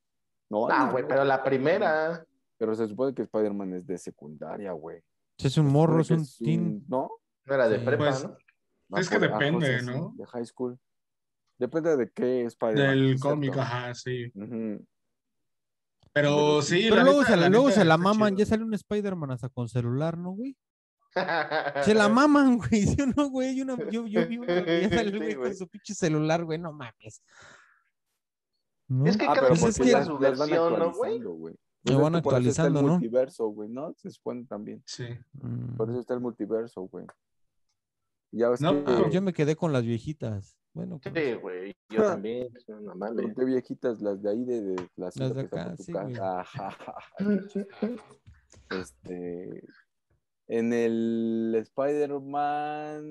No, 0.51 0.69
Ah, 0.69 0.87
no, 0.87 0.93
güey, 0.93 1.05
pero 1.09 1.25
la 1.25 1.43
primera. 1.43 2.25
Pero 2.59 2.75
se 2.75 2.87
supone 2.87 3.15
que 3.15 3.23
Spider-Man 3.23 3.73
es 3.75 3.87
de 3.87 3.97
secundaria, 3.97 4.73
güey. 4.73 5.01
Es 5.39 5.57
un 5.57 5.67
morro, 5.69 6.03
es 6.03 6.11
un 6.11 6.27
teen. 6.39 6.85
¿No? 6.89 7.11
No 7.47 7.55
era 7.55 7.69
de 7.69 7.79
Sí. 7.79 7.85
prepa, 7.87 8.05
Pues, 8.11 8.29
¿no? 8.91 8.99
Es 8.99 9.09
que 9.09 9.19
por- 9.19 9.29
ah, 9.29 9.39
depende, 9.39 9.79
sí, 9.81 9.87
sí, 9.87 9.91
¿no? 9.91 10.13
De 10.17 10.27
high 10.27 10.45
school. 10.45 10.79
Depende 11.59 11.97
de 11.97 12.11
qué 12.11 12.45
Spider-Man. 12.45 12.87
Del 12.91 13.15
es 13.15 13.21
cómic, 13.23 13.53
cierto. 13.55 13.61
ajá, 13.63 13.95
sí. 13.95 14.31
Pero 14.35 14.79
Pero 16.13 16.63
sí. 16.63 16.81
Pero 16.85 16.97
la 16.97 17.05
luego, 17.05 17.21
neta- 17.21 17.31
se 17.33 17.37
la, 17.37 17.49
luego 17.49 17.71
se 17.71 17.85
la 17.85 17.95
está 17.95 17.97
maman, 17.97 18.31
chido. 18.31 18.39
ya 18.41 18.47
sale 18.47 18.65
un 18.65 18.75
Spider-Man 18.75 19.31
hasta 19.31 19.49
con 19.49 19.69
celular, 19.69 20.19
¿no, 20.19 20.33
güey? 20.33 20.57
Se 21.85 21.95
la 21.95 22.09
maman, 22.09 22.59
güey. 22.59 22.83
¿Sí 22.87 23.03
o 23.03 23.07
no, 23.07 23.31
güey? 23.31 23.57
Yo, 23.57 23.65
una- 23.65 23.91
yo, 23.91 24.07
yo 24.07 24.27
vi 24.27 24.39
una 24.39 24.65
que 24.65 24.83
ya 24.83 24.89
sale 24.89 25.01
el 25.03 25.13
Sí, 25.13 25.17
güey 25.19 25.35
güey. 25.35 25.49
con 25.51 25.57
su 25.57 25.69
pinche 25.69 25.95
celular, 25.95 26.45
güey, 26.45 26.59
no 26.59 26.73
mames. 26.73 27.23
¿No? 28.89 29.07
Es 29.07 29.17
que 29.17 29.25
Ah, 29.27 29.35
cada 29.35 29.49
pues 29.49 29.61
quien 29.61 29.71
es 29.71 29.79
que- 29.79 29.85
su 30.05 30.19
las 30.19 30.39
van 30.39 30.49
versión, 30.51 30.79
¿no, 30.79 30.93
güey? 30.93 31.13
actualizando, 31.15 31.31
güey. 31.33 31.55
Lo 31.55 31.93
Pues 31.95 31.99
van 32.03 32.15
es 32.15 32.19
que 32.21 32.23
por 32.25 32.33
eso 32.35 32.49
está 32.51 32.63
el 32.63 32.67
actualizando, 32.69 32.83
¿no? 32.83 32.89
multiverso, 32.95 33.47
güey, 33.49 33.69
¿no? 33.71 33.95
Se 33.97 34.11
supone 34.11 34.45
también. 34.47 34.83
Sí. 34.85 35.07
Por 35.77 35.89
eso 35.91 36.01
está 36.01 36.15
el 36.15 36.21
multiverso, 36.21 36.83
güey. 36.83 37.07
Ya 38.33 38.49
ves 38.51 38.61
No, 38.61 38.85
que... 38.85 39.11
Yo 39.11 39.23
me 39.23 39.33
quedé 39.33 39.57
con 39.57 39.73
las 39.73 39.85
viejitas. 39.85 40.57
Bueno, 40.73 41.01
pues, 41.03 41.15
Sí, 41.15 41.35
güey. 41.35 41.75
Yo 41.89 42.03
también. 42.05 42.53
No 42.69 42.95
mames. 42.95 43.17
Pero 43.17 43.35
qué 43.35 43.45
viejitas 43.45 44.01
las 44.03 44.23
de 44.23 44.31
ahí, 44.31 44.45
de, 44.45 44.61
de 44.63 44.89
las, 44.97 45.17
Las 45.17 45.35
de 45.35 45.41
acá, 45.41 45.75
sí, 45.79 45.93
casa. 45.93 46.41
Ajá. 46.41 46.77
Este, 48.71 49.63
en 50.53 50.73
el 50.73 51.55
Spider-Man, 52.51 53.05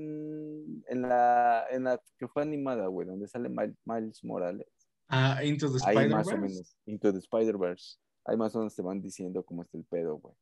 en 0.87 1.01
la, 1.01 1.63
en 1.71 1.83
la 1.85 2.01
que 2.17 2.27
fue 2.27 2.43
animada, 2.43 2.87
güey, 2.87 3.07
donde 3.07 3.27
sale 3.27 3.49
Miles, 3.85 4.23
Morales, 4.23 4.67
Ah, 5.07 5.43
Into 5.43 5.71
the 5.71 5.79
ahí 5.85 6.07
más 6.07 6.27
o 6.27 6.31
Spider-Verse. 6.31 6.37
menos, 6.37 6.77
Into 6.85 7.11
the 7.13 7.19
Spider-Verse, 7.19 7.97
ahí 8.25 8.37
más 8.37 8.55
o 8.55 8.59
menos 8.59 8.75
te 8.75 8.81
van 8.83 9.01
diciendo 9.01 9.41
cómo 9.43 9.63
está 9.63 9.77
el 9.77 9.83
pedo, 9.85 10.17
güey. 10.17 10.35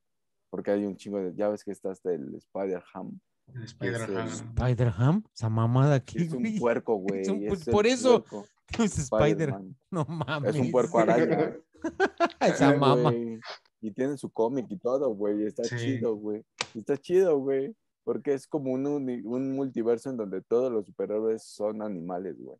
Porque 0.50 0.72
hay 0.72 0.86
un 0.86 0.98
chingo 0.98 1.20
de, 1.20 1.34
ya 1.36 1.48
ves 1.50 1.64
que 1.64 1.72
está 1.72 1.92
hasta 1.92 2.12
el 2.14 2.36
Spider-Ham. 2.36 3.20
Ese- 3.64 4.44
Spider-Ham, 4.44 5.24
esa 5.34 5.50
mamada 5.50 6.00
que 6.02 6.18
aquí, 6.20 6.28
es 6.28 6.34
un 6.34 6.58
puerco, 6.60 6.96
güey. 7.00 7.28
un 7.30 7.44
es 7.48 7.68
el 7.68 7.72
por 7.74 7.88
eso. 7.88 8.24
puerco. 8.24 8.46
Es 8.84 8.98
Spider. 9.00 9.24
Spider-Man. 9.50 9.78
No 9.92 10.04
mames. 10.06 10.54
Es 10.56 10.60
un 10.62 10.72
puerco 10.72 11.00
araña. 11.00 11.56
Esa 12.42 12.74
Sí, 12.74 12.78
mama. 12.78 13.12
güey. 13.12 13.40
Y 13.80 13.92
tiene 13.92 14.18
su 14.18 14.30
cómic 14.30 14.66
y 14.70 14.78
todo, 14.78 15.08
güey. 15.16 15.46
Está 15.46 15.64
Sí. 15.64 15.78
chido, 15.78 16.16
güey. 16.18 16.44
Está 16.76 16.98
chido, 16.98 17.38
güey. 17.40 17.76
Porque 18.04 18.34
es 18.34 18.48
como 18.48 18.72
un, 18.72 18.86
un 18.88 19.52
multiverso 19.56 20.10
en 20.10 20.18
donde 20.18 20.42
todos 20.42 20.72
los 20.72 20.86
superhéroes 20.86 21.44
son 21.44 21.82
animales, 21.82 22.36
güey. 22.40 22.58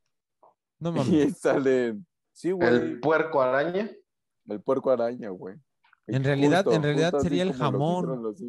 No 0.80 0.90
Y 0.92 0.94
mames. 0.98 1.38
salen. 1.40 2.06
Sí, 2.34 2.52
güey. 2.52 2.68
El 2.68 3.00
puerco 3.00 3.42
araña. 3.42 3.90
El 4.48 4.62
puerco 4.62 4.92
araña, 4.92 5.30
güey. 5.30 5.56
En 6.08 6.24
realidad- 6.24 6.66
en 6.72 6.84
realidad 6.84 7.14
sería 7.20 7.44
el 7.44 7.54
jamón. 7.54 8.22
los. 8.24 8.42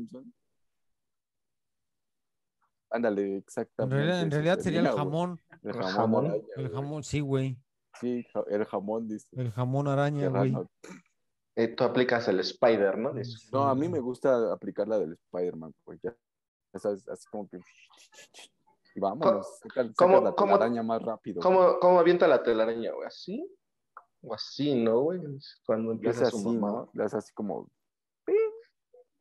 Ándale, 2.91 3.23
En 3.33 3.37
exactamente. 3.37 3.97
realidad, 3.97 4.23
en 4.23 4.31
realidad 4.31 4.59
sería 4.61 4.81
el 4.81 4.89
jamón. 4.89 5.41
El 5.63 5.71
El 5.77 5.83
jamón. 5.83 6.27
araña, 6.27 6.43
El 6.57 6.71
jamón, 6.71 7.05
sí, 7.05 7.21
güey. 7.21 7.59
Sí, 8.01 8.25
el 8.49 8.65
jamón, 8.65 9.09
dice. 9.09 9.29
El 9.33 9.51
jamón 9.51 9.89
araña, 9.89 10.29
güey. 10.29 10.55
Eh, 11.59 11.69
tú 11.75 11.83
aplicas 11.85 12.29
el 12.29 12.39
Spider, 12.41 12.97
¿no? 12.97 13.13
Dices, 13.13 13.49
No, 13.53 13.69
a 13.69 13.75
mí 13.75 13.89
me 13.89 13.99
gusta 14.01 14.53
aplicar 14.53 14.87
la 14.87 14.99
del 14.99 15.13
Spider-Man, 15.15 15.75
pues 15.85 16.01
ya. 16.03 16.15
Ya 16.73 16.79
sabes, 16.81 17.09
así 17.09 17.27
como 17.31 17.49
que. 17.49 17.59
Y 18.95 19.01
vámonos, 19.01 19.59
saca, 19.61 19.83
saca 19.85 19.93
cómo- 19.97 20.21
la 20.21 20.33
cómo- 20.33 20.55
telaraña 20.55 20.83
más 20.83 21.01
rápido. 21.03 21.41
güey. 21.41 21.43
¿Cómo, 21.43 21.79
¿Cómo 21.79 22.01
avienta 22.01 22.27
la 22.27 22.43
telaraña, 22.43 22.93
güey? 22.93 23.07
¿Así? 23.07 23.49
O 24.23 24.35
así, 24.35 24.75
¿no, 24.83 25.01
güey? 25.03 25.21
Cuando 25.65 25.93
empieza 25.93 26.29
su 26.31 26.39
así, 26.39 26.47
mamá. 26.49 26.69
¿no? 26.73 26.91
Le 26.95 27.05
hace 27.05 27.17
así 27.19 27.33
como. 27.33 27.69
¡ping! 28.25 28.35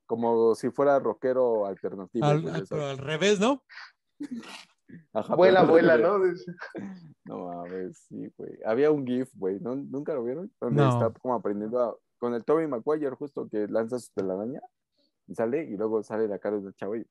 Como 0.07 0.55
si 0.55 0.71
fuera 0.71 0.97
rockero 0.99 1.65
alternativo. 1.67 2.25
Al, 2.25 2.65
pero 2.67 2.85
al 2.87 2.97
revés, 2.97 3.39
¿no? 3.39 3.63
Ajá, 5.13 5.35
Vuela, 5.35 5.63
vuela, 5.63 5.97
¿no? 5.97 6.17
No 7.27 7.45
mames, 7.45 7.97
sí, 8.07 8.31
güey. 8.37 8.51
Había 8.65 8.91
un 8.91 9.05
GIF, 9.05 9.29
güey, 9.35 9.59
¿no? 9.59 9.75
¿nunca 9.75 10.13
lo 10.13 10.23
vieron? 10.23 10.51
Donde 10.61 10.81
No. 10.81 10.89
está 10.89 11.19
como 11.19 11.35
aprendiendo 11.35 11.81
a- 11.81 11.97
con 12.19 12.33
el 12.33 12.43
Toby 12.43 12.67
Maguire, 12.67 13.11
justo 13.15 13.47
que 13.49 13.67
lanza 13.67 13.99
su 13.99 14.11
telaraña 14.13 14.61
y 15.27 15.35
sale, 15.35 15.63
y 15.65 15.75
luego 15.77 16.01
sale 16.03 16.27
la 16.27 16.39
cara 16.39 16.57
de 16.57 16.73
chavo 16.73 16.95
y 16.95 17.05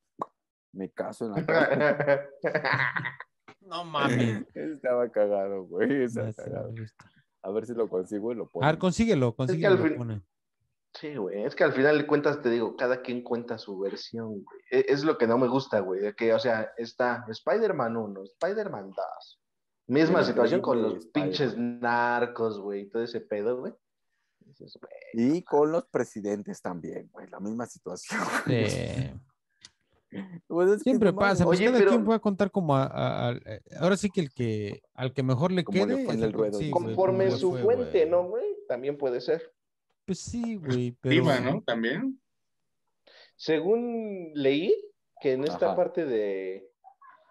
me 0.72 0.90
caso 0.90 1.26
en 1.26 1.32
la 1.32 1.46
cara. 1.46 2.28
No 3.60 3.84
mames. 3.84 4.44
Estaba 4.54 5.08
cagado, 5.10 5.64
güey. 5.64 6.04
estaba 6.04 6.32
cagado. 6.32 6.72
A 7.42 7.50
ver 7.50 7.66
si 7.66 7.74
lo 7.74 7.88
consigo 7.88 8.32
y 8.32 8.34
lo 8.36 8.48
pongo. 8.48 8.64
A 8.64 8.68
ver, 8.70 8.78
consíguelo, 8.78 9.34
consíguelo. 9.34 9.74
al 9.82 9.90
fin-. 9.90 10.24
Sí, 10.94 11.14
güey. 11.16 11.44
Es 11.44 11.54
que 11.54 11.62
al 11.64 11.72
final 11.72 11.98
de 11.98 12.06
cuentas 12.06 12.40
te 12.42 12.48
digo, 12.50 12.74
cada 12.76 13.02
quien 13.02 13.22
cuenta 13.22 13.58
su 13.58 13.78
versión, 13.78 14.42
güey. 14.42 14.60
E- 14.70 14.86
Es 14.88 15.04
lo 15.04 15.18
que 15.18 15.26
no 15.26 15.36
me 15.38 15.46
gusta, 15.48 15.80
güey. 15.80 16.00
De 16.00 16.14
que, 16.14 16.32
o 16.32 16.38
sea, 16.38 16.72
está 16.78 17.24
Spider-Man 17.28 17.96
1, 17.96 18.22
Spider-Man 18.24 18.90
2. 18.90 19.35
Misma 19.88 20.24
situación 20.24 20.60
con 20.60 20.82
los 20.82 21.06
pinches 21.06 21.56
narcos, 21.56 22.60
güey. 22.60 22.86
Todo 22.88 23.02
ese 23.04 23.20
pedo, 23.20 23.58
güey. 23.60 23.72
Y 25.12 25.42
con 25.42 25.70
los 25.72 25.86
presidentes 25.86 26.60
también, 26.62 27.08
güey. 27.12 27.28
La 27.28 27.40
misma 27.40 27.66
situación. 27.66 28.20
Eh, 28.48 29.14
Pues 30.46 30.70
es 30.70 30.82
siempre 30.82 31.12
pasa. 31.12 31.44
Pues 31.44 31.58
Oye, 31.58 31.66
cada 31.66 31.78
pero- 31.78 31.90
quien 31.90 32.08
va 32.08 32.14
a 32.14 32.18
contar 32.20 32.50
como 32.50 32.74
a, 32.76 32.84
a- 32.84 33.28
a- 33.30 33.32
eh, 33.32 33.60
ahora 33.80 33.96
sí 33.96 34.08
que 34.08 34.20
el 34.22 34.30
que 34.32 34.82
al 34.94 35.12
que 35.12 35.22
mejor 35.22 35.50
le 35.52 35.62
Como 35.64 35.84
le 35.84 35.96
quede. 35.96 36.02
es 36.14 36.22
el 36.22 36.32
ruedo, 36.32 36.52
sí, 36.58 36.66
dice. 36.66 36.70
güey, 36.72 36.86
Conforme 36.86 37.24
le 37.26 37.30
su 37.32 37.50
fue, 37.50 37.62
fuente, 37.62 37.98
güey. 37.98 38.10
¿no, 38.10 38.24
güey? 38.28 38.44
También 38.68 38.96
puede 38.96 39.20
ser. 39.20 39.52
Pues 40.06 40.20
sí, 40.20 40.56
güey, 40.56 40.92
pero. 41.00 41.10
Viva, 41.14 41.40
¿no? 41.40 41.60
También. 41.62 42.20
Según 43.34 44.30
leí 44.34 44.74
que 45.20 45.32
en 45.32 45.44
esta 45.44 45.66
Ajá. 45.66 45.76
parte 45.76 46.04
de 46.06 46.70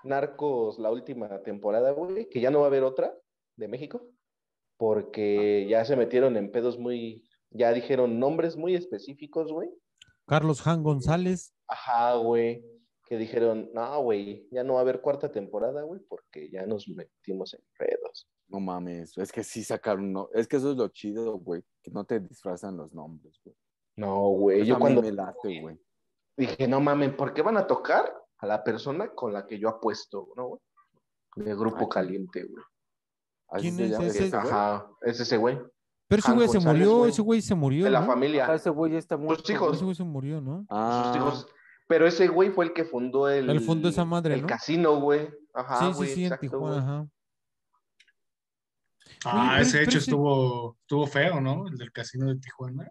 Narcos, 0.05 0.79
la 0.79 0.91
última 0.91 1.41
temporada, 1.43 1.91
güey, 1.91 2.29
que 2.29 2.39
ya 2.39 2.51
no 2.51 2.59
va 2.59 2.65
a 2.65 2.67
haber 2.67 2.83
otra 2.83 3.17
de 3.55 3.67
México, 3.67 4.07
porque 4.77 5.67
ya 5.69 5.85
se 5.85 5.95
metieron 5.95 6.37
en 6.37 6.51
pedos 6.51 6.77
muy, 6.77 7.27
ya 7.49 7.73
dijeron 7.73 8.19
nombres 8.19 8.55
muy 8.57 8.75
específicos, 8.75 9.51
güey. 9.51 9.69
Carlos 10.27 10.65
Han 10.65 10.83
González. 10.83 11.53
Ajá, 11.67 12.15
güey, 12.15 12.63
que 13.05 13.17
dijeron, 13.17 13.69
no, 13.73 14.01
güey, 14.01 14.47
ya 14.51 14.63
no 14.63 14.73
va 14.73 14.79
a 14.79 14.81
haber 14.81 15.01
cuarta 15.01 15.31
temporada, 15.31 15.83
güey, 15.83 16.01
porque 16.07 16.49
ya 16.49 16.65
nos 16.65 16.87
metimos 16.87 17.53
en 17.53 17.61
pedos. 17.77 18.27
No 18.47 18.59
mames, 18.59 19.17
es 19.17 19.31
que 19.31 19.43
sí 19.43 19.63
sacaron, 19.63 20.11
no, 20.11 20.29
es 20.33 20.47
que 20.47 20.57
eso 20.57 20.71
es 20.71 20.77
lo 20.77 20.87
chido, 20.89 21.37
güey, 21.39 21.63
que 21.81 21.91
no 21.91 22.03
te 22.03 22.19
disfrazan 22.19 22.77
los 22.77 22.93
nombres, 22.93 23.39
güey. 23.43 23.55
No, 23.95 24.29
güey, 24.29 24.65
yo 24.65 24.75
a 24.75 24.77
mí 24.77 24.81
cuando 24.81 25.01
me 25.01 25.11
late, 25.11 25.61
güey. 25.61 25.79
dije, 26.35 26.67
no 26.67 26.81
mames, 26.81 27.13
¿por 27.13 27.33
qué 27.33 27.41
van 27.41 27.57
a 27.57 27.65
tocar 27.65 28.13
a 28.45 28.47
la 28.47 28.63
persona 28.63 29.09
con 29.09 29.33
la 29.33 29.45
que 29.45 29.59
yo 29.59 29.69
apuesto, 29.69 30.29
no, 30.37 30.47
güey? 30.47 30.61
De 31.35 31.53
Grupo 31.55 31.79
Ay, 31.81 31.87
Caliente, 31.89 32.43
güey. 32.43 32.63
Así 33.49 33.61
¿Quién 33.63 33.75
se 33.75 33.83
es 33.85 33.91
llama 33.91 34.05
ese? 34.05 34.29
güey. 34.29 34.33
Ajá, 34.41 34.87
es 35.01 35.19
ese 35.19 35.37
güey. 35.37 35.59
Pero 36.07 36.19
ese 36.19 36.31
güey 36.33 36.47
se 36.47 36.59
murió, 36.59 36.97
güey. 36.99 37.11
ese 37.11 37.21
güey 37.21 37.41
se 37.41 37.55
murió. 37.55 37.83
De 37.85 37.89
la 37.91 38.01
¿no? 38.01 38.05
familia. 38.07 38.47
Ah, 38.49 38.55
ese 38.55 38.69
güey 38.69 38.93
ya 38.93 38.99
está 38.99 39.17
muerto. 39.17 39.51
hijos. 39.51 39.75
Ese 39.75 39.83
güey 39.83 39.95
se 39.95 40.03
murió, 40.03 40.39
¿no? 40.39 40.65
Ah, 40.69 41.03
sus 41.07 41.15
hijos. 41.17 41.47
Pero 41.87 42.07
ese 42.07 42.27
güey 42.27 42.51
fue 42.51 42.65
el 42.65 42.73
que 42.73 42.85
fundó 42.85 43.27
el. 43.29 43.49
Él 43.49 43.59
fundó 43.59 43.89
esa 43.89 44.05
madre, 44.05 44.35
El 44.35 44.41
¿no? 44.43 44.47
casino, 44.47 44.99
güey. 45.01 45.29
Ajá, 45.53 45.79
sí, 45.91 45.97
güey, 45.97 46.09
sí, 46.09 46.15
sí, 46.15 46.25
en 46.25 46.37
Tijuana, 46.39 46.75
güey. 46.75 46.79
ajá. 46.79 47.07
Ah, 49.25 49.49
pero- 49.53 49.61
ese 49.63 49.81
hecho 49.81 49.89
ese- 49.97 50.11
estuvo, 50.11 50.77
estuvo 50.81 51.07
feo, 51.07 51.41
¿no? 51.41 51.67
El 51.67 51.77
del 51.77 51.91
casino 51.91 52.27
de 52.27 52.39
Tijuana. 52.39 52.89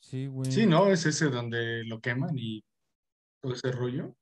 Sí, 0.00 0.26
güey. 0.26 0.50
Sí, 0.52 0.66
¿no? 0.66 0.86
Es 0.86 1.04
ese 1.06 1.28
donde 1.28 1.84
lo 1.84 2.00
queman 2.00 2.30
y 2.38 2.64
todo 3.40 3.52
ese 3.54 3.72
rollo. 3.72 4.14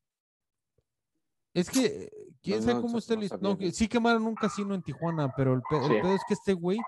Es 1.54 1.70
que, 1.70 1.86
eh, 1.86 2.10
quién 2.42 2.58
No, 2.58 2.62
sabe 2.64 2.80
cómo 2.80 2.92
no 2.92 2.98
está 2.98 3.14
el 3.14 3.30
no, 3.40 3.56
que 3.56 3.70
sí 3.72 3.88
quemaron 3.88 4.26
un 4.26 4.34
casino 4.34 4.74
en 4.74 4.82
Tijuana, 4.82 5.32
pero 5.36 5.54
el, 5.54 5.62
pe- 5.62 5.78
el 5.86 6.02
pedo 6.02 6.14
es 6.14 6.22
que 6.26 6.34
este 6.34 6.52
güey, 6.52 6.78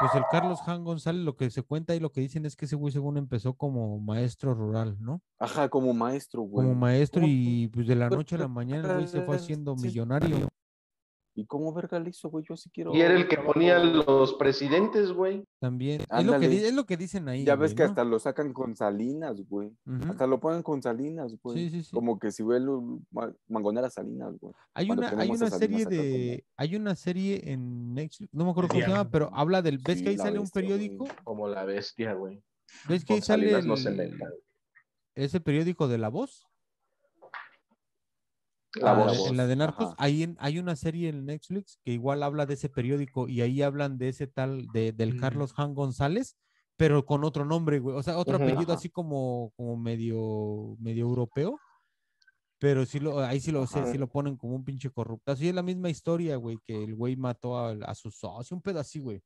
pues 0.00 0.14
el 0.14 0.24
Carlos 0.30 0.58
Han 0.66 0.82
González, 0.84 1.22
lo 1.22 1.36
que 1.36 1.50
se 1.50 1.62
cuenta 1.62 1.94
y 1.94 2.00
lo 2.00 2.10
que 2.10 2.20
dicen 2.22 2.46
es 2.46 2.56
que 2.56 2.64
ese 2.64 2.74
güey 2.76 2.92
según 2.92 3.16
empezó 3.18 3.54
como 3.54 4.00
maestro 4.00 4.54
rural, 4.54 4.96
¿no? 5.00 5.20
Ajá, 5.38 5.68
como 5.68 5.92
maestro, 5.92 6.42
güey. 6.42 6.66
Como 6.66 6.78
maestro 6.78 7.20
¿Cómo- 7.20 7.30
y 7.32 7.68
pues 7.68 7.86
de 7.86 7.94
la 7.94 8.08
pero- 8.08 8.20
noche 8.20 8.34
a 8.36 8.38
la 8.38 8.48
mañana 8.48 8.88
el 8.88 8.94
güey 8.96 9.06
se 9.08 9.20
fue 9.22 9.38
sí, 9.38 9.44
haciendo 9.44 9.76
millonario. 9.76 10.48
¿Y 11.36 11.46
cómo 11.46 11.72
verga 11.74 11.98
le 11.98 12.10
hizo, 12.10 12.30
güey? 12.30 12.44
Yo 12.48 12.56
sí 12.56 12.70
quiero. 12.70 12.94
Y 12.94 13.00
era 13.00 13.14
el 13.14 13.26
que 13.26 13.38
ponía 13.38 13.78
los 13.80 14.34
presidentes, 14.34 15.10
güey. 15.10 15.44
También. 15.58 16.00
Es 16.02 16.06
lo, 16.08 16.14
que, 16.16 16.16
Ándale. 16.36 16.48
di- 16.48 16.56
es 16.64 16.74
lo 16.74 16.86
que 16.86 16.96
dicen 16.96 17.28
ahí. 17.28 17.44
Ya 17.44 17.56
ves 17.56 17.72
güey, 17.72 17.76
que 17.76 17.82
¿no? 17.82 17.88
hasta 17.88 18.04
lo 18.04 18.18
sacan 18.20 18.52
con 18.52 18.76
Salinas, 18.76 19.40
güey. 19.48 19.72
Hasta 20.08 20.28
lo 20.28 20.38
ponen 20.38 20.62
con 20.62 20.80
Salinas, 20.80 21.34
güey. 21.42 21.56
Sí, 21.58 21.70
sí, 21.70 21.82
sí. 21.82 21.90
Como 21.92 22.20
que 22.20 22.30
si 22.30 22.44
ve 22.44 22.60
mangonera 23.48 23.90
Salinas, 23.90 24.38
güey. 24.38 24.54
Hay 24.74 24.86
cuando 24.86 25.08
una, 25.08 25.22
hay 25.22 25.30
una 25.30 25.50
serie 25.50 25.86
de, 25.86 26.44
hay 26.56 26.76
una 26.76 26.94
serie 26.94 27.50
en 27.52 27.94
Netflix, 27.94 28.28
no 28.32 28.44
me 28.44 28.50
acuerdo 28.52 28.68
cómo 28.68 28.80
se 28.82 28.88
llama, 28.88 29.10
pero 29.10 29.30
habla 29.34 29.60
del, 29.60 29.78
¿ves 29.78 29.98
Sí, 29.98 30.04
que 30.04 30.10
ahí 30.10 30.16
sale 30.18 30.38
un 30.38 30.48
güey. 30.48 30.52
periódico? 30.52 31.08
Como 31.24 31.48
la 31.48 31.64
bestia, 31.64 32.12
güey. 32.14 32.40
¿Ves 32.88 33.04
que 33.04 33.14
ahí 33.14 33.22
sale 33.22 33.50
Salinas 33.50 33.66
no 33.66 33.76
se 33.76 33.88
el- 33.88 34.18
ese 35.16 35.40
periódico 35.40 35.88
de 35.88 35.98
La 35.98 36.08
Voz? 36.10 36.46
La 38.76 38.90
Ah, 38.92 38.94
voz. 39.04 39.28
En 39.28 39.36
la 39.36 39.46
de 39.46 39.56
Narcos, 39.56 39.94
ajá. 39.96 40.08
en- 40.08 40.36
hay 40.40 40.58
una 40.58 40.74
serie 40.76 41.08
en 41.08 41.24
Netflix 41.26 41.78
que 41.84 41.92
igual 41.92 42.22
habla 42.22 42.46
de 42.46 42.54
ese 42.54 42.68
periódico 42.68 43.28
y 43.28 43.40
ahí 43.40 43.62
hablan 43.62 43.98
de 43.98 44.08
ese 44.08 44.26
tal, 44.26 44.66
de, 44.72 44.92
del 44.92 45.14
Mm. 45.14 45.20
Carlos 45.20 45.54
Han 45.56 45.74
González, 45.74 46.36
pero 46.76 47.04
con 47.06 47.22
otro 47.24 47.44
nombre, 47.44 47.78
güey. 47.78 47.96
O 47.96 48.02
sea, 48.02 48.18
otro 48.18 48.36
apellido 48.36 48.72
así 48.72 48.88
como, 48.90 49.52
como 49.56 49.76
medio, 49.76 50.76
medio 50.80 51.04
europeo. 51.04 51.58
Pero 52.58 52.86
sí 52.86 52.98
lo, 53.00 53.18
ahí 53.20 53.40
sí 53.40 53.50
lo, 53.52 53.64
Ajá. 53.64 53.90
sí 53.92 53.98
lo 53.98 54.08
ponen 54.08 54.36
como 54.36 54.54
un 54.54 54.64
pinche 54.64 54.88
corruptazo. 54.90 55.44
Y 55.44 55.48
es 55.48 55.54
la 55.54 55.62
misma 55.62 55.90
historia, 55.90 56.36
güey, 56.36 56.56
que 56.64 56.82
el 56.84 56.94
güey 56.94 57.14
mató 57.16 57.58
a, 57.58 57.72
a 57.72 57.94
su 57.94 58.10
socio, 58.10 58.56
un 58.56 58.62
pedo 58.62 58.80
así, 58.80 59.00
güey. 59.00 59.20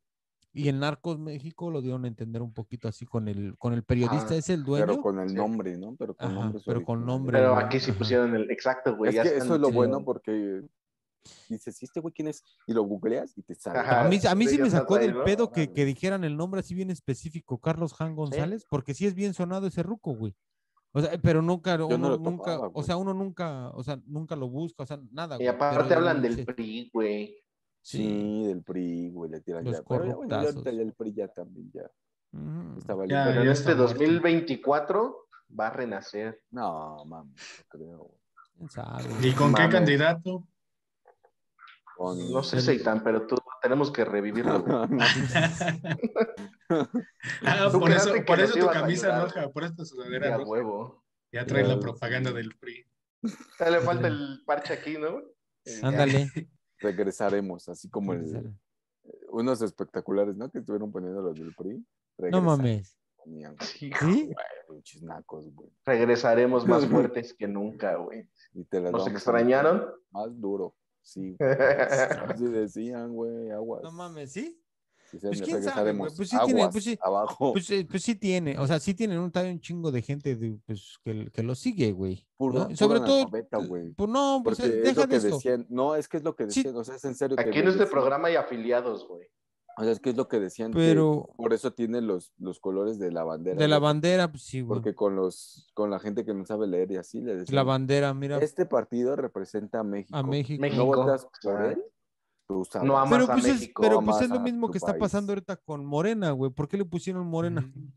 Y 0.59 0.69
en 0.69 0.81
Narcos 0.81 1.21
México 1.21 1.71
lo 1.71 1.81
dieron 1.81 2.05
a 2.05 2.09
entender 2.09 2.43
un 2.43 2.53
poquito 2.53 2.89
así 2.89 3.07
con 3.07 3.29
el, 3.29 3.57
con 3.59 3.75
el 3.75 3.85
periodista, 3.85 4.35
Ah, 4.35 4.39
es 4.39 4.49
el 4.49 4.65
dueño. 4.65 4.87
Pero 4.87 5.01
con 5.03 5.21
el 5.21 5.29
Sí. 5.29 5.35
nombre, 5.37 5.77
¿no? 5.77 5.95
Pero 5.97 6.17
con 6.17 6.27
Ajá, 6.27 6.35
nombres 6.41 6.63
pero 6.67 6.85
con 6.85 7.07
nombre, 7.07 7.39
Pero 7.39 7.57
aquí 7.57 7.79
sí 7.79 7.93
pusieron 7.93 8.35
el 8.35 8.51
exacto, 8.51 8.97
güey. 8.97 9.17
Es 9.17 9.23
que 9.23 9.37
eso 9.37 9.55
es 9.55 9.61
lo 9.61 9.71
bueno 9.71 10.05
porque 10.05 10.65
dices, 11.49 11.81
¿y 11.81 11.85
este 11.85 12.01
güey 12.01 12.13
quién 12.13 12.27
es? 12.27 12.43
Y 12.67 12.73
lo 12.73 12.83
googleas 12.83 13.39
y 13.39 13.43
te 13.43 13.55
sale. 13.55 13.79
Ajá. 13.79 14.05
A 14.05 14.09
mí, 14.09 14.19
a 14.29 14.35
mí 14.35 14.47
sí 14.49 14.57
Sí, 14.57 14.63
me 14.63 14.69
sacó 14.69 14.99
del 14.99 15.23
pedo 15.23 15.53
que, 15.53 15.73
que 15.73 15.85
dijeran 15.85 16.25
el 16.25 16.37
nombre 16.37 16.59
así 16.59 16.75
bien 16.75 16.91
específico, 16.91 17.59
Carlos 17.59 17.95
Han 18.01 18.17
González, 18.17 18.67
porque 18.69 18.95
sí 18.95 19.07
es 19.07 19.15
bien 19.15 19.35
sonado 19.35 19.69
ese 19.69 19.85
ruco, 19.85 20.13
güey. 20.13 20.35
O 20.91 21.01
sea, 21.01 21.13
pero 21.23 21.41
nunca, 21.41 21.79
no 21.79 21.87
uno 21.87 22.17
nunca, 22.17 22.57
topaba, 22.57 22.71
o 22.75 22.83
sea, 22.83 22.97
uno 22.97 23.15
nunca, 23.15 23.71
o 23.71 23.85
sea, 23.85 24.01
nunca 24.07 24.35
lo 24.35 24.49
busca, 24.49 24.83
o 24.83 24.87
sea, 24.87 24.99
nada. 25.13 25.41
Y 25.41 25.47
aparte 25.47 25.95
hablan 25.95 26.21
sí, 26.21 26.35
del 26.35 26.47
PRI, 26.47 26.91
güey. 26.93 27.37
Sí. 27.83 27.99
Sí, 27.99 28.47
del 28.47 28.63
PRI, 28.63 29.11
güey, 29.11 29.31
le 29.31 29.41
tiran 29.41 29.65
Los 29.65 29.77
ya. 29.77 29.83
Pero 29.83 30.01
bueno, 30.05 30.11
ya 30.11 30.15
ahorita 30.17 30.37
corruptazos. 30.37 30.65
ya 30.77 30.83
el 30.83 30.93
PRI 30.95 31.13
ya 31.15 31.29
también 31.29 31.71
ya 31.73 31.91
Ujú. 32.33 32.79
está 32.79 32.95
Ya. 33.07 33.25
Pero 33.27 33.41
en 33.41 33.47
ya 33.47 33.53
este 33.53 33.71
está 33.71 33.75
muerto. 33.83 33.95
2024 33.95 35.29
va 35.59 35.67
a 35.69 35.71
renacer. 35.71 36.43
No, 36.51 37.05
mames, 37.07 37.35
no 37.59 37.65
creo. 37.69 38.11
¿Y 39.23 39.33
con 39.33 39.55
qué 39.55 39.69
candidato? 39.69 40.47
Con- 41.97 42.33
No 42.33 42.43
sé, 42.43 42.61
Seitan, 42.61 43.03
pero 43.03 43.27
tú 43.27 43.37
tenemos 43.63 43.91
que 43.91 44.05
revivirlo. 44.05 44.65
Ah, 47.47 47.69
por 47.73 47.91
eso, 47.91 48.13
por 48.27 48.41
eso 48.41 48.59
tu 48.59 48.67
camisa 48.67 49.23
roja, 49.25 49.49
por 49.51 49.65
esta 49.65 49.85
sudadera 49.85 50.37
roja. 50.37 50.49
huevo. 50.51 51.05
Ya 51.33 51.47
trae 51.47 51.65
la 51.67 51.79
propaganda 51.81 52.31
del 52.33 52.55
PRI. 52.59 52.85
Ya 53.59 53.71
le 53.71 53.81
falta 53.81 54.09
el 54.09 54.43
parche 54.47 54.75
aquí, 54.75 54.97
¿no? 54.99 55.21
Ándale. 55.83 56.31
Regresaremos, 56.79 57.69
así 57.69 57.89
como 57.89 58.13
el, 58.13 58.55
unos 59.31 59.63
espectaculares, 59.63 60.37
¿no? 60.37 60.51
Que 60.51 60.59
estuvieron 60.59 60.91
poniendo 60.93 61.23
los 61.23 61.35
del 61.35 61.55
PRI. 61.55 61.85
No 62.31 62.43
mames. 62.43 62.99
Sí, 63.61 63.91
¿Sí? 64.01 64.31
güey. 64.33 64.35
pinches 64.69 65.03
nacos, 65.03 65.53
güey. 65.55 65.71
Regresaremos 65.85 66.67
más 66.67 66.87
fuertes 66.89 67.35
que 67.35 67.47
nunca, 67.47 67.97
güey. 67.97 68.29
Y 68.55 68.65
te 68.65 68.81
las 68.81 68.93
¿Nos 68.93 69.07
extrañaron? 69.07 69.87
Más 70.11 70.41
duro, 70.41 70.75
sí. 71.03 71.37
Así 71.41 72.47
decían, 72.47 73.13
güey, 73.13 73.51
aguas. 73.51 73.83
No 73.83 73.93
mames, 73.93 74.33
¿sí? 74.33 74.61
Pues, 75.11 75.43
quién 75.43 75.63
sabe, 75.63 75.95
pues 75.95 76.29
sí 76.29 76.37
tiene- 76.45 76.69
pues 76.69 76.85
sí, 76.85 76.99
abajo. 77.01 77.53
Pues, 77.53 77.71
eh, 77.71 77.87
pues 77.89 78.03
sí 78.03 78.15
tiene, 78.15 78.59
o 78.59 78.67
sea, 78.67 78.79
sí 78.79 78.95
tienen 78.95 79.19
un, 79.19 79.33
un 79.35 79.61
chingo 79.61 79.91
de 79.91 80.03
gente 80.03 80.37
de, 80.37 80.59
pues, 80.67 80.99
que, 81.05 81.31
que 81.33 81.43
lo 81.43 81.55
sigue, 81.55 81.93
güey. 81.93 82.27
¿no? 82.39 82.75
Sobre 82.77 83.01
todo, 83.01 83.29
pues 83.31 84.11
no, 84.11 84.41
pues 84.45 84.59
Porque 84.59 84.79
es 84.79 84.83
deja 84.85 85.01
lo 85.01 85.03
de 85.03 85.09
que 85.09 85.17
eso. 85.17 85.37
decían. 85.37 85.67
No, 85.69 85.95
es 85.95 86.09
que 86.09 86.17
es 86.19 86.23
lo 86.25 86.35
que 86.37 86.51
Sí. 86.51 86.63
decían. 86.63 86.77
O 86.77 86.85
sea, 86.85 86.97
es 86.97 87.05
en 87.05 87.15
serio. 87.15 87.37
que 87.37 87.43
Aquí 87.45 87.59
en 87.59 87.69
este 87.69 87.87
programa 87.87 88.29
hay 88.29 88.37
afiliados, 88.37 89.07
güey. 89.09 89.27
O 89.81 89.83
sea, 89.85 89.93
es 89.93 90.01
que 90.01 90.11
es 90.11 90.17
lo 90.17 90.27
que 90.27 90.41
decían. 90.41 90.73
que 90.73 90.79
Pero 90.79 91.29
por 91.37 91.53
eso 91.53 91.73
tiene 91.73 92.01
los, 92.01 92.33
los 92.39 92.59
colores 92.59 92.99
de 92.99 93.13
la 93.13 93.23
bandera. 93.23 93.57
de 93.57 93.69
la 93.69 93.79
bandera, 93.79 94.29
pues 94.29 94.43
sí, 94.43 94.61
güey. 94.61 94.81
Porque 94.81 94.95
con 94.95 95.15
los 95.15 95.69
con 95.73 95.89
la 95.91 96.01
gente 96.01 96.25
que 96.25 96.35
no 96.35 96.45
sabe 96.45 96.67
leer 96.67 96.91
y 96.91 96.97
así 96.97 97.21
le 97.21 97.37
decían. 97.37 97.55
La 97.55 97.63
bandera, 97.63 98.13
mira, 98.13 98.39
Este 98.39 98.67
partido 98.67 99.15
representa 99.15 99.79
a 99.81 99.85
México. 99.85 100.17
a 100.17 100.23
México. 100.25 100.61
México. 100.61 100.83
No 100.85 100.87
votas 100.97 101.29
por 101.43 101.63
él. 101.63 101.83
Tú 102.49 102.65
sabes. 102.65 102.89
No 102.89 102.99
amas 102.99 103.11
Pero 103.11 103.25
a 103.25 103.35
pues, 103.35 103.45
es, 103.45 103.61
México, 103.61 103.83
pero 103.83 103.99
amas 103.99 104.17
pues 104.17 104.25
es 104.25 104.31
lo 104.31 104.37
a 104.37 104.43
mismo 104.43 104.71
que 104.71 104.79
está 104.79 104.93
país. 104.93 105.01
pasando 105.01 105.33
ahorita 105.33 105.57
con 105.57 105.85
Morena, 105.85 106.31
güey. 106.31 106.51
¿Por 106.51 106.67
qué 106.67 106.79
le 106.79 106.85
pusieron 106.87 107.27
Morena? 107.27 107.61
Ujú. 107.61 107.89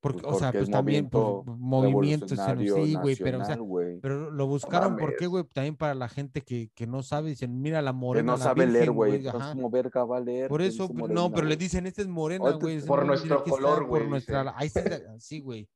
Porque, 0.00 0.22
Pues 0.22 0.36
o 0.36 0.38
sea, 0.38 0.52
pues 0.52 0.62
es 0.62 0.70
también 0.70 1.10
por 1.10 1.44
movimiento 1.44 2.26
movimientos, 2.36 2.84
sí, 2.86 2.94
güey, 2.94 3.16
pero, 3.16 3.40
o 3.40 3.44
sea, 3.44 3.56
güey. 3.56 3.98
pero 4.00 4.30
lo 4.30 4.46
buscaron, 4.46 4.96
¿por 4.96 5.16
qué, 5.16 5.26
güey? 5.26 5.42
También 5.52 5.74
para 5.74 5.96
la 5.96 6.08
gente 6.08 6.42
que, 6.42 6.70
que 6.72 6.86
no 6.86 7.02
sabe, 7.02 7.30
dicen, 7.30 7.60
mira 7.60 7.82
la 7.82 7.90
que 7.90 7.96
Morena, 7.96 8.32
no 8.34 8.38
la 8.38 8.44
sabe 8.44 8.66
leer, 8.68 8.74
Virgen, 8.92 8.94
güey. 8.94 9.10
ajá. 9.26 9.26
Entonces, 9.30 9.50
como 9.56 9.70
verga 9.70 10.04
va 10.04 10.18
a 10.18 10.20
leer. 10.20 10.48
Por 10.48 10.60
que 10.60 10.68
eso, 10.68 10.86
pues, 10.86 11.00
Morena, 11.00 11.20
no, 11.20 11.30
pero 11.30 11.48
le 11.48 11.56
güey. 11.56 11.64
dicen, 11.64 11.88
esta 11.88 12.02
es 12.02 12.06
morena, 12.06 12.52
güey. 12.52 12.80
Por 12.86 13.00
no, 13.00 13.06
nuestro 13.06 13.38
está, 13.38 13.50
color, 13.50 13.78
Por 13.80 13.88
güey, 13.88 14.08
nuestra, 14.08 14.54
ahí 14.56 14.68
está, 14.68 15.18
sí, 15.18 15.40
güey. 15.40 15.68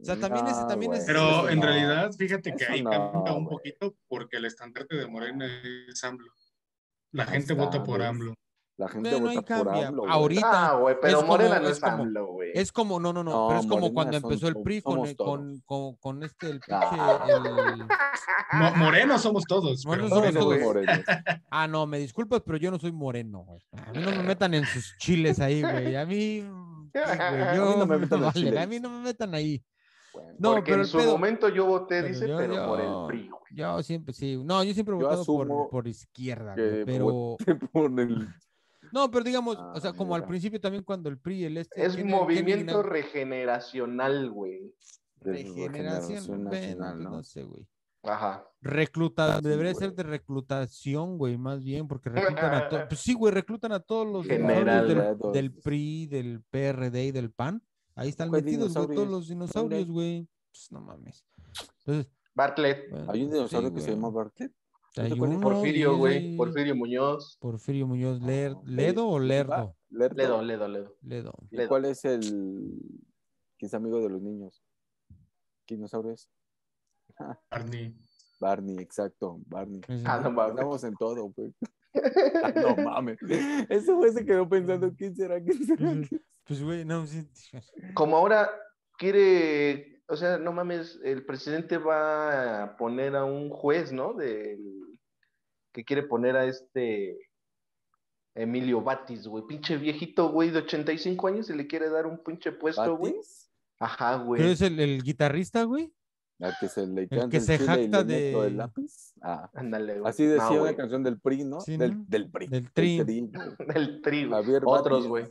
O 0.00 0.04
sea, 0.04 0.16
también 0.16 0.46
ese- 0.46 0.60
No, 0.60 0.66
también 0.68 0.90
güey, 0.90 1.00
es- 1.00 1.06
Pero 1.06 1.20
eso 1.28 1.48
en 1.48 1.58
no. 1.58 1.66
realidad, 1.66 2.12
fíjate 2.12 2.54
que 2.54 2.66
ahí 2.66 2.82
no, 2.84 2.90
cambia 2.90 3.32
un 3.34 3.44
güey. 3.46 3.56
poquito 3.56 3.96
porque 4.06 4.36
el 4.36 4.44
estandarte 4.44 4.94
de 4.94 5.08
Morena 5.08 5.44
es 5.88 6.04
AMLO. 6.04 6.30
La 7.12 7.24
gente 7.26 7.52
está, 7.52 7.64
vota 7.64 7.82
por. 7.82 8.02
AMLO. 8.02 8.34
La 8.78 8.88
gente 8.88 9.08
ahí 9.08 9.20
vota 9.20 9.64
por. 9.64 9.74
AMLO. 9.74 10.06
Ahorita, 10.08 10.68
Ah, 10.70 10.76
güey, 10.78 10.96
pero 11.00 11.08
es 11.08 11.14
como- 11.16 11.28
Morena 11.28 11.60
no 11.60 11.68
es 11.68 11.80
como- 11.80 12.02
AMLO, 12.02 12.26
güey. 12.26 12.50
Es 12.54 12.72
como, 12.72 13.00
no, 13.00 13.12
no, 13.12 13.24
no, 13.24 13.30
No, 13.30 13.48
pero 13.48 13.60
es 13.60 13.66
como 13.66 13.80
Morena 13.90 13.94
cuando 13.94 14.20
son- 14.20 14.32
empezó 14.32 14.48
el 14.48 14.62
PRI 14.62 14.82
con, 14.82 15.14
con, 15.14 15.60
con, 15.64 15.96
con 15.96 16.22
este, 16.22 16.50
el 16.50 16.60
pinche, 16.60 16.96
el... 17.28 17.86
Mo- 18.52 18.76
morenos 18.76 19.22
somos 19.22 19.44
todos. 19.44 19.84
Morenos 19.86 20.10
pero 20.10 20.32
somos 20.32 20.44
Todos 20.58 20.60
morenos. 20.62 21.00
Ah, 21.50 21.66
no, 21.66 21.86
me 21.86 21.98
disculpas, 21.98 22.42
pero 22.44 22.58
yo 22.58 22.70
no 22.70 22.78
soy 22.78 22.92
moreno, 22.92 23.38
güey. 23.44 23.60
A 23.86 23.92
mí 23.92 24.02
no 24.02 24.10
me 24.10 24.22
metan 24.34 24.52
en 24.52 24.66
sus 24.66 24.94
chiles 24.98 25.40
ahí, 25.40 25.62
güey. 25.62 25.96
A 25.96 26.04
mí, 26.04 26.42
sí, 26.42 26.46
güey, 26.92 27.56
yo, 27.56 27.64
mí 27.66 27.74
no 27.78 27.86
me 27.86 27.94
me 27.96 27.98
metan 28.02 28.18
en 28.18 28.24
vale, 28.26 28.32
chiles. 28.40 28.62
a 28.62 28.66
mí 28.66 28.80
no 28.80 28.90
me 28.90 28.98
metan 29.00 29.34
ahí. 29.34 29.64
Bueno, 30.16 30.34
No, 30.38 30.52
Porque 30.54 30.70
pero 30.72 30.82
en 30.82 30.88
su 30.88 30.98
pedo- 30.98 31.12
momento 31.12 31.48
yo 31.48 31.66
voté, 31.66 31.96
pero 32.02 32.08
dice, 32.08 32.28
yo- 32.28 32.36
pero 32.38 32.66
por 32.66 32.80
el 32.80 33.06
PRI, 33.08 33.28
güey. 33.28 33.42
Yo 33.52 33.82
siempre, 33.82 34.12
sí. 34.14 34.36
No, 34.44 34.62
yo 34.64 34.72
siempre 34.74 34.94
he 34.94 34.98
votado 34.98 35.24
por, 35.24 35.68
por 35.70 35.86
izquierda, 35.88 36.54
que 36.54 36.82
pero... 36.84 37.04
voté 37.06 37.54
por 37.72 38.00
el- 38.00 38.28
No, 38.92 39.10
pero 39.10 39.24
digamos, 39.24 39.56
Ah, 39.58 39.72
o 39.76 39.80
sea, 39.80 39.92
como 39.92 40.14
al 40.14 40.22
mira. 40.22 40.28
principio 40.28 40.60
también 40.60 40.84
cuando 40.84 41.08
el 41.08 41.18
PRI, 41.18 41.44
el 41.44 41.56
este... 41.58 41.84
Es 41.84 42.02
movimiento 42.04 42.82
regeneracional, 42.82 44.30
güey. 44.30 44.74
Regeneración, 45.20 46.44
Nacional, 46.44 47.02
¿no? 47.02 47.10
no 47.10 47.22
sé, 47.22 47.42
güey. 47.42 47.66
Ajá. 48.04 48.46
Recluta, 48.60 49.38
Sí, 49.38 49.48
debería 49.48 49.72
güey. 49.72 49.84
ser 49.84 49.94
de 49.94 50.02
reclutación, 50.04 51.18
güey, 51.18 51.36
más 51.36 51.64
bien, 51.64 51.88
porque 51.88 52.08
reclutan 52.44 52.54
a 52.54 52.68
todos. 52.68 52.82
Pues 52.88 53.00
sí, 53.00 53.14
güey, 53.14 53.32
reclutan 53.34 53.72
a 53.72 53.80
todos 53.80 54.06
los 54.06 54.26
General. 54.26 55.16
del 55.32 55.52
PRI, 55.52 56.06
del 56.06 56.42
PRD 56.50 57.06
y 57.06 57.10
del 57.12 57.32
PAN. 57.32 57.62
Ahí 57.96 58.10
están 58.10 58.28
¿Cuál 58.28 58.44
metidos, 58.44 58.74
güey, 58.74 58.94
todos 58.94 59.08
los 59.08 59.28
dinosaurios, 59.28 59.88
güey. 59.88 60.28
Pues 60.52 60.70
no 60.70 60.80
mames. 60.80 61.24
Entonces, 61.80 62.12
Bartlett. 62.34 62.90
bueno, 62.90 63.10
Hay 63.10 63.24
un 63.24 63.30
dinosaurio 63.30 63.68
sí, 63.70 63.74
que 63.74 63.80
se 63.80 63.90
llama 63.90 64.10
Bartlett. 64.10 64.52
Uno, 65.18 65.40
Porfirio, 65.40 65.96
güey. 65.96 66.36
Porfirio 66.36 66.74
Muñoz. 66.76 67.36
Porfirio 67.40 67.86
Muñoz, 67.86 68.20
Ler- 68.22 68.54
Ah. 68.56 68.62
¿Ledo 68.64 69.08
o 69.08 69.18
Lerdo? 69.18 69.52
Ah, 69.54 69.74
Lerdo. 69.90 70.14
Ledo, 70.16 70.42
Ledo, 70.42 70.68
Ledo. 70.68 70.96
Ledo. 71.02 71.32
¿Y 71.50 71.66
cuál 71.66 71.84
es 71.86 72.04
el 72.04 72.78
que 73.58 73.66
es 73.66 73.74
amigo 73.74 74.00
de 74.00 74.08
los 74.10 74.22
niños? 74.22 74.62
¿Qué 75.66 75.74
dinosaurio 75.76 76.12
es? 76.12 76.30
Barney. 77.50 77.94
Barney, 78.40 78.78
exacto, 78.78 79.38
Barney. 79.46 79.80
Ah, 80.04 80.20
no 80.22 80.30
mames. 80.30 80.84
En 80.84 80.94
todo, 80.96 81.30
güey. 81.34 81.54
Ah, 82.44 82.52
no 82.54 82.76
mames. 82.84 83.18
Ese 83.70 83.90
güey 83.94 84.12
se 84.12 84.26
quedó 84.26 84.46
pensando, 84.46 84.92
¿quién 84.94 85.16
será? 85.16 85.42
¿Quién 85.42 85.64
será? 85.64 85.94
Pues, 86.46 86.62
güey, 86.62 86.84
no, 86.84 87.06
sí. 87.06 87.26
Como 87.94 88.16
ahora 88.16 88.48
quiere, 88.98 90.02
o 90.08 90.16
sea, 90.16 90.38
no 90.38 90.52
mames, 90.52 91.00
el 91.04 91.24
presidente 91.26 91.78
va 91.78 92.62
a 92.64 92.76
poner 92.76 93.16
a 93.16 93.24
un 93.24 93.50
juez, 93.50 93.92
¿no? 93.92 94.14
Del, 94.14 94.58
que 95.72 95.84
quiere 95.84 96.02
poner 96.04 96.36
a 96.36 96.44
este 96.46 97.18
Emilio 98.34 98.82
Batis, 98.82 99.26
güey. 99.26 99.44
Pinche 99.46 99.76
viejito, 99.76 100.30
güey, 100.30 100.50
de 100.50 100.58
85 100.60 101.26
años 101.28 101.50
y 101.50 101.54
le 101.54 101.66
quiere 101.66 101.88
dar 101.90 102.06
un 102.06 102.22
pinche 102.22 102.52
puesto, 102.52 102.96
güey. 102.96 103.14
Ajá, 103.78 104.12
¿Pero 104.16 104.24
güey. 104.24 104.50
es 104.52 104.60
el, 104.62 104.78
el 104.80 105.02
guitarrista, 105.02 105.64
güey? 105.64 105.92
Al 106.38 106.54
que 106.60 106.68
se 106.68 106.86
le 106.86 107.08
canta 107.08 107.28
que 107.30 107.36
el 107.38 107.42
se 107.42 107.58
jacta 107.58 108.04
de- 108.04 108.32
el 108.46 108.56
lápiz. 108.58 109.14
Ah, 109.22 109.50
Ándale, 109.54 109.98
güey. 110.00 110.10
así 110.10 110.24
decía 110.26 110.44
No, 110.44 110.50
una 110.52 110.60
güey. 110.60 110.76
canción 110.76 111.02
del 111.02 111.18
PRI, 111.18 111.44
¿no? 111.44 111.60
Sí, 111.62 111.78
del, 111.78 111.96
¿no? 111.98 112.04
del 112.08 112.30
PRI. 112.30 112.46
Del 112.46 112.70
Tri. 112.74 113.00
güey. 113.02 113.30
El 113.74 114.02
tri. 114.02 114.28
Javier 114.28 114.62
Otros, 114.66 114.98
Batis. 114.98 115.08
güey. 115.08 115.24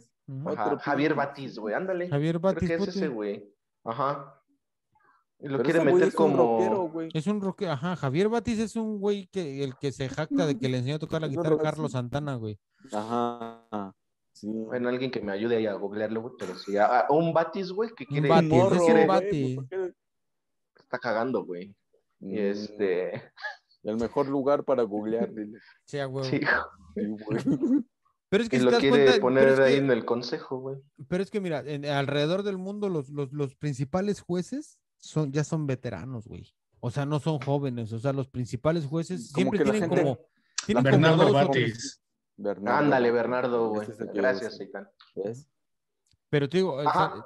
Ajá, 0.45 0.77
Javier. 0.79 1.13
Batis, 1.13 1.57
güey, 1.59 1.75
ándale. 1.75 2.09
Javier 2.09 2.39
Creo 2.39 2.53
Batis 2.53 2.67
que 2.69 2.75
es 2.75 2.87
ese, 2.87 3.07
güey. 3.07 3.53
Ajá. 3.83 4.41
Y 5.39 5.47
lo 5.49 5.57
Pero 5.57 5.63
quiere 5.63 5.79
güey 5.79 5.93
meter 5.93 6.07
es 6.07 6.15
un 6.15 6.17
como. 6.17 6.37
rockero, 6.57 6.81
güey. 6.89 7.09
Es 7.13 7.27
un 7.27 7.41
rock, 7.41 7.63
ajá, 7.63 7.95
Javier 7.95 8.29
Batis 8.29 8.57
es 8.59 8.75
un 8.75 8.99
güey 8.99 9.27
que 9.27 9.63
el 9.63 9.75
que 9.77 9.91
se 9.91 10.07
jacta 10.09 10.45
de 10.47 10.57
que 10.57 10.69
le 10.69 10.77
enseñó 10.77 10.95
a 10.95 10.99
tocar 10.99 11.21
la 11.21 11.27
un 11.27 11.31
guitarra 11.31 11.47
a 11.47 11.51
rockero. 11.51 11.71
Carlos 11.71 11.91
Santana, 11.91 12.35
güey. 12.35 12.57
Ajá. 12.91 13.93
Sí. 14.31 14.47
Bueno, 14.51 14.89
alguien 14.89 15.11
que 15.11 15.21
me 15.21 15.31
ayude 15.31 15.57
ahí 15.57 15.65
a 15.67 15.73
googlearlo, 15.73 16.21
güey, 16.21 16.33
pero 16.39 16.55
sí. 16.55 16.75
a- 16.77 17.01
a 17.01 17.11
un 17.11 17.33
Batis, 17.33 17.71
güey, 17.71 17.89
que 17.95 18.05
quiere. 18.05 18.27
Batis, 18.29 18.49
que 18.49 18.75
es 18.75 19.01
un 19.01 19.07
Batis. 19.07 19.59
Está 20.77 20.99
cagando, 20.99 21.45
güey. 21.45 21.75
Y 22.19 22.33
Mm, 22.33 22.37
este. 22.37 23.31
El 23.83 23.97
mejor 23.97 24.27
lugar 24.27 24.63
para 24.63 24.81
googlear, 24.83 25.31
dile. 25.31 25.59
Sí. 25.85 25.97
Sí, 26.23 26.39
Sí, 26.95 27.05
güey. 27.05 27.35
Pero 28.35 28.43
es 28.43 28.49
que 28.49 28.55
y 28.57 28.59
si 28.59 28.65
lo 28.65 28.71
quiere 28.77 28.89
cuenta, 29.05 29.21
poner 29.21 29.61
ahí 29.61 29.73
que- 29.73 29.77
en 29.79 29.91
el 29.91 30.03
consejo, 30.05 30.59
güey. 30.59 30.77
Pero 31.07 31.23
es 31.23 31.31
que 31.31 31.39
mira, 31.39 31.61
en- 31.65 31.85
alrededor 31.85 32.43
del 32.43 32.57
mundo 32.57 32.89
los, 32.89 33.09
los, 33.09 33.31
los 33.31 33.55
principales 33.55 34.19
jueces 34.21 34.77
son, 34.97 35.31
ya 35.31 35.43
son 35.43 35.65
veteranos, 35.67 36.27
güey. 36.27 36.53
O 36.81 36.91
sea, 36.91 37.05
no 37.05 37.19
son 37.19 37.39
jóvenes. 37.39 37.93
O 37.93 37.99
sea, 37.99 38.11
los 38.13 38.27
principales 38.27 38.85
jueces 38.85 39.31
Como 39.31 39.51
siempre 39.51 39.63
tienen 39.71 39.81
gente- 39.89 40.03
como. 40.03 40.19
Tienen 40.65 40.83
como 40.83 40.91
Bernardo 40.91 41.31
dos. 41.31 42.01
Bernardo. 42.37 42.79
Ándale, 42.79 43.11
Bernardo, 43.11 43.69
güey. 43.69 43.89
Es 43.89 43.97
Gracias, 44.13 44.51
decía. 44.57 44.65
Eitan. 44.65 44.89
¿Ves? 45.15 45.47
Pero 46.29 46.49
te 46.49 46.57
digo, 46.57 46.73
o 46.73 46.81
sea, 46.81 46.89
Ajá. 46.91 47.25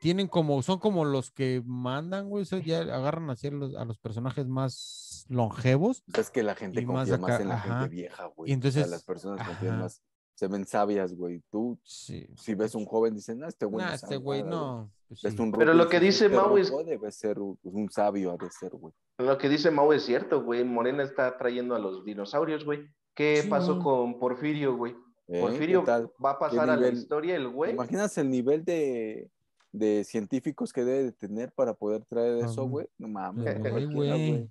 tienen 0.00 0.26
como, 0.28 0.62
son 0.62 0.78
como 0.78 1.04
los 1.06 1.30
que 1.30 1.62
mandan, 1.64 2.28
güey. 2.28 2.42
o 2.42 2.44
sea, 2.44 2.58
ya 2.62 2.80
agarran 2.80 3.30
así 3.30 3.46
a 3.46 3.50
los, 3.52 3.74
a 3.76 3.84
los 3.84 3.98
personajes 3.98 4.46
más 4.48 5.24
longevos. 5.28 6.02
Es 6.18 6.30
que 6.30 6.42
la 6.42 6.54
gente 6.54 6.82
Y 6.82 6.86
más 6.86 7.08
confía 7.08 7.18
más 7.18 7.30
acá, 7.30 7.42
en 7.42 7.48
la 7.48 7.54
ajá. 7.54 7.80
gente 7.80 7.88
vieja, 7.94 8.26
güey. 8.26 8.50
Y 8.50 8.54
entonces, 8.54 8.82
O 8.82 8.86
sea, 8.86 8.90
las 8.96 9.04
personas 9.04 9.46
confían 9.46 9.74
ajá. 9.74 9.82
más. 9.84 10.02
Se 10.34 10.48
ven 10.48 10.66
sabias, 10.66 11.14
güey. 11.14 11.42
Tú, 11.50 11.78
Sí. 11.84 12.26
si 12.36 12.54
ves 12.54 12.74
un 12.74 12.84
joven, 12.86 13.14
dicen, 13.14 13.38
no, 13.38 13.46
este 13.46 13.66
güey 13.66 13.84
Nah, 13.84 13.90
no 13.90 13.94
este 13.94 14.06
sabe 14.06 14.16
güey 14.18 14.42
no. 14.42 14.90
pues 15.08 15.22
Ves 15.22 15.34
sí. 15.34 15.42
un 15.42 15.52
Pero 15.52 15.74
lo 15.74 15.88
que 15.88 16.00
dice 16.00 16.24
"Este 16.26 16.36
Mau 16.36 16.56
es- 16.56 16.72
debe 16.86 17.12
ser 17.12 17.38
un, 17.38 17.88
sabio, 17.90 18.32
ha 18.32 18.36
de 18.36 18.50
ser, 18.50 18.70
güey. 18.70 18.94
Lo 19.18 19.36
que 19.38 19.48
dice 19.48 19.70
Mau 19.70 19.92
es 19.92 20.04
cierto, 20.04 20.42
güey. 20.42 20.64
Morena 20.64 21.02
está 21.02 21.36
trayendo 21.36 21.74
a 21.74 21.78
los 21.78 22.04
dinosaurios, 22.04 22.64
güey. 22.64 22.88
¿Qué 23.14 23.42
Sí, 23.42 23.48
pasó 23.48 23.78
con 23.78 24.18
Porfirio, 24.18 24.74
güey? 24.76 24.96
¿Eh? 25.28 25.40
Porfirio 25.40 25.84
va 25.84 26.30
a 26.30 26.38
pasar 26.38 26.68
a 26.70 26.76
la 26.76 26.88
historia 26.88 27.36
el 27.36 27.44
¿Te 27.44 27.48
güey. 27.48 27.72
imaginas 27.72 28.16
el 28.18 28.30
nivel 28.30 28.64
de, 28.64 29.30
de 29.70 30.02
científicos 30.04 30.72
que 30.72 30.82
debe 30.84 31.04
de 31.04 31.12
tener 31.12 31.52
para 31.52 31.74
poder 31.74 32.04
traer 32.06 32.44
eso, 32.44 32.66
güey? 32.66 32.86
No 32.98 33.06
mames. 33.08 33.44
Güey. 33.92 34.48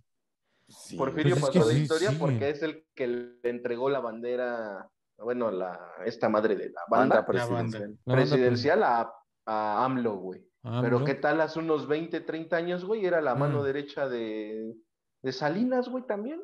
Sí, 0.68 0.96
Porfirio 0.96 1.36
Pues 1.36 1.44
es 1.44 1.50
pasó 1.50 1.64
a 1.64 1.66
la 1.68 1.74
sí, 1.78 1.82
historia 1.82 2.10
sí. 2.12 2.16
porque 2.20 2.50
es 2.50 2.62
el 2.62 2.86
que 2.96 3.08
le 3.08 3.50
entregó 3.50 3.90
la 3.90 4.00
bandera, 4.00 4.90
bueno, 5.22 5.52
la, 5.52 5.80
esta 6.06 6.30
madre 6.30 6.56
de 6.56 6.70
la 6.70 6.82
banda 6.90 7.26
presidencial. 7.26 7.82
La 8.06 8.16
banda 8.16 8.16
presidencial 8.16 8.84
a, 8.84 9.14
a 9.46 9.86
AMLO, 9.86 10.16
güey. 10.18 10.46
Pero 10.82 11.04
qué 11.04 11.16
tal 11.16 11.42
hace 11.42 11.58
unos 11.60 11.88
20, 11.88 12.22
30 12.22 12.56
años, 12.56 12.86
güey, 12.86 13.06
era 13.06 13.20
la 13.22 13.34
mano 13.36 13.62
Mm. 13.62 13.66
derecha 13.66 14.08
de, 14.08 14.76
de 15.24 15.32
Salinas, 15.32 15.90
güey, 15.90 16.06
también. 16.06 16.42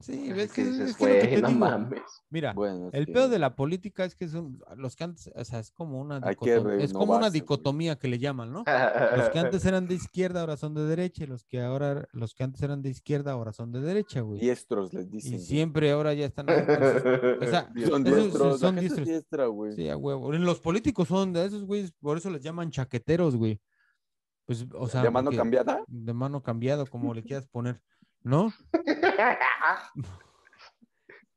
Sí, 0.00 0.32
ves 0.32 0.50
que, 0.52 0.62
es 0.62 0.96
que 0.96 1.28
que 1.28 1.42
no 1.42 1.50
mames. 1.50 2.00
Mira, 2.30 2.54
Bueno, 2.54 2.88
el 2.94 3.04
que- 3.04 3.12
pedo 3.12 3.28
de 3.28 3.38
la 3.38 3.54
política 3.54 4.04
es 4.06 4.14
que 4.14 4.28
son 4.28 4.58
los 4.76 4.96
que 4.96 5.04
antes, 5.04 5.30
o 5.34 5.44
sea, 5.44 5.58
es 5.58 5.70
como 5.72 6.00
una 6.00 6.20
dicotomía, 6.20 6.82
es 6.84 6.92
como 6.94 7.14
una 7.16 7.28
dicotomía 7.28 7.98
que 7.98 8.08
le 8.08 8.18
llaman, 8.18 8.50
¿no? 8.50 8.64
Los 9.16 9.28
que 9.28 9.38
antes 9.38 9.62
eran 9.66 9.86
de 9.88 9.94
izquierda 9.96 10.40
ahora 10.40 10.56
son 10.56 10.72
de 10.72 10.84
derecha 10.86 11.24
y 11.24 11.26
los 11.26 11.44
que 11.44 11.60
ahora, 11.60 12.08
los 12.12 12.34
que 12.34 12.44
antes 12.44 12.62
eran 12.62 12.80
de 12.80 12.88
izquierda 12.88 13.32
ahora 13.32 13.52
son 13.52 13.72
de 13.72 13.80
derecha, 13.82 14.22
güey. 14.22 14.40
Diestros 14.40 14.94
les 14.94 15.10
dicen. 15.10 15.34
Y 15.34 15.38
siempre 15.38 15.90
ahora 15.90 16.14
ya 16.14 16.24
están 16.24 16.46
sus- 16.46 16.56
o 16.56 17.50
sea, 17.50 17.70
Son 17.90 18.02
diestros, 18.04 18.58
son 18.60 18.76
diestros. 18.76 19.06
diestra, 19.06 19.46
güey. 19.46 19.72
Sí, 19.74 19.88
a 19.90 19.96
huevo. 19.98 20.32
Los 20.32 20.60
políticos 20.60 21.08
son 21.08 21.34
de 21.34 21.44
esos 21.44 21.64
güeyes, 21.64 21.92
por 22.00 22.16
eso 22.16 22.30
les 22.30 22.42
llaman 22.42 22.70
chaqueteros, 22.70 23.36
güey. 23.36 23.60
Pues, 24.46 24.66
o 24.74 24.88
sea, 24.88 25.02
¿De 25.02 25.10
mano 25.10 25.30
cambiada? 25.30 25.84
de 25.86 26.12
mano 26.14 26.42
cambiado, 26.42 26.86
como 26.86 27.12
le 27.14 27.22
quieras 27.22 27.46
poner, 27.48 27.80
¿no? 28.22 28.52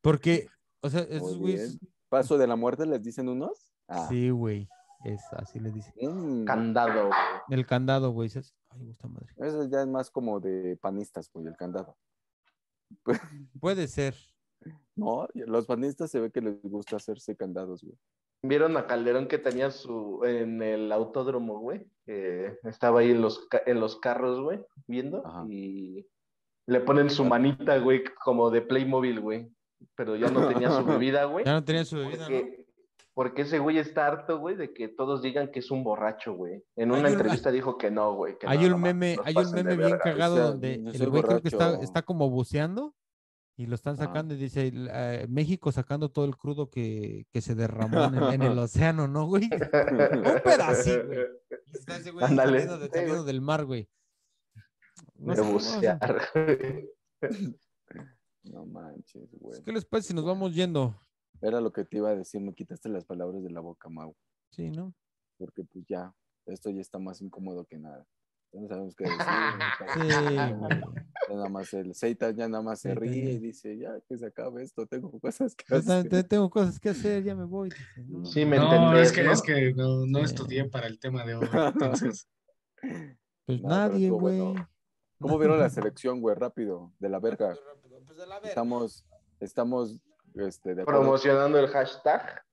Porque, 0.00 0.48
o 0.80 0.88
sea, 0.90 1.00
esos 1.02 1.38
güeyes. 1.38 1.78
Paso 2.08 2.38
de 2.38 2.46
la 2.46 2.56
muerte 2.56 2.86
les 2.86 3.02
dicen 3.02 3.28
unos. 3.28 3.72
Ah. 3.88 4.06
sí, 4.08 4.30
güey, 4.30 4.68
es 5.04 5.20
así 5.32 5.58
le 5.58 5.70
dicen. 5.70 5.92
Mm, 6.00 6.44
Candado, 6.44 7.08
güey. 7.08 7.18
El 7.50 7.66
candado, 7.66 8.10
güey, 8.12 8.28
es- 8.34 8.54
ay, 8.70 8.84
gusta 8.86 9.08
madre. 9.08 9.34
Eso 9.38 9.68
ya 9.68 9.82
es 9.82 9.88
más 9.88 10.10
como 10.10 10.40
de 10.40 10.76
panistas, 10.80 11.30
güey, 11.32 11.46
el 11.46 11.56
candado. 11.56 11.96
Puede 13.60 13.88
ser. 13.88 14.14
No, 14.94 15.28
los 15.34 15.66
panistas 15.66 16.10
se 16.10 16.20
ve 16.20 16.30
que 16.30 16.40
les 16.40 16.62
gusta 16.62 16.96
hacerse 16.96 17.36
candados, 17.36 17.82
güey. 17.82 17.98
¿Vieron 18.42 18.76
a 18.76 18.86
Calderón 18.86 19.26
que 19.26 19.38
tenía 19.38 19.70
su 19.70 20.22
en 20.24 20.62
el 20.62 20.92
autódromo, 20.92 21.58
güey? 21.60 21.90
Estaba 22.06 23.00
ahí 23.00 23.10
en 23.10 23.22
los, 23.22 23.48
en 23.66 23.80
los 23.80 23.98
carros, 23.98 24.40
güey, 24.40 24.62
viendo. 24.86 25.26
Ajá. 25.26 25.44
Y 25.48 26.06
le 26.66 26.80
ponen 26.80 27.10
su 27.10 27.24
manita, 27.24 27.78
güey, 27.78 28.02
como 28.24 28.50
de 28.50 28.62
Playmobil, 28.62 29.20
güey. 29.20 29.48
Pero 29.96 30.16
ya 30.16 30.30
no 30.30 30.48
tenía 30.48 30.70
su 30.70 30.84
bebida, 30.86 31.24
güey. 31.24 31.44
Ya 31.44 31.52
no 31.52 31.64
tenía 31.64 31.84
su 31.84 31.96
bebida, 31.96 32.28
¿no? 32.28 32.36
Porque, 33.12 33.42
ese 33.42 33.60
güey 33.60 33.78
está 33.78 34.08
harto, 34.08 34.38
güey, 34.40 34.56
de 34.56 34.72
que 34.72 34.88
todos 34.88 35.22
digan 35.22 35.52
que 35.52 35.60
es 35.60 35.70
un 35.70 35.84
borracho, 35.84 36.32
güey. 36.34 36.64
En 36.74 36.90
Hay 36.92 36.98
una 36.98 37.08
un- 37.08 37.14
entrevista 37.14 37.52
dijo 37.52 37.78
que 37.78 37.90
no, 37.90 38.14
güey. 38.16 38.36
que 38.38 38.46
Hay 38.48 38.68
no, 38.68 38.74
un 38.74 38.82
meme, 38.82 39.16
hay 39.24 39.36
un 39.36 39.52
meme 39.52 39.76
bien 39.76 39.90
verga. 39.90 39.98
cagado 40.00 40.34
sea, 40.36 40.44
donde 40.46 40.74
el 40.74 41.10
güey 41.10 41.22
creo 41.22 41.40
que 41.40 41.48
está, 41.48 41.80
está 41.80 42.02
como 42.02 42.28
buceando 42.28 42.92
y 43.56 43.66
lo 43.66 43.76
están 43.76 43.96
sacando 43.96 44.34
y 44.34 44.36
dice 44.36 44.72
eh, 44.74 45.26
México 45.28 45.70
sacando 45.70 46.10
todo 46.10 46.24
el 46.24 46.36
crudo 46.36 46.70
que, 46.70 47.26
que 47.30 47.40
se 47.40 47.54
derramó 47.54 48.02
en 48.06 48.14
el, 48.16 48.34
en 48.34 48.42
el 48.42 48.58
océano, 48.58 49.06
¿no, 49.06 49.26
güey? 49.26 49.44
Un 49.52 50.40
pedacito, 50.42 51.06
güey. 51.06 51.18
Y 51.72 51.76
está 51.76 51.96
ese 51.98 52.10
güey 52.10 52.24
Ándale. 52.24 52.62
saliendo, 52.62 52.78
de- 52.78 52.88
saliendo 52.90 53.22
del 53.24 53.40
mar, 53.42 53.64
güey. 53.64 53.88
No 55.18 55.34
De 55.34 55.42
bucear, 55.42 56.20
güey. 56.34 56.90
No 58.42 58.66
manches, 58.66 59.28
güey. 59.40 59.62
¿Qué 59.62 59.72
les 59.72 59.84
parece 59.84 60.08
si 60.08 60.14
nos 60.14 60.24
vamos 60.24 60.54
yendo? 60.54 60.94
Era 61.40 61.60
lo 61.60 61.72
que 61.72 61.84
te 61.84 61.96
iba 61.98 62.10
a 62.10 62.14
decir, 62.14 62.40
me 62.40 62.54
quitaste 62.54 62.88
las 62.88 63.04
palabras 63.04 63.42
de 63.42 63.50
la 63.50 63.60
boca, 63.60 63.88
Mau. 63.88 64.14
Sí, 64.50 64.70
¿no? 64.70 64.94
Porque 65.38 65.64
pues 65.64 65.84
ya, 65.86 66.14
esto 66.46 66.70
ya 66.70 66.80
está 66.80 66.98
más 66.98 67.20
incómodo 67.22 67.64
que 67.64 67.78
nada. 67.78 68.06
Ya 68.52 68.60
no 68.60 68.68
sabemos 68.68 68.94
qué 68.94 69.04
decir. 69.04 69.18
Sí, 69.94 70.08
ya 71.28 71.36
nada 71.36 71.48
más 71.48 71.72
el 71.74 71.94
Seitan 71.94 72.36
ya 72.36 72.48
nada 72.48 72.62
más 72.62 72.80
se 72.80 72.94
ríe 72.94 73.32
y 73.32 73.38
dice, 73.38 73.76
ya 73.78 73.98
que 74.08 74.16
se 74.18 74.26
acabe 74.26 74.62
esto, 74.62 74.86
tengo 74.86 75.10
cosas 75.18 75.54
que 75.54 75.74
hacer. 75.74 76.24
tengo 76.28 76.48
cosas 76.50 76.78
que 76.78 76.90
hacer, 76.90 77.24
ya 77.24 77.34
me 77.34 77.44
voy. 77.44 77.70
Sí, 78.24 78.44
me 78.44 78.56
No, 78.58 78.96
es 78.96 79.10
que, 79.10 79.24
¿no? 79.24 79.32
es 79.32 79.42
que 79.42 79.72
no, 79.74 80.06
no 80.06 80.18
Sí. 80.20 80.24
estudié 80.26 80.64
para 80.66 80.86
el 80.86 80.98
tema 80.98 81.24
de 81.24 81.34
hoy. 81.34 81.48
Entonces, 81.52 82.28
Pues 83.46 83.60
No, 83.62 83.68
nadie, 83.68 84.10
güey. 84.10 84.38
bueno. 84.40 84.68
¿Cómo 85.24 85.38
vieron 85.38 85.58
la 85.58 85.70
selección, 85.70 86.20
güey? 86.20 86.36
Rápido, 86.36 86.92
de 86.98 87.08
la 87.08 87.18
verga. 87.18 87.56
Pues 88.04 88.18
de 88.18 88.26
la 88.26 88.34
verga. 88.34 88.48
Estamos, 88.50 89.06
estamos, 89.40 89.98
este, 90.34 90.74
de. 90.74 90.84
Promocionando 90.84 91.58
el 91.58 91.68
hashtag. 91.68 92.44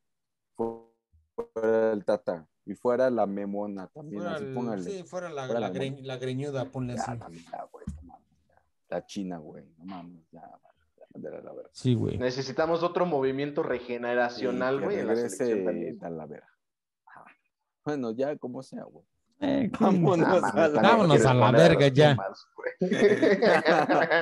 Fuera 0.55 1.91
el 1.91 2.05
Tata 2.05 2.47
y 2.65 2.73
fuera 2.75 3.09
la 3.09 3.25
Memona 3.25 3.87
también, 3.87 4.21
Fuera 4.21 4.35
así 4.37 4.45
el- 4.45 4.53
póngale. 4.53 4.83
sí, 4.83 5.03
fuera 5.03 5.29
la, 5.29 5.47
Fuera 5.47 5.59
la, 5.59 5.67
la 5.69 5.73
greñ- 5.73 6.01
la 6.01 6.15
greñuda, 6.15 6.63
ponle 6.71 6.95
Ya, 6.95 7.01
así. 7.03 7.17
también, 7.19 7.43
ya, 7.51 7.63
güey, 7.71 7.85
no 7.95 8.01
mames, 8.03 8.37
ya. 8.47 8.63
La 8.87 9.05
China, 9.05 9.37
güey, 9.39 9.65
no 9.77 9.85
mames, 9.85 10.23
ya, 10.31 10.41
ya, 11.15 11.29
la 11.29 11.51
verga. 11.53 11.69
Sí, 11.73 11.93
güey. 11.95 12.17
Necesitamos 12.17 12.83
otro 12.83 13.05
movimiento 13.05 13.63
regeneracional, 13.63 14.79
que 14.79 14.85
güey, 14.85 14.99
en 14.99 15.07
la 15.07 15.15
selección 15.17 15.47
regrese 15.49 15.65
también. 15.65 16.05
a 16.05 16.09
la 16.09 16.25
verga. 16.25 16.49
Ajá. 17.05 17.25
Bueno, 17.83 18.11
ya 18.11 18.37
como 18.37 18.63
sea, 18.63 18.83
güey. 18.85 19.05
Eh, 19.43 19.71
Vámonos 19.79 20.43
Ah, 20.43 20.65
a 20.65 20.67
la 20.67 20.81
Vámonos 20.81 21.25
a 21.25 21.33
la 21.33 21.51
verga 21.51 21.87
ya. 21.87 22.15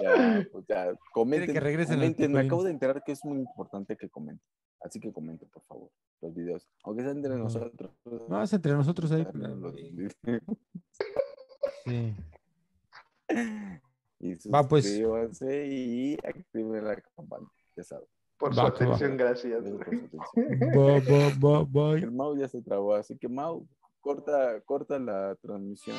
Ya, 0.00 0.48
pues 0.52 0.64
ya, 0.66 0.94
comenten, 1.12 1.52
que 1.52 1.60
regresen 1.60 1.94
al 1.94 2.00
comenten. 2.00 2.32
Me 2.32 2.40
acabo 2.40 2.64
de 2.64 2.70
enterar 2.70 3.02
que 3.04 3.12
es 3.12 3.24
muy 3.24 3.38
importante 3.38 3.96
que 3.96 4.08
comenten. 4.08 4.44
Así 4.82 4.98
que 4.98 5.12
comenten, 5.12 5.48
por 5.50 5.62
favor, 5.64 5.90
los 6.22 6.34
videos. 6.34 6.66
Aunque 6.84 7.02
sean 7.02 7.16
entre 7.18 7.36
nosotros. 7.36 7.90
No, 8.28 8.42
es 8.42 8.52
entre 8.52 8.72
nosotros 8.72 9.12
ahí. 9.12 9.26
Sí. 11.84 12.14
Y 14.22 14.34
Va, 14.50 14.68
pues. 14.68 14.84
suscríbanse 14.84 15.66
y 15.66 16.14
activen 16.22 16.84
la 16.84 17.00
campana. 17.16 17.46
Ya 17.74 17.82
saben. 17.84 18.06
Por 18.38 18.54
su 18.54 18.60
Va, 18.60 18.74
que 18.74 18.84
va. 18.84 18.94
atención, 18.94 19.16
gracias. 19.16 19.64
Gracias 19.64 20.10
por 20.10 20.26
su 20.26 20.40
atención. 20.40 20.70
Bye, 20.72 21.00
bye, 21.00 21.34
bye, 21.38 21.64
bye. 21.70 22.02
El 22.02 22.10
Mau 22.12 22.36
ya 22.36 22.46
se 22.46 22.60
trabó, 22.60 22.94
así 22.94 23.16
que 23.16 23.28
Mau, 23.30 23.66
corta, 24.00 24.60
corta 24.64 24.98
la 24.98 25.34
transmisión. 25.36 25.96